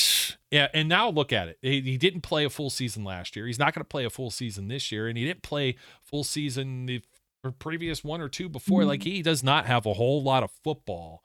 Yeah, 0.53 0.67
and 0.73 0.89
now 0.89 1.09
look 1.09 1.31
at 1.31 1.47
it. 1.47 1.59
He, 1.61 1.97
didn't 1.97 2.21
play 2.21 2.43
a 2.43 2.49
full 2.49 2.69
season 2.69 3.05
last 3.05 3.37
year. 3.37 3.47
He's 3.47 3.57
not 3.57 3.73
going 3.73 3.85
to 3.85 3.87
play 3.87 4.03
a 4.03 4.09
full 4.09 4.29
season 4.29 4.67
this 4.67 4.91
year, 4.91 5.07
and 5.07 5.17
he 5.17 5.23
didn't 5.23 5.43
play 5.43 5.77
full 6.03 6.25
season 6.25 6.87
the 6.87 7.01
previous 7.49 8.03
one 8.03 8.21
or 8.21 8.29
two 8.29 8.47
before. 8.47 8.81
Mm-hmm. 8.81 8.89
Like 8.89 9.03
he 9.03 9.21
does 9.23 9.43
not 9.43 9.65
have 9.65 9.87
a 9.87 9.93
whole 9.93 10.21
lot 10.21 10.43
of 10.43 10.51
football, 10.63 11.23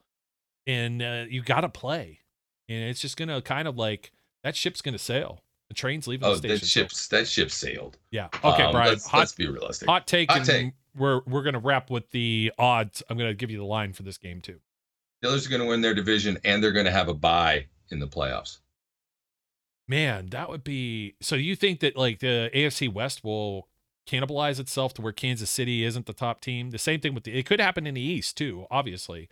and 0.67 1.03
uh, 1.03 1.25
you 1.29 1.43
got 1.43 1.61
to 1.61 1.69
play, 1.69 2.21
and 2.69 2.85
it's 2.85 3.01
just 3.01 3.19
to 3.29 3.43
kind 3.43 3.69
of 3.69 3.77
like 3.77 4.13
that 4.43 4.57
ship's 4.57 4.81
to 4.95 4.99
sail. 4.99 5.41
The 5.69 5.75
train's 5.75 6.07
leaving. 6.07 6.27
Oh, 6.27 6.37
the 6.37 6.39
station, 6.39 6.59
that 6.61 6.67
ship's 6.67 7.09
that 7.09 7.29
ship 7.29 7.51
sailed. 7.51 7.99
Yeah. 8.11 8.29
Okay, 8.45 8.63
um, 8.63 8.73
Brian. 8.73 8.91
Let's, 8.91 9.07
hot, 9.07 9.19
let's 9.19 9.33
be 9.33 9.49
realistic. 9.49 9.89
Hot 9.89 10.07
take. 10.07 10.31
Hot 10.31 10.45
take. 10.45 10.73
We're 10.97 11.21
we're 11.27 11.43
to 11.55 11.61
wrap 11.61 11.91
with 11.91 12.11
the 12.13 12.53
odds. 12.59 13.03
I'm 13.11 13.19
to 13.29 13.35
give 13.35 13.51
you 13.51 13.59
the 13.59 13.65
line 13.65 13.93
for 13.93 14.03
this 14.03 14.17
game 14.17 14.41
too. 14.41 14.61
Steelers 15.23 15.47
are 15.47 15.51
going 15.51 15.63
to 15.63 15.69
win 15.69 15.81
their 15.81 15.95
division 15.95 16.39
and 16.45 16.63
they're 16.63 16.73
going 16.73 16.87
to 16.87 16.93
have 16.93 17.09
a 17.09 17.15
bye 17.15 17.67
in 17.91 17.99
the 17.99 18.07
playoffs. 18.07 18.59
Man, 19.89 20.27
that 20.31 20.49
would 20.49 20.65
be. 20.65 21.15
So 21.21 21.37
you 21.37 21.57
think 21.57 21.81
that 21.81 21.97
like 21.97 22.21
the 22.21 22.51
AFC 22.55 22.93
West 22.93 23.25
will 23.25 23.69
cannibalize 24.07 24.59
itself 24.61 24.95
to 24.95 25.03
where 25.03 25.13
Kansas 25.13 25.51
City 25.51 25.85
isn't 25.85 26.07
the 26.07 26.13
top 26.13 26.41
team? 26.41 26.71
The 26.71 26.79
same 26.79 27.01
thing 27.01 27.15
with 27.15 27.25
the. 27.25 27.39
It 27.39 27.47
could 27.47 27.61
happen 27.61 27.87
in 27.87 27.95
the 27.95 28.01
East 28.01 28.37
too, 28.37 28.67
obviously. 28.71 29.29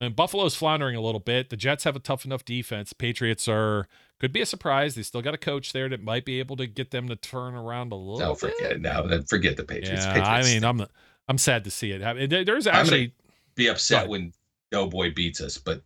And 0.00 0.14
Buffalo's 0.14 0.54
floundering 0.54 0.94
a 0.94 1.00
little 1.00 1.20
bit. 1.20 1.48
The 1.48 1.56
Jets 1.56 1.84
have 1.84 1.96
a 1.96 2.00
tough 2.00 2.26
enough 2.26 2.44
defense. 2.44 2.92
Patriots 2.92 3.48
are 3.48 3.88
could 4.20 4.32
be 4.32 4.42
a 4.42 4.46
surprise. 4.46 4.94
They 4.94 5.02
still 5.02 5.22
got 5.22 5.34
a 5.34 5.38
coach 5.38 5.72
there 5.72 5.88
that 5.88 6.02
might 6.02 6.24
be 6.24 6.38
able 6.38 6.56
to 6.56 6.66
get 6.66 6.90
them 6.90 7.08
to 7.08 7.16
turn 7.16 7.54
around 7.54 7.92
a 7.92 7.96
little. 7.96 8.18
No, 8.18 8.34
forget. 8.34 8.80
No, 8.80 9.06
then 9.06 9.24
forget 9.24 9.56
the 9.56 9.64
Patriots. 9.64 10.04
Yeah, 10.04 10.12
Patriots. 10.12 10.48
I 10.48 10.52
mean, 10.52 10.64
I'm 10.64 10.86
I'm 11.28 11.38
sad 11.38 11.64
to 11.64 11.70
see 11.70 11.92
it. 11.92 12.02
Happen. 12.02 12.28
There's 12.28 12.66
actually 12.66 13.14
be 13.54 13.68
upset 13.68 14.08
when 14.08 14.32
Doughboy 14.70 15.14
beats 15.14 15.40
us, 15.40 15.56
but 15.56 15.82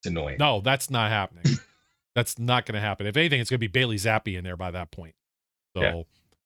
it's 0.00 0.06
annoying. 0.06 0.36
No, 0.40 0.60
that's 0.60 0.90
not 0.90 1.10
happening. 1.10 1.44
that's 2.14 2.38
not 2.38 2.66
going 2.66 2.74
to 2.74 2.80
happen. 2.80 3.06
If 3.06 3.16
anything, 3.16 3.40
it's 3.40 3.50
going 3.50 3.58
to 3.58 3.60
be 3.60 3.68
Bailey 3.68 3.96
Zappe 3.96 4.36
in 4.36 4.42
there 4.42 4.56
by 4.56 4.72
that 4.72 4.90
point. 4.90 5.14
So 5.76 5.82
yeah. 5.82 6.02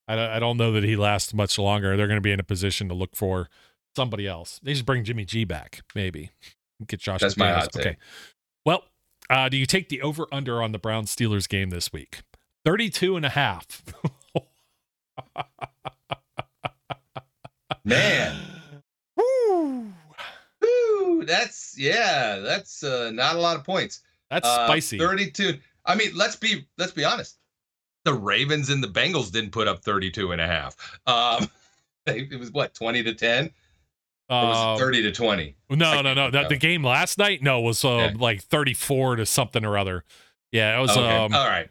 I, 0.08 0.36
I 0.36 0.38
don't 0.38 0.56
know 0.56 0.72
that 0.72 0.84
he 0.84 0.96
lasts 0.96 1.34
much 1.34 1.58
longer. 1.58 1.96
They're 1.96 2.06
going 2.06 2.18
to 2.18 2.22
be 2.22 2.32
in 2.32 2.40
a 2.40 2.44
position 2.44 2.88
to 2.88 2.94
look 2.94 3.14
for 3.14 3.48
somebody 3.94 4.26
else. 4.26 4.60
They 4.62 4.72
just 4.72 4.86
bring 4.86 5.04
Jimmy 5.04 5.24
G 5.24 5.44
back, 5.44 5.82
maybe. 5.94 6.30
Get 6.86 7.00
Josh. 7.00 7.20
That's 7.20 7.36
my 7.36 7.52
hot. 7.52 7.76
Okay. 7.76 7.96
Well, 8.64 8.84
uh, 9.30 9.48
do 9.48 9.56
you 9.56 9.66
take 9.66 9.88
the 9.88 10.02
over 10.02 10.26
under 10.30 10.62
on 10.62 10.72
the 10.72 10.78
Brown 10.78 11.04
Steelers 11.04 11.48
game 11.48 11.70
this 11.70 11.92
week? 11.92 12.22
32 12.64 13.16
and 13.16 13.24
a 13.24 13.30
half. 13.30 13.82
Man. 17.84 18.36
Woo. 19.16 19.92
Woo. 20.60 21.24
That's 21.24 21.76
yeah, 21.78 22.38
that's 22.38 22.82
uh, 22.82 23.10
not 23.12 23.36
a 23.36 23.38
lot 23.38 23.56
of 23.56 23.64
points. 23.64 24.00
That's 24.30 24.46
uh, 24.46 24.66
spicy. 24.66 24.98
32. 24.98 25.58
I 25.84 25.94
mean, 25.94 26.10
let's 26.14 26.36
be 26.36 26.66
let's 26.78 26.92
be 26.92 27.04
honest. 27.04 27.38
The 28.06 28.14
Ravens 28.14 28.70
and 28.70 28.82
the 28.82 28.88
Bengals 28.88 29.32
didn't 29.32 29.50
put 29.50 29.66
up 29.66 29.82
32 29.82 30.30
and 30.30 30.40
a 30.40 30.46
half. 30.46 30.76
Um, 31.08 31.50
it 32.06 32.38
was 32.38 32.52
what, 32.52 32.72
20 32.72 33.02
to 33.02 33.14
10? 33.14 33.50
Or 34.30 34.46
was 34.46 34.56
it 34.56 34.60
um, 34.60 34.78
30 34.78 35.02
to 35.02 35.12
20? 35.12 35.56
No, 35.70 36.02
no, 36.02 36.14
no. 36.14 36.30
That, 36.30 36.48
the 36.48 36.56
game 36.56 36.84
last 36.84 37.18
night, 37.18 37.42
no, 37.42 37.60
was 37.60 37.84
uh, 37.84 38.10
yeah. 38.12 38.12
like 38.16 38.42
34 38.42 39.16
to 39.16 39.26
something 39.26 39.64
or 39.64 39.76
other. 39.76 40.04
Yeah, 40.52 40.78
it 40.78 40.80
was. 40.80 40.96
Okay. 40.96 41.16
Um, 41.16 41.34
All 41.34 41.48
right. 41.48 41.68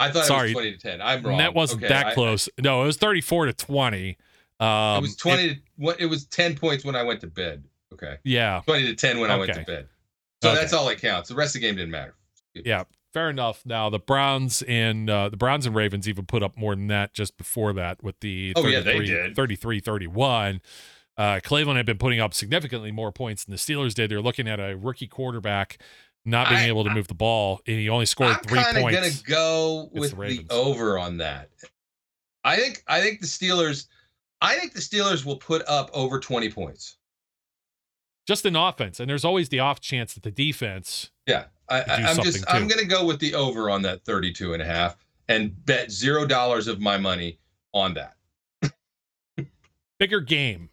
I 0.00 0.10
thought 0.10 0.24
sorry, 0.26 0.50
it 0.50 0.56
was 0.56 0.64
20 0.64 0.72
to 0.72 0.78
10. 0.78 1.00
I'm 1.00 1.22
wrong. 1.22 1.38
That 1.38 1.54
wasn't 1.54 1.84
okay, 1.84 1.92
that 1.92 2.14
close. 2.14 2.48
I, 2.58 2.62
no, 2.62 2.82
it 2.82 2.86
was 2.86 2.96
34 2.96 3.46
to 3.46 3.52
20. 3.52 4.16
Um, 4.58 4.98
it 4.98 5.00
was 5.02 5.16
20. 5.16 5.42
It, 5.42 5.96
it, 6.00 6.06
was 6.06 6.26
10 6.26 6.56
points 6.56 6.84
when 6.84 6.96
I 6.96 7.04
went 7.04 7.20
to 7.20 7.28
bed. 7.28 7.64
Okay. 7.92 8.16
Yeah. 8.24 8.62
20 8.66 8.86
to 8.86 8.94
10 8.94 9.20
when 9.20 9.30
okay. 9.30 9.34
I 9.34 9.38
went 9.38 9.54
to 9.54 9.64
bed. 9.64 9.88
So 10.42 10.54
that's 10.54 10.72
all 10.72 10.86
that 10.88 11.00
counts. 11.00 11.28
The 11.28 11.34
rest 11.34 11.54
of 11.54 11.62
the 11.62 11.68
game 11.68 11.76
didn't 11.76 11.90
matter. 11.90 12.14
Yeah, 12.54 12.84
fair 13.12 13.30
enough. 13.30 13.62
Now 13.64 13.90
the 13.90 13.98
Browns 13.98 14.62
and 14.62 15.08
uh, 15.08 15.28
the 15.28 15.36
Browns 15.36 15.66
and 15.66 15.74
Ravens 15.74 16.08
even 16.08 16.26
put 16.26 16.42
up 16.42 16.56
more 16.56 16.74
than 16.74 16.88
that 16.88 17.14
just 17.14 17.36
before 17.36 17.72
that 17.74 18.02
with 18.02 18.20
the 18.20 18.52
oh, 18.56 18.66
yeah, 18.66 18.80
they 18.80 19.00
did. 19.00 19.36
33 19.36 19.80
31. 19.80 20.60
Uh, 21.16 21.40
Cleveland 21.42 21.76
had 21.76 21.86
been 21.86 21.98
putting 21.98 22.20
up 22.20 22.32
significantly 22.32 22.92
more 22.92 23.10
points 23.10 23.44
than 23.44 23.52
the 23.52 23.58
Steelers 23.58 23.92
did. 23.92 24.10
They're 24.10 24.20
looking 24.20 24.46
at 24.46 24.60
a 24.60 24.76
rookie 24.76 25.08
quarterback 25.08 25.78
not 26.24 26.48
being 26.48 26.60
I, 26.60 26.68
able 26.68 26.84
to 26.84 26.90
move 26.90 27.08
the 27.08 27.14
ball, 27.14 27.60
and 27.66 27.76
he 27.76 27.88
only 27.88 28.06
scored 28.06 28.36
I'm 28.36 28.40
three 28.40 28.62
points. 28.62 28.76
I'm 28.76 28.92
gonna 28.92 29.14
go 29.26 29.88
with 29.92 30.16
the, 30.16 30.42
the 30.42 30.46
over 30.50 30.98
on 30.98 31.16
that. 31.18 31.48
I 32.44 32.56
think 32.56 32.84
I 32.86 33.00
think 33.00 33.20
the 33.20 33.26
Steelers. 33.26 33.86
I 34.40 34.56
think 34.56 34.72
the 34.72 34.80
Steelers 34.80 35.24
will 35.24 35.36
put 35.36 35.62
up 35.66 35.90
over 35.92 36.20
20 36.20 36.50
points. 36.52 36.97
Just 38.28 38.44
in 38.44 38.56
offense, 38.56 39.00
and 39.00 39.08
there's 39.08 39.24
always 39.24 39.48
the 39.48 39.60
off 39.60 39.80
chance 39.80 40.12
that 40.12 40.22
the 40.22 40.30
defense. 40.30 41.10
Yeah, 41.26 41.44
I, 41.66 41.80
am 41.80 42.16
just 42.16 42.40
too. 42.40 42.44
I'm 42.46 42.68
going 42.68 42.78
to 42.78 42.86
go 42.86 43.06
with 43.06 43.20
the 43.20 43.34
over 43.34 43.70
on 43.70 43.80
that 43.82 44.04
32 44.04 44.52
and 44.52 44.60
a 44.60 44.66
half 44.66 44.98
and 45.28 45.64
bet 45.64 45.90
zero 45.90 46.26
dollars 46.26 46.68
of 46.68 46.78
my 46.78 46.98
money 46.98 47.38
on 47.72 47.94
that. 47.94 48.16
Bigger 49.98 50.20
game, 50.20 50.68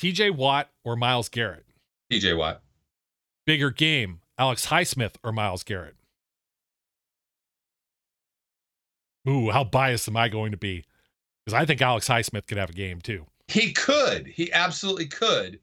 TJ 0.00 0.36
Watt 0.36 0.70
or 0.84 0.94
Myles 0.94 1.28
Garrett? 1.28 1.66
TJ 2.12 2.38
Watt. 2.38 2.62
Bigger 3.44 3.72
game, 3.72 4.20
Alex 4.38 4.66
Highsmith 4.66 5.16
or 5.24 5.32
Myles 5.32 5.64
Garrett? 5.64 5.96
Ooh, 9.28 9.50
how 9.50 9.64
biased 9.64 10.06
am 10.06 10.16
I 10.16 10.28
going 10.28 10.52
to 10.52 10.56
be? 10.56 10.84
Because 11.44 11.60
I 11.60 11.66
think 11.66 11.82
Alex 11.82 12.06
Highsmith 12.06 12.46
could 12.46 12.58
have 12.58 12.70
a 12.70 12.74
game 12.74 13.00
too. 13.00 13.26
He 13.48 13.72
could. 13.72 14.28
He 14.28 14.52
absolutely 14.52 15.06
could. 15.06 15.58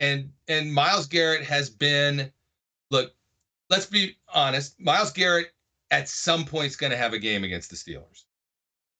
And 0.00 0.30
and 0.48 0.72
Myles 0.72 1.06
Garrett 1.06 1.44
has 1.44 1.70
been 1.70 2.32
look, 2.90 3.14
let's 3.68 3.86
be 3.86 4.16
honest. 4.34 4.80
Myles 4.80 5.12
Garrett 5.12 5.52
at 5.90 6.08
some 6.08 6.44
point 6.44 6.66
is 6.66 6.76
going 6.76 6.90
to 6.90 6.96
have 6.96 7.12
a 7.12 7.18
game 7.18 7.44
against 7.44 7.70
the 7.70 7.76
Steelers. 7.76 8.24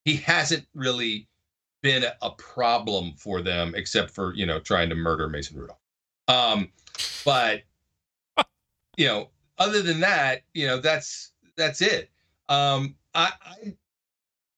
He 0.04 0.16
hasn't 0.16 0.66
really 0.74 1.28
been 1.82 2.04
a 2.20 2.30
problem 2.30 3.14
for 3.16 3.40
them, 3.40 3.74
except 3.74 4.10
for 4.10 4.34
you 4.34 4.46
know 4.46 4.60
trying 4.60 4.88
to 4.90 4.94
murder 4.94 5.28
Mason 5.28 5.58
Rudolph. 5.58 5.78
Um, 6.28 6.70
but 7.24 7.62
you 8.96 9.06
know, 9.06 9.28
other 9.58 9.82
than 9.82 10.00
that, 10.00 10.42
you 10.54 10.66
know, 10.66 10.78
that's 10.78 11.32
that's 11.56 11.82
it. 11.82 12.10
Um, 12.48 12.94
I, 13.14 13.32
I 13.44 13.74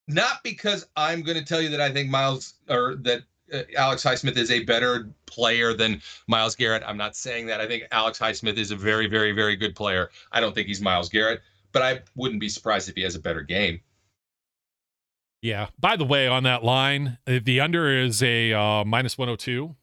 not 0.08 0.42
because 0.42 0.86
I'm 0.96 1.22
going 1.22 1.38
to 1.38 1.44
tell 1.44 1.60
you 1.60 1.68
that 1.70 1.80
I 1.80 1.92
think 1.92 2.10
Myles 2.10 2.54
or 2.68 2.96
that 3.02 3.22
Alex 3.76 4.02
Highsmith 4.02 4.36
is 4.36 4.50
a 4.50 4.64
better 4.64 5.08
player 5.26 5.74
than 5.74 6.00
Myles 6.26 6.54
Garrett. 6.54 6.82
I'm 6.86 6.96
not 6.96 7.16
saying 7.16 7.46
that. 7.46 7.60
I 7.60 7.66
think 7.66 7.84
Alex 7.92 8.18
Highsmith 8.18 8.56
is 8.56 8.70
a 8.70 8.76
very, 8.76 9.06
very, 9.06 9.32
very 9.32 9.56
good 9.56 9.74
player. 9.74 10.10
I 10.32 10.40
don't 10.40 10.54
think 10.54 10.68
he's 10.68 10.80
Myles 10.80 11.08
Garrett, 11.08 11.42
but 11.72 11.82
I 11.82 12.00
wouldn't 12.14 12.40
be 12.40 12.48
surprised 12.48 12.88
if 12.88 12.94
he 12.94 13.02
has 13.02 13.14
a 13.14 13.20
better 13.20 13.42
game. 13.42 13.80
Yeah. 15.42 15.68
By 15.78 15.96
the 15.96 16.04
way, 16.04 16.28
on 16.28 16.44
that 16.44 16.62
line, 16.62 17.18
uh, 17.26 17.40
the 17.42 17.60
under 17.60 17.90
is 17.90 18.22
a 18.22 18.52
uh, 18.52 18.84
minus 18.84 19.18
102. 19.18 19.74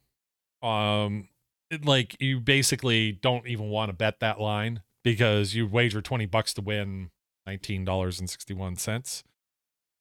Um, 0.66 1.28
it, 1.70 1.86
like 1.86 2.16
you 2.20 2.40
basically 2.40 3.12
don't 3.12 3.46
even 3.48 3.70
want 3.70 3.90
to 3.90 3.94
bet 3.94 4.20
that 4.22 4.40
line 4.40 4.82
because 5.04 5.54
you 5.54 5.68
wager 5.68 6.02
20 6.02 6.26
bucks 6.26 6.54
to 6.56 6.62
win 6.62 7.12
$19.61 7.48 9.24